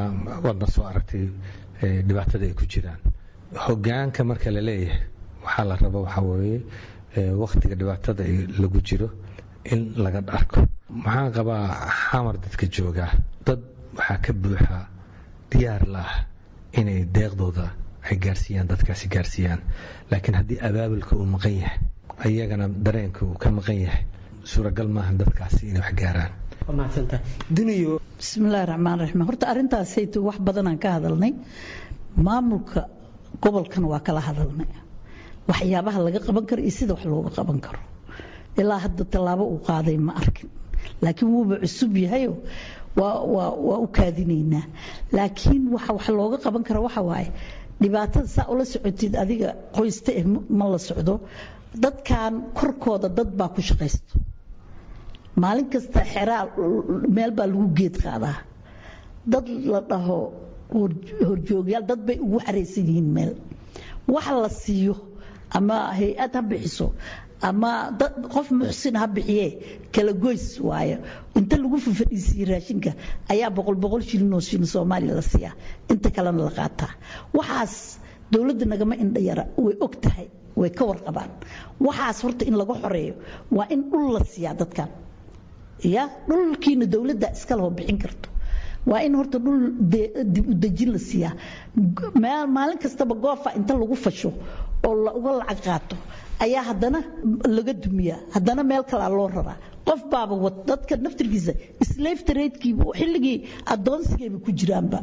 waadna 0.44 0.66
soo 0.74 0.84
aragtay 0.90 1.24
dhibaatada 2.08 2.44
ay 2.46 2.54
ku 2.60 2.64
jiraan. 2.72 3.00
Hogaanka 3.66 4.24
marka 4.30 4.50
la 4.56 4.60
leeyahay 4.68 5.02
waxaa 5.44 5.64
la 5.70 5.74
rabo 5.82 5.98
waxaa 6.06 6.24
weeye 6.30 6.58
wakhtiga 7.42 7.74
dhibaatada 7.80 8.24
lagu 8.62 8.80
jiro 8.88 9.08
in 9.72 9.80
laga 10.04 10.20
arko. 10.38 10.60
Maxaan 11.04 11.30
qabaa 11.36 11.64
xamar 12.08 12.36
dadka 12.44 12.66
joogaa 12.76 13.10
dad 13.46 13.60
waxaa 13.98 14.18
ka 14.24 14.32
buuxa 14.32 14.78
diyaar 15.52 15.84
la 15.94 16.00
ah 16.06 16.14
inay 16.80 17.04
deeqdooda 17.16 17.66
ay 18.10 18.16
gaarsiiyaan 18.24 18.68
dadkaasi 18.70 19.06
gaarsiiyaan. 19.14 19.60
Laakiin 20.10 20.34
haddii 20.38 20.58
abaabulka 20.68 21.16
uu 21.16 21.24
maqan 21.34 21.54
yahay 21.62 21.78
ayagana 22.24 22.68
dareenka 22.68 23.24
uu 23.26 23.34
ka 23.42 23.50
maqan 23.50 23.78
yahay 23.86 24.02
suuragal 24.44 24.88
maaha 24.88 25.12
dadkaasi 25.22 25.62
inay 25.70 25.82
wax 25.82 25.94
gaaraan. 26.00 26.32
Bismillahi 28.20 28.66
raxmaan 28.70 28.98
raxiim 29.00 29.22
horta 29.28 29.44
arrintaasaytu 29.52 30.18
wax 30.28 30.36
badanaan 30.46 30.78
ka 30.78 30.88
hadalnay. 30.96 31.32
Maamulka 32.16 32.80
gobolkana 33.42 33.86
waa 33.92 34.00
kala 34.06 34.20
hadalnay. 34.20 34.68
Waxyaabaha 35.48 35.98
laga 36.06 36.20
qaban 36.26 36.44
karo 36.48 36.60
iyo 36.62 36.70
sida 36.78 36.92
wax 36.94 37.04
looga 37.04 37.30
qaban 37.36 37.58
karo. 37.64 37.78
Ilaa 38.60 38.78
hadda 38.84 39.04
tallaabo 39.12 39.44
uu 39.52 39.60
qaaday 39.68 39.96
ma 39.98 40.12
arkin. 40.20 40.48
Laakiin 41.02 41.28
wuuba 41.32 41.54
cusub 41.62 41.96
yahayo 41.96 42.32
waa 42.96 43.78
u 43.84 43.86
kaadinaynaa 43.96 44.64
laakiin 45.16 45.62
waxa 45.74 45.92
wax 45.96 46.06
looga 46.18 46.38
qaban 46.44 46.62
karo 46.68 46.80
waxa 46.86 47.02
waaye 47.10 47.28
dhibaatada 47.80 48.26
saa 48.36 48.46
ula 48.52 48.64
socotid 48.72 49.12
adiga 49.22 49.48
qoysta 49.76 50.10
eh 50.20 50.24
ma 50.58 50.66
la 50.72 50.78
socdo. 50.88 51.14
Dadkan 51.82 52.34
korkooda 52.58 53.08
dad 53.16 53.30
baa 53.38 53.48
ku 53.54 53.60
shaqaysto. 53.68 54.14
Maalin 55.42 55.68
kasta 55.72 56.00
xeraa 56.12 56.42
meel 57.16 57.30
baa 57.38 57.46
lagu 57.50 57.66
geed 57.78 57.94
qaadaa. 58.04 58.36
Dad 59.32 59.46
la 59.72 59.80
dhaho 59.90 60.18
horjoogyaal 60.74 61.84
dad 61.90 62.00
bay 62.06 62.18
ugu 62.24 62.38
xaraysan 62.46 62.84
yihiin 62.88 63.08
meel. 63.16 63.32
Waxa 64.14 64.32
la 64.42 64.48
siiyo 64.62 64.94
ama 65.56 65.76
hay'ad 65.98 66.32
ha 66.36 66.42
bixiso 66.50 66.86
ama 67.48 67.70
qof 68.34 68.48
muxsin 68.58 68.94
ha 69.00 69.06
bixiye 69.16 69.46
kala 69.94 70.12
goys 70.24 70.46
waayo. 70.68 70.98
Inta 71.38 71.56
lagu 71.62 71.76
fafadhiisiye 71.86 72.44
raashinka 72.50 72.90
ayaa 73.32 73.50
boqol 73.56 73.76
boqol 73.84 74.02
shilin 74.08 74.32
oo 74.36 74.40
shilin 74.48 74.66
soomaaliya 74.74 75.14
la 75.14 75.22
siiyaa 75.32 75.54
inta 75.92 76.08
kalena 76.16 76.42
la 76.48 76.50
qaataa 76.58 76.92
waxaas 77.38 77.74
dowladda 78.32 78.64
nagama 78.72 78.94
indha 79.04 79.20
yara 79.28 79.44
way 79.64 79.74
og 79.84 79.94
tahay 80.04 80.26
way 80.60 80.70
ka 80.78 80.84
warqabaan. 80.90 81.30
Waxaas 81.86 82.18
horta 82.24 82.42
in 82.48 82.54
laga 82.60 82.74
xoreeyo 82.82 83.14
waa 83.56 83.66
in 83.74 83.80
dhul 83.90 84.06
la 84.16 84.20
siiyaa 84.32 84.54
dadkan. 84.60 84.88
Ya 85.94 86.02
dhulkiina 86.28 86.86
dowladda 86.94 87.28
iskaleho 87.36 87.70
bixin 87.78 87.98
karto. 88.04 88.28
Waa 88.90 89.00
in 89.06 89.14
horta 89.18 89.38
dhul 89.44 89.60
dib 90.34 90.46
u 90.50 90.54
dejin 90.62 90.90
la 90.92 90.98
siiyaa 90.98 91.32
maalin 92.56 92.78
kastaba 92.84 93.14
goofa 93.24 93.50
inta 93.58 93.72
lagu 93.80 93.96
fasho 94.04 94.30
oo 94.88 94.94
uga 95.18 95.30
lacag 95.40 95.60
qaato 95.66 95.96
ayaa 96.44 96.62
haddana 96.70 96.98
laga 97.56 97.72
dumiyaa 97.84 98.18
haddana 98.34 98.62
meel 98.70 98.84
kalaa 98.90 99.10
loo 99.18 99.28
raraa. 99.36 99.56
Qof 99.88 100.00
baaba 100.12 100.34
dadka 100.68 100.94
naftirkiisa 101.04 101.52
slaftareedkiiba 101.92 102.84
xilligii 103.00 103.36
adoonsigayba 103.74 104.38
ku 104.44 104.50
jiraanba 104.60 104.98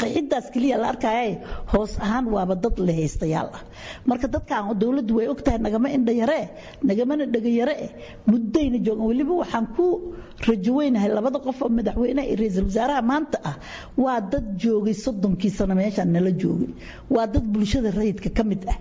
qaxidaas 0.00 0.46
keliya 0.54 0.76
la 0.82 0.88
arkaaye 0.92 1.30
hoos 1.72 1.92
ahaan 2.00 2.26
waaba 2.34 2.54
dad 2.64 2.78
la 2.78 2.92
haystayaal. 2.98 3.48
Ah 3.58 3.62
marka 4.08 4.26
dadkan 4.34 4.72
dowladdu 4.80 5.12
way 5.18 5.26
ogtahay 5.28 5.58
nagama 5.66 5.88
indha 5.96 6.12
yaree 6.20 6.48
nagamana 6.88 7.24
dhega 7.34 7.50
yare 7.60 7.74
eh 7.86 7.90
muddayna 8.30 8.78
joogan 8.86 9.04
weliba 9.10 9.34
waxaan 9.44 9.66
ku 9.76 9.86
rajoweynahay 10.48 11.10
labada 11.16 11.38
qof 11.46 11.58
oo 11.62 11.68
madaxweynaha 11.78 12.24
iyo 12.28 12.36
ra'iisul 12.40 12.66
wasaaraha 12.72 13.02
maanta 13.10 13.38
ah. 13.50 13.56
Waa 14.04 14.20
dad 14.32 14.46
joogay 14.62 14.94
soddonkii 15.04 15.52
sano 15.58 15.74
meeshaan 15.80 16.08
nala 16.16 16.32
joogay 16.42 16.70
waa 17.14 17.26
dad 17.34 17.44
bulshada 17.52 17.90
rayidka 17.98 18.30
ka 18.38 18.42
mid 18.50 18.62
ah. 18.72 18.78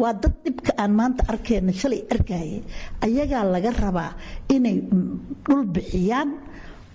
Waa 0.00 0.12
dad 0.22 0.34
dhibka 0.44 0.72
aan 0.82 0.92
maanta 1.00 1.22
arkayna 1.32 1.72
shalay 1.80 2.02
arkaaye. 2.14 2.62
Ayagaa 3.02 3.42
laga 3.54 3.70
rabaa 3.82 4.10
inay 4.56 4.76
dhul 5.46 5.64
bixiyaan 5.74 6.30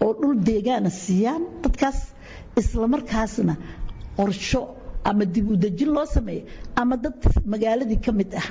oo 0.05 0.13
dhul 0.21 0.36
deegaana 0.47 0.89
siiyaan. 0.89 1.43
Dadkaas 1.63 2.14
isla 2.61 2.87
markaasna 2.93 3.53
qorsho 4.17 4.61
ama 5.09 5.25
dib 5.33 5.47
u 5.51 5.55
dejin 5.63 5.89
loo 5.95 6.05
sameeyo 6.15 6.43
ama 6.81 6.95
dad 7.03 7.19
magaaladii 7.53 7.99
ka 8.05 8.11
mid 8.19 8.31
ah 8.41 8.47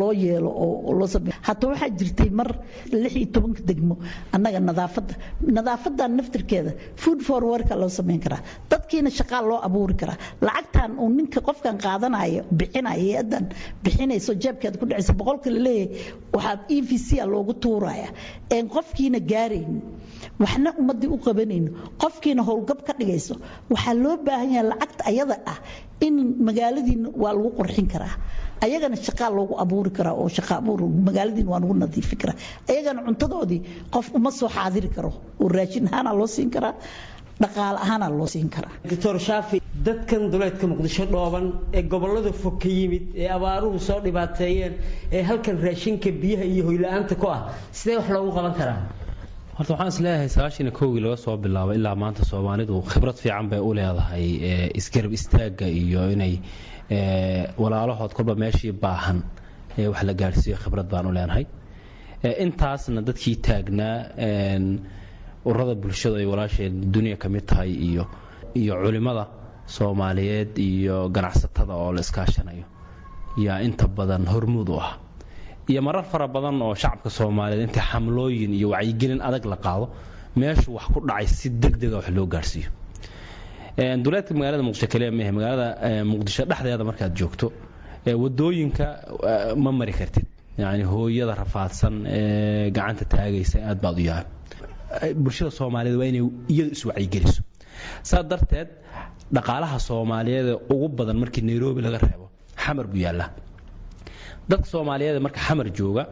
loo 0.00 0.12
yeelo 0.24 0.50
oo 0.64 0.92
loo 0.98 1.06
sameeyo. 1.14 1.34
Hataa 1.46 1.68
waxaa 1.72 1.90
jirtay 1.98 2.30
mar 2.38 2.48
lix 3.02 3.12
iyo 3.20 3.26
tobanka 3.34 3.62
degmo 3.68 3.94
annaga 4.34 4.60
nadaafadda 4.68 5.14
nadaafadan 5.56 6.12
naftirkeeda 6.18 6.72
food 7.02 7.20
for 7.28 7.40
worka 7.50 7.74
loo 7.82 7.88
sameyn 7.98 8.20
karaa. 8.24 8.40
Dadkiina 8.70 9.10
shaqaa 9.18 9.42
loo 9.48 9.58
abuuri 9.66 9.94
karaa. 10.00 10.18
Lacagtan 10.46 10.90
uu 11.02 11.08
ninka 11.16 11.40
qofkan 11.48 11.76
qaadanayo 11.84 12.42
bixinayo 12.58 13.00
hay'adan 13.02 13.44
bixinayso 13.84 14.32
jeebkeeda 14.42 14.76
ku 14.80 14.86
dhacaysa 14.90 15.12
boqolka 15.20 15.48
la 15.54 15.60
leeyahay 15.66 15.88
waxaa 16.34 16.56
e 16.68 16.78
v 16.88 16.90
c 17.06 17.20
a 17.20 17.26
loogu 17.32 17.52
tuuraya 17.62 18.08
een 18.56 18.66
qofkiina 18.74 19.18
gaaraynin 19.32 19.80
waxna 20.42 20.70
ummadii 20.80 21.10
u 21.14 21.18
qabanayno 21.26 21.70
qofkiina 22.02 22.42
howlgab 22.48 22.80
ka 22.86 22.92
dhigayso 22.98 23.34
waxaa 23.72 23.94
loo 24.02 24.16
baahan 24.26 24.50
yahay 24.56 24.66
lacagta 24.72 25.02
ayada 25.10 25.36
ah 25.52 25.58
in 26.06 26.14
magaaladiina 26.46 27.08
waa 27.22 27.32
lagu 27.36 27.50
qurxin 27.58 27.86
karaa 27.92 28.14
ayagana 28.66 28.96
shaqaa 29.06 29.30
loogu 29.38 29.54
abuuri 29.64 29.90
karaa 29.98 30.14
oo 30.22 30.28
shaqa 30.36 30.52
abuur 30.60 30.80
magaaladiina 31.08 31.50
waa 31.52 31.60
lagu 31.62 31.74
nadiifi 31.84 32.16
karaa 32.22 32.36
ayagana 32.72 33.00
cuntadoodii 33.08 33.60
qof 33.94 34.06
uma 34.18 34.30
soo 34.38 34.48
xaadiri 34.56 34.88
karo 34.96 35.10
oo 35.42 35.48
raashin 35.56 35.84
ahaanaa 35.90 36.14
loo 36.20 36.28
siin 36.36 36.50
karaa 36.56 36.74
dhaqaale 37.42 37.78
ahaanaa 37.84 38.10
loo 38.18 38.28
siin 38.34 38.48
karaa 38.56 38.72
doctor 38.90 39.14
shaafi 39.28 39.56
dadkan 39.86 40.22
duleedka 40.32 40.64
muqdisho 40.72 41.04
dhooban 41.14 41.44
ee 41.78 41.82
gobollada 41.92 42.32
fog 42.42 42.56
ka 42.62 42.68
yimid 42.78 43.04
ee 43.22 43.28
abaaruhu 43.36 43.78
soo 43.88 43.98
dhibaateeyeen 44.06 44.74
ee 45.16 45.22
halkan 45.30 45.56
raashinka 45.66 46.08
biyaha 46.22 46.44
iyo 46.52 46.62
hoyla-aanta 46.68 47.14
ku 47.22 47.26
ah 47.36 47.40
sidee 47.78 47.96
wax 48.00 48.08
loogu 48.16 48.30
qaban 48.38 48.54
karaa? 48.60 48.78
Horta 49.56 49.70
waxaan 49.74 49.88
is 49.94 49.98
leeyahay 50.04 50.28
sagaashan 50.34 50.64
iyo 50.68 50.74
kowgii 50.80 51.02
laga 51.06 51.16
soo 51.24 51.34
bilaabo 51.44 51.72
ilaa 51.78 51.96
maanta 52.02 52.22
soomaalidu 52.30 52.74
khibrad 52.92 53.16
fiican 53.22 53.46
bay 53.52 53.60
u 53.68 53.70
leedahay 53.78 54.26
isgarab 54.80 55.12
istaagga 55.18 55.66
iyo 55.82 56.02
inay 56.14 56.34
walaalahood 57.62 58.12
kolba 58.16 58.34
meeshii 58.34 58.72
baahan 58.72 59.18
wax 59.92 60.02
la 60.08 60.14
gaadhsiiyo 60.14 60.56
khibrad 60.62 60.88
baan 60.92 61.06
u 61.06 61.12
leenahay. 61.16 61.44
Intaasna 62.44 63.00
dadkii 63.08 63.36
taagnaa 63.46 63.96
ururada 65.44 65.74
bulshada 65.74 66.16
ay 66.22 66.26
walaasheen 66.32 66.92
dunya 66.92 67.16
ka 67.16 67.28
mid 67.28 67.46
tahay 67.46 67.70
iyo 67.88 68.04
iyo 68.54 68.74
culimmada 68.82 69.26
soomaaliyeed 69.66 70.58
iyo 70.58 71.08
ganacsatada 71.08 71.74
oo 71.74 71.92
la 71.92 72.00
iskaashanayo. 72.00 72.64
Yaa 73.36 73.60
inta 73.66 73.86
badan 73.88 74.26
hormuud 74.26 74.68
u 74.68 74.76
ah. 74.80 74.98
Iyo 75.68 75.82
marar 75.82 76.04
fara 76.04 76.28
badan 76.28 76.62
oo 76.62 76.74
shacabka 76.74 77.10
soomaaliyeed 77.10 77.68
inta 77.68 77.80
xamlooyin 77.80 78.52
iyo 78.54 78.68
wacyigelin 78.74 79.20
adag 79.22 79.44
la 79.52 79.56
qaado 79.56 79.86
meeshu 80.36 80.74
wax 80.76 80.86
ku 80.94 81.00
dhacay 81.00 81.26
si 81.26 81.48
degdega 81.50 81.96
wax 81.96 82.08
loo 82.16 82.26
gaadhsiiyo 82.26 82.70
duleedka 83.76 84.34
magaalada 84.34 84.62
muqdisho 84.68 84.86
kaliya 84.92 85.10
mehe 85.18 85.30
magaalada 85.36 86.04
muqdisho 86.12 86.44
dhexdeeda 86.50 86.84
markaad 86.90 87.12
joogto 87.20 87.46
waddooyinka 88.06 88.86
ma 89.56 89.70
mari 89.72 89.92
kartid. 89.92 90.26
Yani 90.58 90.84
hooyada 90.84 91.34
rafaadsan 91.42 91.94
ee 92.06 92.70
gacanta 92.76 93.04
taagaysa 93.14 93.58
aad 93.70 93.78
baad 93.84 93.96
u 93.98 94.02
yahay 94.10 95.14
bulshada 95.24 95.50
soomaaliyeed 95.58 95.98
waa 96.00 96.08
inay 96.12 96.24
iyadu 96.52 96.70
iswacyigeliso 96.76 97.40
saa 98.10 98.22
darteed 98.30 98.68
dhaqaalaha 99.36 99.78
soomaaliyeed 99.88 100.46
ee 100.52 100.56
ugu 100.74 100.88
badan 100.98 101.16
markii 101.22 101.42
nairobi 101.50 101.80
laga 101.86 101.98
reebo 102.04 102.26
xamar 102.64 102.86
buu 102.92 103.00
yaallaa. 103.06 103.30
Dadka 104.50 104.66
soomaaliyeed 104.74 105.18
marka 105.26 105.40
xamar 105.46 105.66
jooga 105.78 106.02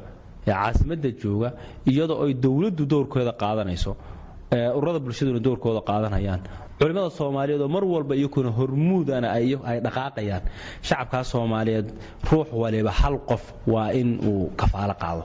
ee 0.49 0.53
caasimadda 0.53 1.11
jooga 1.23 1.49
iyadoo 1.91 2.19
ay 2.27 2.33
dowladdu 2.45 2.83
dowrkeeda 2.93 3.33
qaadanayso 3.43 3.93
ururada 4.79 4.99
bulshaduna 5.05 5.41
dowrkooda 5.47 5.81
qaadanayaan. 5.91 6.41
Culimmada 6.81 7.11
soomaaliyeed 7.19 7.61
oo 7.61 7.69
mar 7.77 7.85
walba 7.95 8.15
iyakuna 8.21 8.51
hormuudana 8.59 9.29
ay 9.37 9.47
dhaqaaqayaan. 9.87 10.43
Shacabkaa 10.89 11.25
soomaaliyeed 11.33 11.89
ruux 12.31 12.49
waliba 12.63 12.91
hal 13.01 13.17
qof 13.31 13.45
waa 13.73 13.91
in 14.01 14.09
uu 14.31 14.51
kafaalo 14.61 14.95
qaado. 15.03 15.25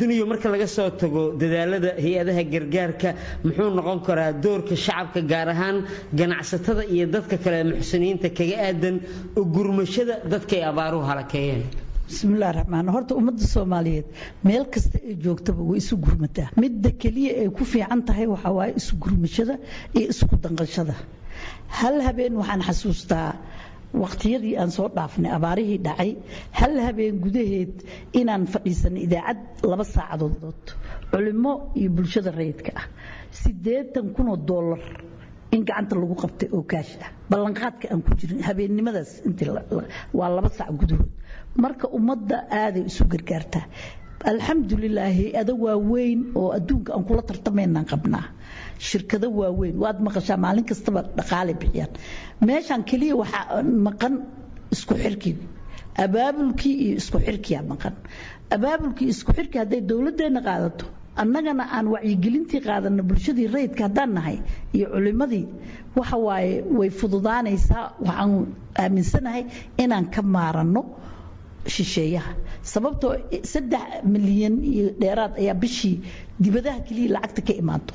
Duniya 0.00 0.24
marka 0.30 0.48
laga 0.52 0.66
soo 0.76 0.90
tago 1.00 1.22
dadaalada 1.40 1.90
hay'adaha 2.04 2.42
gargaarka 2.54 3.10
muxuu 3.44 3.70
noqon 3.78 4.00
karaa 4.06 4.32
doorka 4.44 4.74
shacabka 4.86 5.20
gaar 5.32 5.48
ahaan 5.54 5.76
ganacsatada 6.18 6.82
iyo 6.94 7.06
dadka 7.14 7.36
kale 7.44 7.58
muxsiniinta 7.72 8.28
kaga 8.38 8.56
aadan 8.68 8.96
gurmashada 9.54 10.14
dadkay 10.32 10.60
abaaruhu 10.70 11.04
halakeeyeen 11.10 11.62
bismillahi 12.08 12.52
raxmaan 12.58 12.88
horta 12.94 13.12
ummadda 13.20 13.46
soomaaliyeed 13.54 14.06
meel 14.48 14.64
kasta 14.74 14.98
ay 15.08 15.14
joogtaba 15.24 15.62
way 15.70 15.78
isu 15.82 15.94
gurmataa 16.04 16.48
midda 16.64 16.90
keliya 17.02 17.32
ay 17.42 17.48
ku 17.58 17.64
fiican 17.72 18.00
tahay 18.08 18.26
waxaa 18.34 18.52
waaye 18.58 18.72
isu 18.80 18.92
gurmashada 19.04 19.54
iyo 19.98 20.06
isku 20.14 20.34
danqashada 20.44 20.94
hal 21.78 21.96
habeen 22.06 22.34
waxaan 22.40 22.62
xasuustaa 22.68 23.28
waqtiyadii 24.02 24.54
aan 24.60 24.70
soo 24.76 24.88
dhaafnay 24.96 25.30
abaarihii 25.38 25.78
dhacay. 25.86 26.10
Hal 26.58 26.74
habeen 26.86 27.14
gudaheed 27.24 27.74
inaan 28.20 28.42
fadhiisanay 28.52 29.02
idaacad 29.08 29.38
laba 29.70 29.84
saacadood 29.94 30.64
culimo 31.12 31.52
iyo 31.80 31.90
bulshada 31.96 32.30
rayidka 32.40 32.70
ah. 32.80 32.84
Siddeetan 33.42 34.06
kunoo 34.16 34.36
doolar 34.48 34.82
in 35.54 35.62
gacanta 35.68 35.94
lagu 36.02 36.14
qabtay 36.22 36.48
oo 36.56 36.62
kaash 36.72 36.92
ah. 37.04 37.10
Ballanqaadka 37.30 37.86
aan 37.92 38.00
ku 38.06 38.12
jirin 38.20 38.40
habeennimadaas 38.48 39.10
intii 39.28 39.48
waa 40.18 40.28
laba 40.36 40.50
saac 40.58 40.72
gudahood 40.80 41.08
marka 41.56 41.86
ummadda 41.98 42.36
aaday 42.60 42.84
isu 42.90 43.04
gargaartaa. 43.12 43.64
Alxamdulilah 44.30 45.08
hay'ado 45.18 45.54
waaweyn 45.64 46.20
oo 46.34 46.48
adduunka 46.56 46.90
aan 46.94 47.04
kula 47.08 47.22
tartamaynaan 47.22 47.86
qabnaa. 47.92 48.24
Shirkado 48.78 49.28
waaweyn 49.40 49.76
waad 49.82 49.98
maqashaa 50.06 50.36
maalin 50.44 50.64
kastaba 50.70 51.00
dhaqaale 51.18 51.52
bixiyaan. 51.60 51.90
Meeshaan 52.46 52.82
keliya 52.90 53.14
waxaa 53.22 53.62
maqan 53.86 54.14
isku 54.74 54.94
xirkii 55.04 55.36
abaabulkii 56.04 56.74
iyo 56.84 56.94
isku 57.00 57.18
xirkiyaa 57.26 57.62
maqan. 57.70 57.94
Abaabulkii 58.54 59.08
isku 59.14 59.30
xirkii 59.36 59.58
hadday 59.62 59.80
dowladdeena 59.90 60.40
qaadato 60.48 60.84
annagana 61.22 61.64
aan 61.76 61.86
wacyigelintii 61.94 62.60
qaadano 62.66 63.02
bulshadii 63.08 63.46
rayidka 63.54 63.82
haddaan 63.86 64.10
nahay 64.16 64.36
iyo 64.76 64.86
culimadii 64.94 65.44
waxa 65.98 66.16
waaye 66.26 66.54
way 66.78 66.90
fududaanaysaa 66.98 67.84
waxaan 68.06 68.32
aaminsanahay 68.82 69.42
inaan 69.82 70.06
ka 70.14 70.22
maaranno 70.34 70.82
shisheeyaha. 71.74 72.32
Sababtoo 72.72 73.12
saddex 73.52 73.84
milyan 74.14 74.56
iyo 74.72 74.86
dheeraad 75.00 75.32
ayaa 75.42 75.54
bishii 75.62 75.96
dibadaha 76.44 76.80
keliya 76.86 77.10
lacagta 77.14 77.42
ka 77.48 77.52
imaanto. 77.62 77.94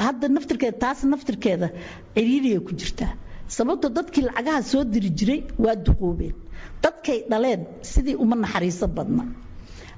Hadda 0.00 0.26
naftirkeeda 0.34 0.78
taas 0.82 1.00
naftirkeeda 1.12 1.68
ciriiriya 2.14 2.60
ku 2.66 2.72
jirtaa 2.80 3.12
sababtoo 3.56 3.90
dadkii 3.96 4.22
lacagaha 4.28 4.60
soo 4.70 4.84
diri 4.92 5.10
jiray 5.18 5.40
waa 5.64 5.74
duqoobeen. 5.86 6.34
Dadkay 6.82 7.18
dhaleen 7.30 7.62
sidii 7.92 8.14
uma 8.24 8.36
naxariiso 8.42 8.86
badna. 8.96 9.24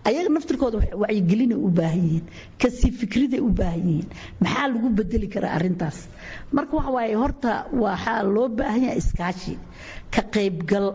Ayaga 0.08 0.30
naftirkooda 0.34 0.78
wacyigelinay 1.02 1.54
u 1.54 1.68
baahan 1.78 2.00
yihiin 2.06 2.24
ka 2.60 2.68
sii 2.78 2.90
fikriday 3.00 3.38
u 3.38 3.50
baahan 3.58 3.84
yihiin. 3.88 4.08
Maxaa 4.42 4.66
lagu 4.72 4.88
bedeli 4.98 5.28
karaa 5.34 5.52
arintaas 5.58 5.98
marka 6.56 6.74
waxa 6.78 6.90
waaye 6.96 7.14
horta 7.22 7.52
waxaa 7.84 8.22
loo 8.34 8.48
baahan 8.58 8.82
yahay 8.86 8.98
iskaashi 9.02 9.54
ka 10.14 10.22
qaybgal 10.34 10.86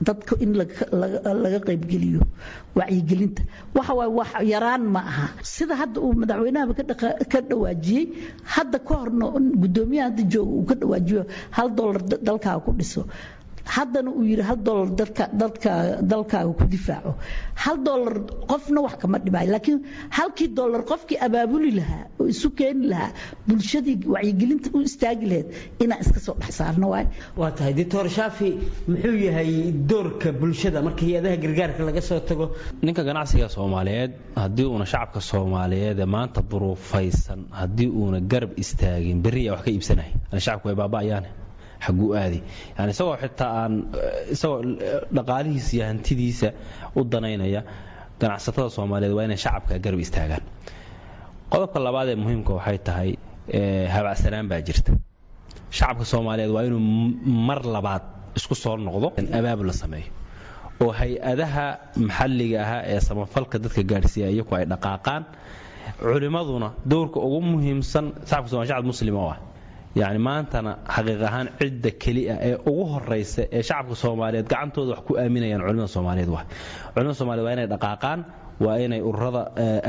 dadka 0.00 0.36
in 0.44 0.52
laga 0.54 1.58
qaybgeliyo 1.66 2.20
wacyigelinta. 2.76 3.42
Waxa 3.74 3.94
waaye 3.98 4.12
wax 4.18 4.30
yaraan 4.52 4.82
ma 4.94 5.00
aha. 5.00 5.26
Sida 5.42 5.74
hadda 5.80 6.00
uu 6.00 6.12
madaxweynahaba 6.12 6.72
ka 7.32 7.40
dhawaajiyey 7.40 8.04
hadda 8.54 8.78
ka 8.78 8.94
horna 9.00 9.26
gudoomiyaha 9.62 10.08
hadda 10.10 10.22
jooga 10.32 10.52
uu 10.58 10.64
ka 10.68 10.74
dhawaajiyo 10.74 11.22
hal 11.56 11.68
dolar 11.78 12.02
dalkaaga 12.28 12.60
ku 12.64 12.72
dhiso 12.76 13.02
haddana 13.74 14.10
uu 14.18 14.24
yidhi 14.30 14.42
hal 14.48 14.58
dolar 14.68 14.88
dalkaaga 16.10 16.52
ku 16.58 16.64
difaaco. 16.74 17.12
Hal 17.64 17.76
dolar 17.88 18.14
qofna 18.50 18.80
wax 18.86 18.94
kama 19.02 19.18
dhibaayo 19.24 19.50
laakiin 19.54 19.78
halkii 20.18 20.48
dolar 20.58 20.82
qofkii 20.90 21.18
abaabuli 21.26 21.70
lahaa 21.78 22.04
oo 22.20 22.26
isu 22.34 22.48
keeni 22.58 22.86
lahaa 22.92 23.10
bulshadii 23.48 23.96
wacyigelinta 24.14 24.68
u 24.76 24.80
istaagi 24.88 25.26
lahayd 25.30 25.48
inaan 25.82 26.00
iska 26.04 26.20
soo 26.26 26.34
dhex 26.40 26.52
saarno 26.60 26.86
waay. 26.94 27.06
Waa 27.36 27.50
tahay 27.50 27.72
doctor 27.80 28.08
shaafi 28.18 28.50
muxuu 28.88 29.16
yahay 29.26 29.50
doorka 29.92 30.32
bulshada 30.40 30.82
marka 30.86 31.02
hay'adaha 31.06 31.36
gargaarka 31.44 31.82
laga 31.88 32.02
soo 32.10 32.20
tago? 32.28 32.46
Ninka 32.82 33.02
ganacsiga 33.08 33.48
soomaaliyeed 33.56 34.12
haddii 34.42 34.66
uuna 34.72 34.86
shacabka 34.92 35.20
soomaaliyeed 35.30 35.98
ee 35.98 36.04
maanta 36.16 36.40
duruufaysan 36.50 37.40
haddii 37.60 37.88
uuna 38.00 38.20
garab 38.32 38.52
istaagin 38.62 39.18
berriya 39.24 39.52
wax 39.56 39.62
ka 39.66 39.70
iibsanahay. 39.74 40.12
Shacabku 40.44 40.68
way 40.68 40.76
baaba'ayaane 40.82 41.28
xaguu 41.86 42.08
aadi. 42.20 42.38
Yani 42.78 42.90
isagoo 42.94 43.16
xitaa 43.22 43.50
aan 43.62 43.72
isagoo 44.34 44.60
dhaqaalihiisa 45.16 45.72
iyo 45.76 45.84
hantidiisa 45.90 46.48
u 46.98 47.04
danaynaya 47.12 47.60
ganacsatada 48.20 48.68
soomaaliyeed 48.76 49.14
waa 49.18 49.24
inay 49.28 49.36
shacabka 49.44 49.74
garab 49.84 50.00
istaagaan. 50.06 50.42
Qodobka 51.52 51.78
labaad 51.86 52.08
ee 52.12 52.16
muhiimka 52.22 52.52
waxay 52.58 52.78
tahay 52.88 53.10
habacsanaan 53.94 54.46
baa 54.50 54.60
jirta. 54.68 54.92
Shacabka 55.78 56.04
soomaaliyeed 56.12 56.52
waa 56.56 56.64
inuu 56.68 56.80
mar 57.48 57.60
labaad 57.76 58.02
isku 58.38 58.54
soo 58.62 58.76
noqdo 58.86 59.08
abaabul 59.38 59.66
la 59.66 59.72
sameeyo. 59.82 60.10
Oo 60.82 60.92
hay'adaha 61.00 61.66
maxalliga 62.08 62.58
ahaa 62.64 62.82
ee 62.92 63.00
samafalka 63.08 63.56
dadka 63.64 63.82
gaadhsiiya 63.90 64.28
iyaku 64.34 64.52
ay 64.58 64.64
dhaqaaqaan 64.72 65.22
culimmaduna 66.00 66.68
dowrka 66.90 67.18
ugu 67.26 67.40
muhiimsan 67.52 68.04
shacabka 68.28 68.48
somal 68.52 68.66
shacab 68.70 68.84
muslima 68.90 69.18
oo 69.24 69.30
ah 69.34 69.38
yani 70.00 70.18
maantana 70.28 70.72
xaqiiq 70.94 71.20
ahaan 71.28 71.46
cidda 71.60 71.90
keliya 72.02 72.34
ee 72.48 72.54
ugu 72.70 72.84
horaysa 72.92 73.42
ee 73.56 73.62
shacabka 73.68 73.94
soomaaliyeed 74.02 74.48
gacantooda 74.52 74.90
wax 74.94 75.00
ku 75.08 75.12
aaminayaan 75.22 75.62
culimada 75.66 75.88
soomaaliyeed 75.96 76.30
wa 76.36 76.42
culimada 76.94 77.14
soomaliyeed 77.20 77.46
waa 77.48 77.54
inay 77.56 77.68
dhaqaaqaan 77.74 78.20
waa 78.64 78.76
inay 78.84 79.00
ururada 79.08 79.42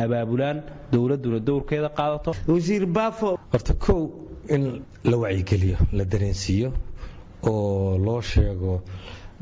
abaabulaan 0.04 0.58
dowladduna 0.94 1.40
dowrkeeda 1.50 1.90
qaadato. 2.00 2.32
Wasiir 2.54 2.84
baafo. 2.98 3.30
Horta 3.54 3.74
kow 3.86 4.00
in 4.56 4.64
la 5.12 5.18
wacyigeliyo 5.24 5.78
la 5.98 6.04
dareensiiyo 6.12 6.70
oo 7.52 7.98
loo 8.06 8.22
sheego 8.32 8.74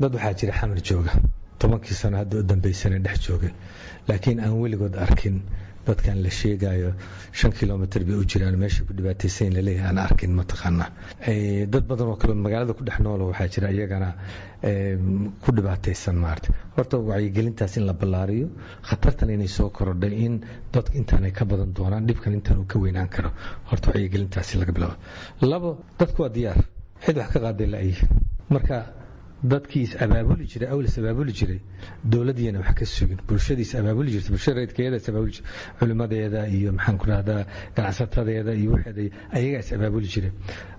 dad 0.00 0.12
waxaa 0.14 0.34
jira 0.40 0.52
xamar 0.58 0.78
jooga. 0.88 1.12
Tobankii 1.60 1.94
sano 2.00 2.16
hadda 2.20 2.36
u 2.38 2.42
dambaysana 2.50 2.98
dhex 3.06 3.16
joogay 3.28 3.52
laakiin 4.08 4.38
aan 4.44 4.54
weligood 4.62 4.94
arkin 5.06 5.36
dadkan 5.86 6.18
la 6.24 6.30
sheegayo 6.30 6.90
shan 7.32 7.52
kilomitr 7.58 8.04
bay 8.08 8.14
u 8.16 8.24
jiraan. 8.24 8.56
Meesha 8.62 8.84
ku 8.88 8.92
dhibaataysan 8.98 9.52
la 9.56 9.60
leeyahay 9.68 9.88
aan 9.90 9.98
arkin 9.98 10.32
mataqaana 10.40 10.86
dad 11.72 11.84
badan 11.90 12.06
oo 12.12 12.16
kale 12.16 12.34
magaalada 12.34 12.72
ku 12.78 12.84
dhex 12.84 12.98
noolo 13.06 13.24
waxaa 13.30 13.48
jira 13.54 13.68
iyagana 13.76 14.08
ku 15.44 15.50
dhibaataysan 15.56 16.16
maarata 16.24 16.50
horta 16.76 16.96
wacyigelintaas 17.10 17.76
in 17.78 17.84
la 17.86 17.92
ballaariyo 18.00 18.48
khatartan 18.88 19.30
inay 19.36 19.48
soo 19.56 19.68
korodhay 19.70 20.12
in 20.26 20.34
dadka 20.72 20.94
intaanay 21.00 21.32
ka 21.38 21.44
badan 21.44 21.72
doonaan 21.76 22.06
dhibkan 22.08 22.32
intaan 22.38 22.58
uu 22.62 22.66
ka 22.72 22.78
weynaan 22.78 23.08
karo. 23.08 23.30
Horta 23.70 23.90
wacyigelintaasi 23.92 24.58
laga 24.60 24.72
bilaabo. 24.72 24.96
Labo 25.52 25.70
dadku 25.98 26.22
waa 26.22 26.32
diyaar. 26.36 26.58
Cid 27.04 27.16
wax 27.20 27.30
ka 27.34 27.40
qaaday 27.44 27.66
la'yihin 27.74 28.08
marka 28.50 28.76
dadkii 29.42 29.82
is 29.82 29.94
abaabuli 30.00 30.46
jiray 30.48 30.68
awl 30.72 30.84
is 30.84 30.96
abaabuli 30.98 31.32
jiray 31.32 31.60
dowladiina 32.04 32.58
wax 32.60 32.74
ka 32.78 32.84
sugin 32.86 33.18
bulshadiis 33.28 33.74
abaabuli 33.74 34.10
jirta 34.14 34.30
bulshada 34.34 34.60
reedkeeda 34.60 34.96
is 34.96 35.08
abaabuli 35.08 35.32
jirta 35.36 35.48
culimadeeda 35.78 36.46
iyo 36.48 36.72
maxaan 36.72 36.98
ku 36.98 37.06
rahdaa 37.10 37.44
ganacsatadeeda 37.76 38.54
iyo 38.54 38.72
waxeeda 38.72 39.02
ayagaa 39.36 39.60
is 39.60 39.72
abaabuli 39.72 40.08
jiray. 40.14 40.32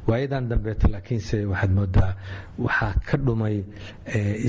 Waayadan 0.07 0.47
dambeeta 0.49 0.87
laakiinse 0.87 1.45
waxaad 1.45 1.71
moodaa 1.77 2.11
waxaa 2.57 2.93
ka 3.07 3.17
dhumay 3.17 3.63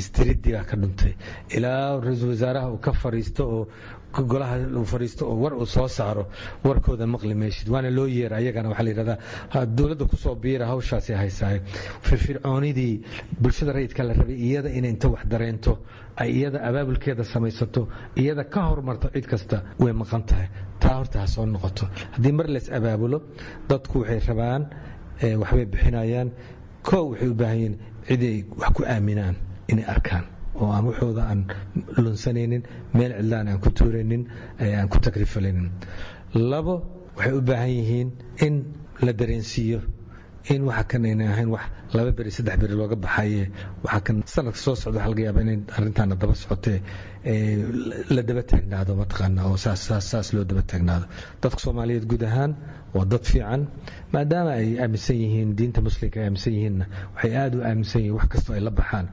isdiridii 0.01 0.53
baa 0.57 0.65
ka 0.65 0.77
dhuntay. 0.77 1.13
Ilaa 1.57 2.01
ra'iisul 2.01 2.31
wasaaraha 2.35 2.71
uu 2.73 2.79
ka 2.79 2.93
fariisto 2.93 3.43
oo 3.45 3.69
golaha 4.13 4.57
uu 4.81 4.85
fariisto 4.85 5.23
oo 5.31 5.37
war 5.43 5.55
uu 5.55 5.67
soo 5.67 5.89
saaro 5.89 6.25
warkooda 6.65 7.07
maqli 7.07 7.35
maysid 7.35 7.69
waana 7.69 7.91
loo 7.91 8.07
yeera 8.07 8.37
ayagana 8.41 8.69
waxaa 8.73 8.85
la 8.85 8.91
yidhahdaa 8.91 9.67
dowladda 9.77 10.05
ku 10.11 10.17
soo 10.17 10.35
biira 10.35 10.67
hawshaasi 10.67 11.13
haysaaye 11.13 11.61
firfircoonidii 12.03 12.95
bulshada 13.41 13.73
rayidka 13.73 14.03
la 14.09 14.13
rabay 14.21 14.37
iyada 14.49 14.71
inay 14.79 14.91
inta 14.91 15.09
wax 15.15 15.23
dareento 15.33 15.73
ay 16.17 16.31
iyada 16.39 16.59
abaabulkeeda 16.69 17.25
samaysato 17.25 17.89
iyada 18.17 18.45
ka 18.45 18.61
hormarto 18.71 19.09
cid 19.15 19.27
kasta 19.27 19.63
way 19.79 19.93
maqan 19.93 20.23
tahay. 20.27 20.49
Taa 20.81 20.95
horta 20.99 21.21
ha 21.21 21.27
soo 21.27 21.47
noqoto. 21.47 21.85
Haddii 22.15 22.33
mar 22.39 22.47
lees 22.55 22.67
abaabulo 22.79 23.19
dadku 23.71 24.01
waxay 24.03 24.21
rabaan 24.29 24.63
waxbay 25.43 25.67
bixinayaan 25.73 26.29
koo 26.83 27.05
waxay 27.13 27.29
u 27.29 27.35
baahan 27.35 27.59
yihiin 27.59 27.75
ciday 28.09 28.37
wax 28.61 28.71
ku 28.77 28.83
aaminaan 28.95 29.37
inay 29.73 29.85
arkaan 29.95 30.25
oo 30.61 30.71
aan 30.77 30.85
waxooda 30.91 31.23
aan 31.31 31.41
lunsanaynin 32.05 32.63
meel 32.95 33.13
cidlaan 33.19 33.49
aan 33.49 33.61
ku 33.65 33.71
tuuraynin 33.79 34.23
aan 34.61 34.89
ku 34.93 34.99
takrifalinin 35.07 35.69
labo 36.51 36.75
waxay 37.17 37.33
u 37.39 37.41
baahan 37.49 37.71
yihiin 37.79 38.09
in 38.47 38.55
la 39.07 39.13
dareensiiyo 39.21 39.81
in 40.55 40.63
waxa 40.69 40.85
kan 40.91 41.05
ayna 41.05 41.25
ahayn 41.33 41.49
wax 41.55 41.65
laba 41.97 42.11
beri 42.19 42.31
saddex 42.37 42.57
beri 42.63 42.75
looga 42.81 42.97
baxaye 43.05 43.43
waxa 43.85 44.01
kan 44.07 44.17
sanadka 44.35 44.59
soo 44.65 44.75
socda 44.83 44.99
waxa 44.99 45.11
laga 45.13 45.23
yaaba 45.27 45.41
inay 45.45 45.59
arrintaana 45.77 46.15
daba 46.23 46.35
socotee 46.43 46.79
la 48.17 48.23
daba 48.29 48.43
taagnaado 48.51 48.93
mataqaana 49.01 49.41
oo 49.51 49.57
saas 49.65 49.81
saas 49.89 50.05
saas 50.11 50.29
loo 50.35 50.45
daba 50.51 50.63
taagnaado. 50.71 51.07
Dadka 51.43 51.59
soomaaliyeed 51.65 52.07
guud 52.11 52.23
ahaan 52.29 52.53
waa 52.95 53.05
dad 53.13 53.25
fiican 53.31 53.63
maadaama 54.15 54.51
ay 54.61 54.69
aaminsan 54.83 55.17
yihiin 55.23 55.51
diinta 55.59 55.81
muslimka 55.87 56.17
ay 56.21 56.27
aaminsan 56.29 56.53
yihiinna 56.57 56.85
waxay 57.15 57.33
aada 57.43 57.55
u 57.59 57.63
aaminsan 57.69 58.01
yihiin 58.03 58.17
wax 58.19 58.27
kastoo 58.33 58.55
ay 58.57 58.63
la 58.69 58.71
baxaan 58.81 59.07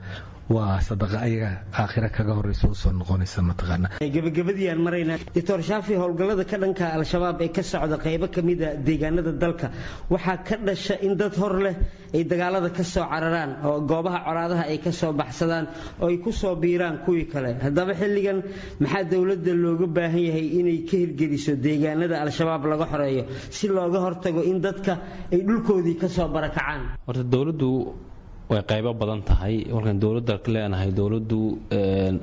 waa 0.49 0.77
sadaqa 0.87 1.17
ayaga 1.25 1.49
aakhira 1.73 2.09
kaga 2.15 2.33
horeysa 2.37 2.67
u 2.69 2.75
soo 2.81 2.91
noqonaysa 2.99 3.41
mataqaana 3.49 3.87
gabagabadii 4.15 4.67
aan 4.71 4.81
maraynaa 4.87 5.17
doctor 5.35 5.59
shaafi 5.69 5.93
howlgallada 6.01 6.45
ka 6.51 6.57
dhanka 6.63 6.85
al-shabaab 6.97 7.41
ee 7.41 7.49
ka 7.57 7.63
socda 7.71 7.97
qaybo 8.05 8.27
ka 8.35 8.41
mida 8.49 8.69
deegaanada 8.87 9.31
dalka 9.43 9.67
waxaa 10.13 10.37
ka 10.47 10.55
dhasha 10.67 10.95
in 11.07 11.13
dad 11.21 11.33
hor 11.41 11.53
leh 11.65 11.73
ay 12.13 12.23
dagaalada 12.31 12.69
ka 12.77 12.83
soo 12.93 13.05
cararaan 13.13 13.51
oo 13.69 13.79
goobaha 13.91 14.19
colaadaha 14.27 14.63
ay 14.71 14.77
ka 14.85 14.91
soo 14.99 15.13
baxsadaan 15.21 15.65
oo 16.01 16.07
ay 16.13 16.17
ku 16.25 16.31
soo 16.41 16.53
biiraan 16.63 17.01
kuwii 17.05 17.25
kale. 17.33 17.51
Haddaba 17.65 17.93
xilligan 18.01 18.39
maxaa 18.83 19.03
dowladda 19.11 19.51
looga 19.63 19.87
baahan 19.97 20.21
yahay 20.29 20.47
inay 20.61 20.79
ka 20.89 20.95
hirgeliso 21.01 21.53
deegaanada 21.65 22.21
al-shabaab 22.21 22.63
laga 22.73 22.85
xoreeyo 22.93 23.23
si 23.57 23.65
looga 23.77 23.99
hortago 24.05 24.41
in 24.51 24.61
dadka 24.61 24.93
ay 25.33 25.41
dhulkoodii 25.47 25.97
ka 26.03 26.07
soo 26.17 26.27
barakacaan? 26.35 26.81
Horta 27.07 27.23
dowladdu 27.33 27.71
way 28.49 28.61
qaybo 28.71 28.91
badan 29.01 29.21
tahay. 29.29 29.55
Markaan 29.75 29.99
dowladda 30.03 30.35
leenahay 30.53 30.91
dowladdu 30.99 31.39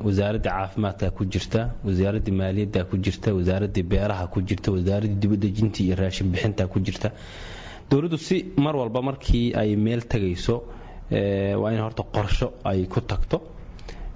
wasaaradda 0.06 0.50
caafimaadka 0.50 1.10
ku 1.16 1.24
jirta 1.32 1.60
wasaaradda 1.86 2.32
maaliyadda 2.40 2.80
ku 2.90 2.96
jirta 3.04 3.34
wasaaradda 3.38 3.82
beeraha 3.92 4.26
ku 4.32 4.38
jirta 4.48 4.68
wasaaradda 4.76 5.16
dibadejinta 5.22 5.78
iyo 5.82 5.94
raashin 5.96 6.28
bixinta 6.32 6.66
ku 6.72 6.78
jirta. 6.80 7.08
Dowladdu 7.90 8.18
si 8.18 8.36
mar 8.56 8.74
walba 8.76 9.02
markii 9.02 9.54
ay 9.54 9.76
meel 9.76 10.02
tegayso 10.12 10.56
waa 11.60 11.70
in 11.74 11.80
horta 11.84 12.02
qorsho 12.14 12.52
ay 12.64 12.86
ku 12.86 13.00
tagto. 13.00 13.38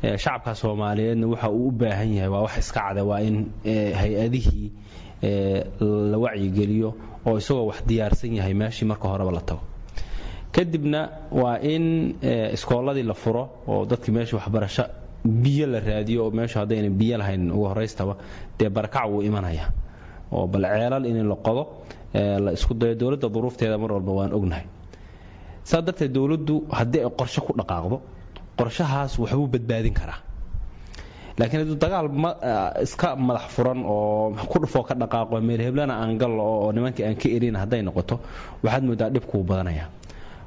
Shacabka 0.02 0.54
soomaaliyeedna 0.54 1.26
waxa 1.26 1.48
uu 1.50 1.68
u 1.68 1.70
baahan 1.72 2.12
yahay 2.14 2.28
waa 2.34 2.42
wax 2.46 2.58
iska 2.58 2.80
cada 2.80 3.02
waa 3.04 3.20
in 3.20 3.36
hay'adihii 4.00 4.70
la 6.12 6.18
wacyigeliyo 6.24 6.88
oo 7.26 7.36
isagoo 7.38 7.66
wax 7.70 7.78
diyaarsan 7.88 8.34
yahay 8.38 8.54
meeshii 8.54 8.86
marka 8.86 9.08
horeba 9.08 9.32
la 9.32 9.40
tago 9.40 9.62
kadibna 10.56 11.00
waa 11.40 11.58
in 11.72 11.84
iskooladii 12.56 13.02
la 13.10 13.14
furo 13.14 13.42
oo 13.68 13.84
dadkii 13.90 14.12
meesha 14.16 14.36
waxbarasho 14.36 14.84
biyo 15.42 15.66
la 15.66 15.80
raadiyo 15.80 16.24
oo 16.24 16.30
meeshu 16.30 16.58
haddayna 16.58 16.88
biyo 17.00 17.18
lahayn 17.18 17.50
ugu 17.52 17.64
horaystaba 17.70 18.14
dee 18.58 18.68
barakac 18.76 19.04
wuu 19.10 19.22
imanaya. 19.22 19.66
Oo 20.32 20.46
bal 20.46 20.62
ceelal 20.64 21.04
in 21.06 21.28
la 21.28 21.36
qodo 21.46 21.62
la 22.14 22.50
isku 22.52 22.74
dayo 22.74 22.94
dowladda 22.94 23.28
duruufteeda 23.28 23.78
mar 23.78 23.92
walba 23.92 24.12
waan 24.12 24.32
ognahay. 24.32 24.64
Saa 25.64 25.82
darteed 25.82 26.12
dowladdu 26.12 26.54
haddii 26.78 27.00
ay 27.04 27.10
qorshe 27.18 27.40
ku 27.46 27.52
dhaqaaqdo 27.58 27.96
qorshahaas 28.58 29.18
waxbuu 29.18 29.46
badbaadin 29.54 29.92
karaa. 30.00 30.20
Laakiin 31.38 31.60
hadduu 31.62 31.76
dagaal 31.84 32.06
iska 32.82 33.16
madax 33.16 33.44
furan 33.54 33.80
oo 33.84 34.32
ku 34.50 34.58
dhufoo 34.62 34.82
ka 34.88 34.94
dhaqaaqo 34.94 35.40
meel 35.40 35.60
heblana 35.60 35.94
aan 36.02 36.16
gallo 36.18 36.42
oo 36.42 36.72
nimankii 36.72 37.04
aan 37.04 37.16
ka 37.20 37.28
erin 37.28 37.56
hadday 37.56 37.82
noqoto 37.82 38.20
waxaad 38.64 38.84
moodaa 38.88 39.10
dhibkuu 39.14 39.42
badanaya 39.44 39.84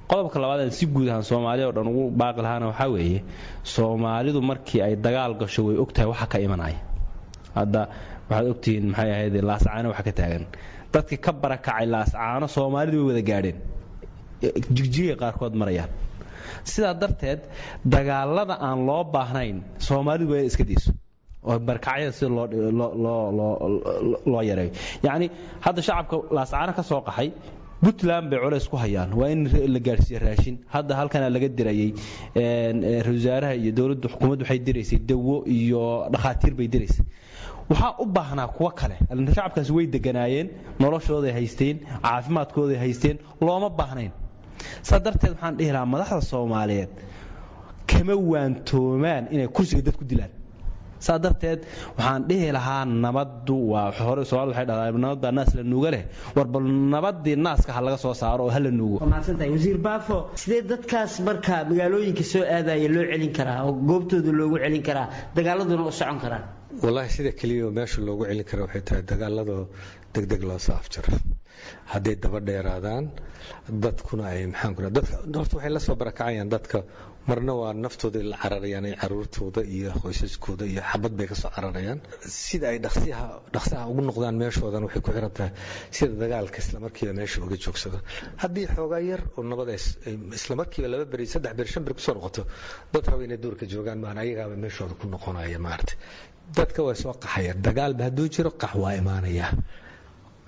qodobka 0.10 0.38
labaad 0.44 0.72
si 0.78 0.86
guud 0.94 1.08
ahaan 1.12 1.24
soomaaliya 1.32 1.66
oo 1.70 1.74
dhan 1.78 1.88
ugu 1.92 2.04
baaqi 2.22 2.42
lahaana 2.46 2.66
waxaa 2.72 2.90
weeye 2.96 3.20
soomaalidu 3.76 4.40
markii 4.50 4.82
ay 4.88 4.94
dagaal 5.06 5.34
gasho 5.42 5.62
way 5.68 5.78
ogtahay 5.84 6.08
waxa 6.14 6.26
ka 6.34 6.38
imanaya. 6.46 6.80
Hadda 7.58 7.82
waxaad 8.30 8.48
ogtihiin 8.54 8.86
maxay 8.92 9.10
ahayd 9.16 9.36
laascaano 9.50 9.88
waxa 9.92 10.04
ka 10.08 10.14
taagan. 10.20 10.44
Dadkii 10.94 11.20
ka 11.26 11.32
barakacay 11.44 11.86
laascaano 11.96 12.46
soomaalidu 12.56 12.98
way 13.00 13.08
wada 13.14 13.24
gaadheen. 13.30 13.58
Jigjigay 14.78 15.16
qaarkood 15.22 15.54
marayaan. 15.62 15.92
Sidaa 16.72 16.94
darteed 17.02 17.40
dagaalada 17.94 18.56
aan 18.68 18.80
loo 18.90 19.04
baahnayn 19.14 19.56
soomaalidu 19.88 20.32
waa 20.34 20.44
iska 20.50 20.64
dayso 20.70 20.92
oo 21.50 21.58
barkacyada 21.68 22.12
si 22.18 22.26
loo 24.32 24.42
yareeyo. 24.50 24.72
Yacni 25.06 25.28
hadda 25.66 25.82
shacabka 25.88 26.16
laascaano 26.38 26.72
ka 26.78 26.84
soo 26.90 27.02
qaxay 27.08 27.30
puntland 27.82 28.30
bay 28.32 28.40
culays 28.44 28.68
ku 28.70 28.78
hayaan. 28.78 29.14
Waa 29.20 29.30
in 29.30 29.44
la 29.74 29.80
gaadhsiiyo 29.80 30.20
raashin. 30.20 30.56
Hadda 30.74 30.96
halkana 31.00 31.30
laga 31.30 31.48
dirayay 31.58 31.92
ra'isul 32.36 33.16
wasaaraha 33.20 33.56
iyo 33.62 33.72
dowladdu 33.80 34.08
xukuumaddu 34.14 34.44
waxay 34.44 34.60
diraysay 34.68 35.00
dawo 35.10 35.36
iyo 35.48 36.08
dhakhaatiir 36.14 36.54
bay 36.60 36.68
diraysay. 36.68 37.06
Waxaa 37.70 37.96
u 38.04 38.06
baahnaa 38.06 38.48
kuwo 38.48 38.70
kale. 38.80 38.96
Shacabkaasi 39.36 39.72
way 39.78 39.86
deganaayeen 39.88 40.48
noloshooday 40.80 41.32
haysteen 41.32 41.80
caafimaadkooday 42.04 42.78
haysteen 42.84 43.18
looma 43.42 43.70
baahnayn. 43.70 44.12
Saa 44.82 45.00
darteed 45.00 45.32
waxaan 45.36 45.56
dhihi 45.58 45.72
madaxda 45.94 46.22
soomaaliyeed 46.22 46.90
kama 47.88 48.16
waantoomaan 48.32 49.24
inay 49.34 49.48
kursiga 49.48 49.82
dad 49.82 49.96
ku 49.98 50.04
dilaan 50.06 50.30
saa 51.06 51.18
darteed 51.24 51.60
waxaan 51.98 52.22
dhihi 52.30 52.48
lahaa 52.58 52.84
nabaddu 53.06 53.56
waa 53.74 53.88
hore 54.08 54.24
soomaalida 54.32 54.54
waxay 54.56 54.66
dhahdaa 54.70 55.00
nabad 55.06 55.20
baa 55.24 55.34
naas 55.38 55.52
la 55.60 55.64
nuuga 55.72 55.90
leh. 55.96 56.04
War 56.36 56.48
bal 56.54 56.66
nabadii 56.94 57.36
naaska 57.48 57.72
ha 57.78 57.82
laga 57.88 57.98
soo 58.06 58.14
saaro 58.22 58.44
oo 58.48 58.52
ha 58.56 58.60
la 58.66 58.72
nuugo. 58.80 58.98
Mahadsantahay 59.14 59.52
wasiir 59.56 59.78
baafo 59.88 60.18
sidee 60.42 60.62
dadkaas 60.72 61.14
marka 61.28 61.56
magaalooyinka 61.72 62.24
soo 62.34 62.44
aadaya 62.56 62.88
loo 62.96 63.06
celin 63.12 63.32
karaa 63.38 63.60
oo 63.68 63.74
goobtooda 63.90 64.32
loogu 64.40 64.58
celin 64.64 64.84
karaa 64.90 65.08
dagaaladuna 65.38 65.84
u 65.90 65.92
socon 66.02 66.20
karaan? 66.24 66.44
Wallaahi 66.84 67.10
sida 67.16 67.32
keliya 67.40 67.68
meesha 67.78 68.00
loogu 68.08 68.24
celin 68.30 68.46
kara 68.50 68.62
waxay 68.66 68.82
tahay 68.88 69.04
dagaaladoo 69.12 69.64
degdeg 70.16 70.42
loo 70.50 70.60
soo 70.66 70.76
afjaro 70.82 71.10
hadday 71.92 72.16
daba 72.24 72.40
dheeraadaan 72.48 73.04
dadkuna 73.84 74.24
ay 74.34 74.42
maxaan 74.54 74.74
ku 74.76 74.82
dadka 74.98 75.16
horta 75.40 75.56
waxay 75.58 75.72
la 75.76 75.80
soo 75.88 75.96
barakacayaan 76.02 76.50
dadka 76.56 76.78
marna 77.30 77.54
waa 77.62 77.74
naftooda 77.84 78.20
la 78.32 78.38
cararayaan 78.44 78.86
ay 78.90 78.96
caruurtooda 79.02 79.62
iyo 79.76 79.92
qoysaskooda 80.04 80.66
iyo 80.72 80.82
xabad 80.92 81.14
bay 81.18 81.28
ka 81.32 81.36
soo 81.42 81.52
cararayaan. 81.56 82.00
Sida 82.46 82.66
ay 82.74 82.80
dhaqsiyaha 82.86 83.86
ugu 83.92 84.02
noqdaan 84.10 84.36
meeshoodan 84.42 84.84
waxay 84.88 85.02
ku 85.06 85.12
xiran 85.16 85.32
sida 85.98 86.14
dagaalka 86.24 86.58
islamarkiiba 86.64 87.14
meesha 87.20 87.38
uga 87.46 87.58
joogsado. 87.64 87.98
Haddii 88.42 88.68
xoogaa 88.76 89.02
yar 89.10 89.22
oo 89.38 89.44
nabad 89.52 89.70
islamarkiiba 90.40 90.88
laba 90.94 91.06
beri 91.12 91.26
saddex 91.34 91.54
beri 91.60 91.70
shan 91.74 91.84
beri 91.86 91.96
ku 91.98 92.02
soo 92.06 92.14
noqoto 92.18 92.42
dad 92.94 93.06
raba 93.12 93.24
inay 93.28 93.38
duurka 93.44 93.66
joogaan 93.74 94.00
maan 94.04 94.18
ayagaaba 94.24 94.56
meeshooda 94.64 94.94
ku 95.00 95.06
noqonaya 95.14 95.60
maarata 95.66 95.94
dadka 96.58 96.80
way 96.88 96.96
soo 97.04 97.14
qaxayaan. 97.24 97.58
Dagaalba 97.68 98.02
hadduu 98.08 98.28
jiro 98.36 98.52
qax 98.62 98.74
waa 98.84 98.94
imaanaya. 99.02 99.48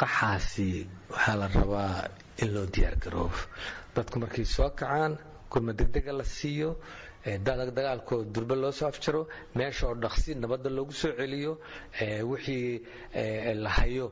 Qaxaasi 0.01 0.87
waxaa 1.13 1.35
la 1.41 1.47
rabaa 1.47 2.09
in 2.41 2.49
loo 2.55 2.65
diyaargaroobo 2.73 3.37
dadku 3.95 4.15
markay 4.23 4.45
soo 4.55 4.69
kacaan 4.79 5.13
gurma 5.51 5.73
degdega 5.79 6.11
la 6.19 6.23
siiyo 6.23 6.69
dagaalkoo 7.47 8.23
durbe 8.33 8.55
loo 8.55 8.71
soo 8.71 8.87
afjaro 8.91 9.21
meesha 9.55 9.87
oo 9.89 9.95
dhaqsi 10.03 10.35
nabadda 10.35 10.69
loogu 10.77 10.91
soo 11.01 11.11
celiyo 11.19 11.51
wixii 12.31 12.81
la 13.63 13.69
hayo 13.77 14.11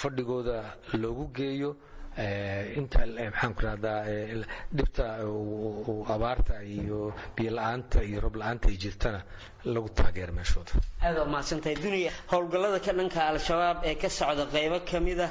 fadhigooda 0.00 0.56
loogu 1.02 1.24
geeyo 1.36 1.70
inta 2.16 3.04
maxaan 3.06 3.52
ku 3.54 3.60
rahdaa 3.66 4.00
dhibta 4.72 5.04
abaarta 6.14 6.62
iyo 6.64 7.12
biyo 7.36 7.50
la'aanta 7.58 8.00
iyo 8.08 8.20
rob 8.24 8.36
la'aanta 8.36 8.68
ay 8.68 8.76
jirtana 8.76 9.20
lagu 9.64 9.88
taageero 9.98 10.32
meeshooda. 10.32 10.72
Aad 11.02 11.16
waa 11.18 11.28
mahadsantahay 11.28 11.76
duniya 11.76 12.12
howlgallada 12.32 12.80
ka 12.80 12.92
dhanka 12.92 13.20
al-shabaab 13.32 13.84
ee 13.84 13.94
ka 14.00 14.08
socda 14.08 14.46
qaybo 14.54 14.80
ka 14.90 14.98
mid 15.00 15.20
ah 15.20 15.30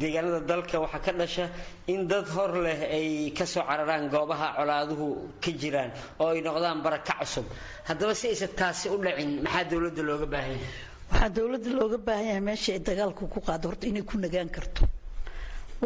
deegaanada 0.00 0.40
dalka 0.46 0.78
waxaa 0.84 1.00
ka 1.06 1.12
dhasha 1.12 1.44
in 1.88 2.06
dad 2.06 2.26
hor 2.28 2.52
leh 2.66 2.78
ay 2.98 3.32
ka 3.38 3.44
soo 3.46 3.64
cararaan 3.66 4.08
goobaha 4.14 4.54
colaaduhu 4.58 5.08
ka 5.42 5.50
jiraan 5.50 5.90
oo 6.20 6.28
ay 6.34 6.40
noqdaan 6.46 6.82
baraka 6.86 7.14
cusub. 7.20 7.46
Haddaba 7.88 8.14
si 8.14 8.28
aysan 8.28 8.54
taasi 8.54 8.88
u 8.94 8.96
dhacin 9.02 9.42
maxaa 9.42 9.64
dowladda 9.70 10.02
looga 10.08 10.26
baahan 10.26 10.54
yahay? 10.54 10.70
Waxaa 11.10 11.28
dowladda 11.36 11.70
looga 11.80 11.98
baahan 11.98 12.26
yahay 12.30 12.40
meesha 12.48 12.72
ay 12.72 12.78
dagaalku 12.88 13.26
ku 13.26 13.40
qaado 13.40 13.68
horta 13.74 13.86
inay 13.90 14.02
ku 14.06 14.18
nagaan 14.18 14.48
karto 14.56 14.86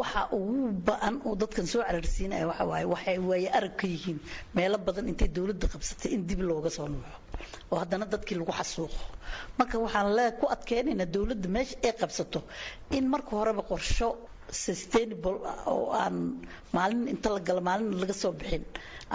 waxa 0.01 0.23
ugu 0.39 0.73
ba'an 0.89 1.15
oo 1.27 1.35
dadkan 1.43 1.67
soo 1.73 1.83
cararsiinaya 1.87 2.47
waxa 2.51 2.65
waaye 2.71 2.87
waxay 2.95 3.19
waaye 3.31 3.49
arag 3.59 3.75
ka 3.81 3.87
yihiin 3.93 4.19
meelo 4.57 4.77
badan 4.87 5.09
intay 5.13 5.29
dowladda 5.37 5.67
qabsatay 5.73 6.11
in 6.17 6.23
dib 6.29 6.41
looga 6.49 6.71
soo 6.77 6.89
nuuxo 6.93 7.17
oo 7.71 7.79
haddana 7.83 8.05
dadkii 8.13 8.37
lagu 8.41 8.53
xasuuqo. 8.61 9.01
Marka 9.59 9.77
waxaan 9.85 10.09
le 10.17 10.25
ku 10.41 10.45
adkeynaynaa 10.55 11.09
dowladda 11.15 11.49
meesha 11.57 11.77
ay 11.87 11.93
qabsato 12.01 12.41
in 12.97 13.05
marka 13.13 13.31
horeba 13.39 13.63
qorsho 13.71 14.09
sustainable 14.65 15.39
oo 15.73 15.87
aan 16.03 16.17
maalin 16.77 17.09
inta 17.13 17.29
la 17.35 17.41
galo 17.49 17.61
maalin 17.69 17.91
laga 18.03 18.15
soo 18.23 18.33
bixin 18.41 18.65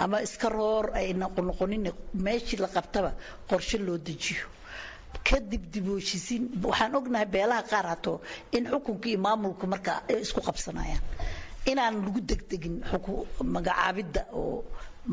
ama 0.02 0.16
iska 0.26 0.48
roor 0.56 0.84
ay 0.98 1.06
noqonoqonin 1.22 1.84
meeshii 2.26 2.58
la 2.64 2.68
qabtaba 2.76 3.10
qorshe 3.50 3.76
loo 3.86 3.98
dejiyo 4.08 4.44
kadib 5.28 5.62
dib 5.72 5.86
u 5.88 5.94
heshiisiin 6.00 6.42
waxaan 6.68 6.94
ognahay 6.98 7.26
beelaha 7.34 7.62
qaar 7.70 7.86
hato 7.92 8.12
in 8.56 8.64
xukunka 8.70 9.06
iyo 9.10 9.18
maamulku 9.26 9.64
marka 9.72 9.92
isku 10.24 10.40
qabsanayaan 10.48 11.02
inaan 11.70 11.94
lagu 12.04 12.20
degdegin 12.30 12.76
magacaabidda 13.54 14.22
oo 14.40 14.64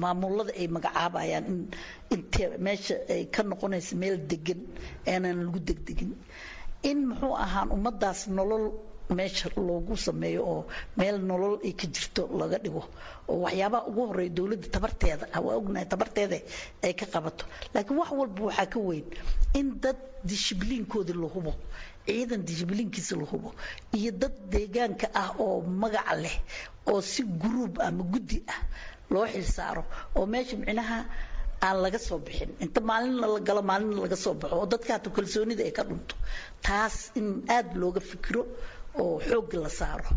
maamulada 0.02 0.52
ay 0.62 0.68
magacaabayaan 0.76 1.46
in 1.52 1.60
inta 2.16 2.46
meesha 2.66 2.96
ay 3.14 3.22
ka 3.34 3.42
noqonaysa 3.50 3.94
meel 4.02 4.18
degan 4.32 4.62
aanan 5.12 5.38
lagu 5.46 5.60
degdegin. 5.70 6.12
In 6.90 6.98
muxuu 7.10 7.34
ahaan 7.44 7.70
ummadaas 7.76 8.20
nolol 8.38 8.66
meesha 9.18 9.50
loogu 9.68 9.96
sameeyo 10.06 10.42
oo 10.54 10.62
meel 10.98 11.18
nolol 11.30 11.56
ay 11.68 11.74
ka 11.80 11.88
jirto 11.96 12.24
laga 12.40 12.58
dhigo. 12.64 12.84
Oo 13.30 13.38
waxyaabaha 13.46 13.88
ugu 13.90 14.02
horreeya 14.08 14.30
dowladda 14.38 14.68
tabarteeda 14.76 15.26
waa 15.46 15.56
ognahay 15.60 15.88
tabarteeda 15.94 16.38
ay 16.86 16.94
ka 17.00 17.06
qabato. 17.14 17.46
Laakiin 17.74 17.98
wax 18.00 18.10
walba 18.20 18.42
waxaa 18.50 18.66
ka 18.74 18.80
weyn 18.88 19.06
in 19.60 19.68
dad 19.84 19.98
dishibliinkoodii 20.30 21.18
la 21.24 21.28
hubo 21.36 21.54
ciidan 22.06 22.42
dishibliinkiisa 22.48 23.16
la 23.22 23.26
hubo 23.32 23.50
iyo 23.98 24.12
dad 24.22 24.34
deegaanka 24.54 25.08
ah 25.22 25.30
oo 25.44 25.62
magaca 25.82 26.16
leh 26.24 26.38
oo 26.92 27.02
si 27.02 27.22
guruub 27.24 27.76
ama 27.88 28.04
guddi 28.14 28.38
ah 28.56 28.62
loo 29.12 29.26
xilsaaro 29.34 29.84
oo 30.18 30.26
meesha 30.26 30.56
micnaha 30.58 31.06
aan 31.62 31.78
laga 31.84 32.00
soo 32.00 32.18
bixin. 32.26 32.50
Inta 32.64 32.80
maalinna 32.90 33.28
la 33.28 33.40
galo 33.48 33.62
maalinna 33.70 34.02
laga 34.06 34.16
soo 34.24 34.34
baxo 34.42 34.56
oo 34.60 34.66
dadka 34.72 35.00
kalsoonida 35.16 35.64
ay 35.68 35.72
ka 35.78 35.84
dhunto. 35.84 36.16
Taas 36.66 36.96
in 37.20 37.28
aada 37.56 37.74
looga 37.82 38.00
fikiro 38.10 38.44
oo 39.04 39.16
xoog 39.28 39.50
la 39.64 39.70
saaro. 39.80 40.10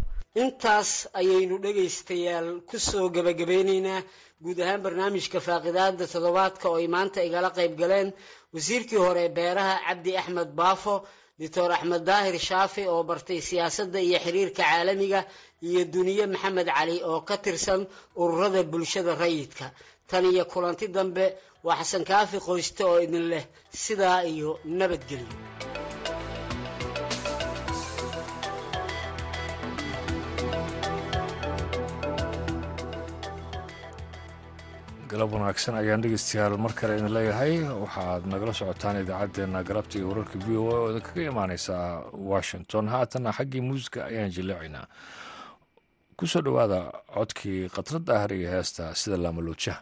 Intaas 0.42 0.90
ayaynu 1.20 1.56
dhegaystayaal 1.64 2.48
ku 2.68 2.76
soo 2.88 3.06
gabagabeynaynaa 3.16 4.00
guud 4.44 4.58
ahaan 4.64 4.80
barnaamijka 4.84 5.38
faaqidaada 5.46 6.04
toddobaadka 6.12 6.66
oo 6.70 6.78
ay 6.82 6.88
maanta 6.94 7.20
igala 7.28 7.48
qayb 7.58 7.72
galeen 7.80 8.08
wasiirkii 8.54 9.00
hore 9.04 9.24
beeraha 9.36 9.74
cabdi 9.86 10.10
axmed 10.20 10.50
baafo 10.60 10.94
doctor 11.40 11.70
axmed 11.76 12.02
daahir 12.08 12.36
shaafi 12.48 12.82
oo 12.92 13.02
bartay 13.10 13.40
siyaasadda 13.48 13.98
iyo 14.06 14.18
xiriirka 14.24 14.62
caalamiga 14.70 15.20
iyo 15.68 15.80
duniye 15.94 16.24
maxamed 16.32 16.68
cali 16.76 16.96
oo 17.10 17.20
ka 17.28 17.36
tirsan 17.44 17.80
ururada 18.22 18.60
bulshada 18.72 19.12
rayidka. 19.22 19.66
Tan 20.10 20.24
iyo 20.32 20.44
kulanti 20.52 20.86
dambe 20.96 21.24
waa 21.66 21.76
xasan 21.80 22.04
kaafi 22.10 22.38
qoyste 22.46 22.82
oo 22.90 22.98
idin 23.06 23.26
leh 23.32 23.44
sidaa 23.84 24.18
iyo 24.32 24.50
nabadgelyo 24.78 25.28
galab 35.12 35.30
wanaagsan 35.34 35.74
ayaan 35.80 36.02
dhegeystayaal 36.04 36.56
mar 36.64 36.72
kale 36.78 36.92
idin 36.98 37.12
leeyahay. 37.16 37.54
Waxaad 37.84 38.22
nagala 38.32 38.52
socotaan 38.60 38.96
idaacaddeenna 39.02 39.60
galabta 39.68 39.94
iyo 39.98 40.06
wararka 40.10 40.36
v 40.44 40.48
o 40.56 40.64
a 40.72 40.76
oo 40.80 40.88
idin 40.90 41.02
kaga 41.08 41.22
imaaneysaa 41.32 41.86
washington. 42.32 42.84
Haatanna 42.94 43.30
xaggii 43.38 43.62
muusica 43.68 43.98
ayaan 44.10 44.30
jilleecaynaa. 44.36 44.86
Ku 46.16 46.24
soo 46.32 46.42
dhowaada 46.46 46.78
codkii 47.16 47.60
khatrad 47.74 48.04
iyo 48.38 48.48
heesta 48.54 48.94
sida 49.00 49.16
laamaluujaha 49.24 49.80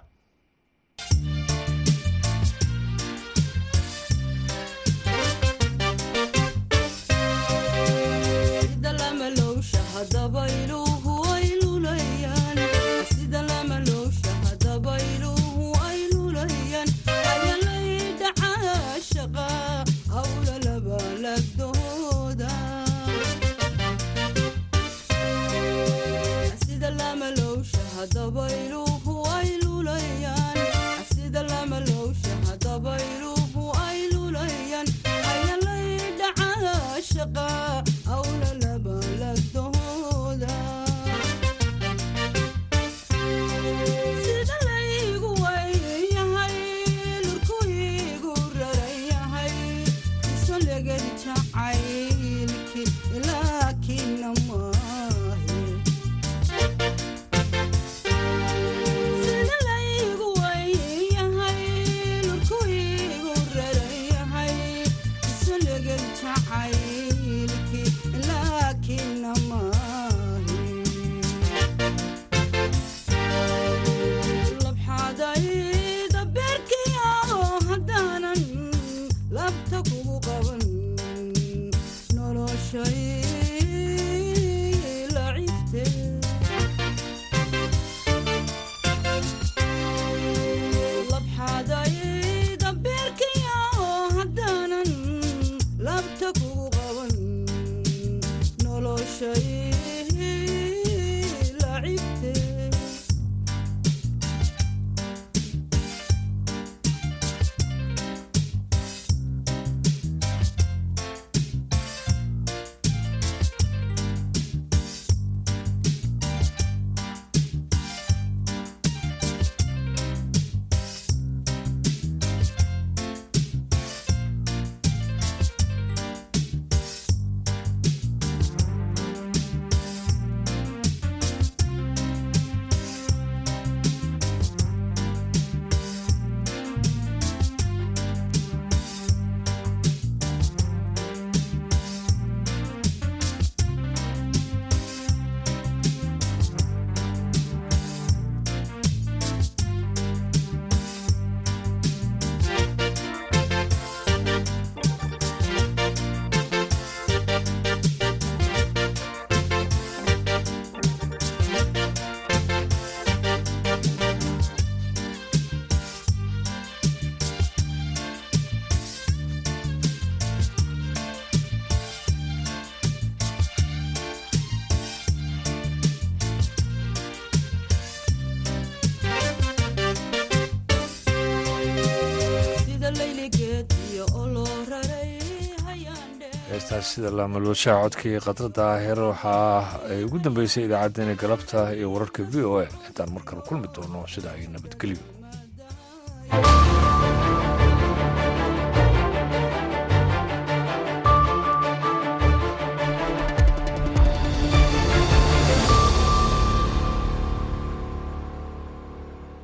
sida 186.90 187.10
laamalooshaha 187.18 187.82
codkii 187.84 188.18
qadrada 188.26 188.66
heer 188.84 188.98
waxaa 189.10 189.80
ay 189.92 190.00
ugu 190.06 190.18
dambeysay 190.24 190.64
idaacaddeenii 190.68 191.18
galabta 191.22 191.58
iyo 191.78 191.88
wararka 191.94 192.22
v 192.32 192.34
o 192.50 192.52
a. 192.62 192.66
Intaan 192.88 193.10
mar 193.14 193.22
kale 193.28 193.42
kulmi 193.48 193.68
doono 193.74 194.00
sida 194.14 194.28
ay 194.36 194.46
nabadgelyo 194.54 195.00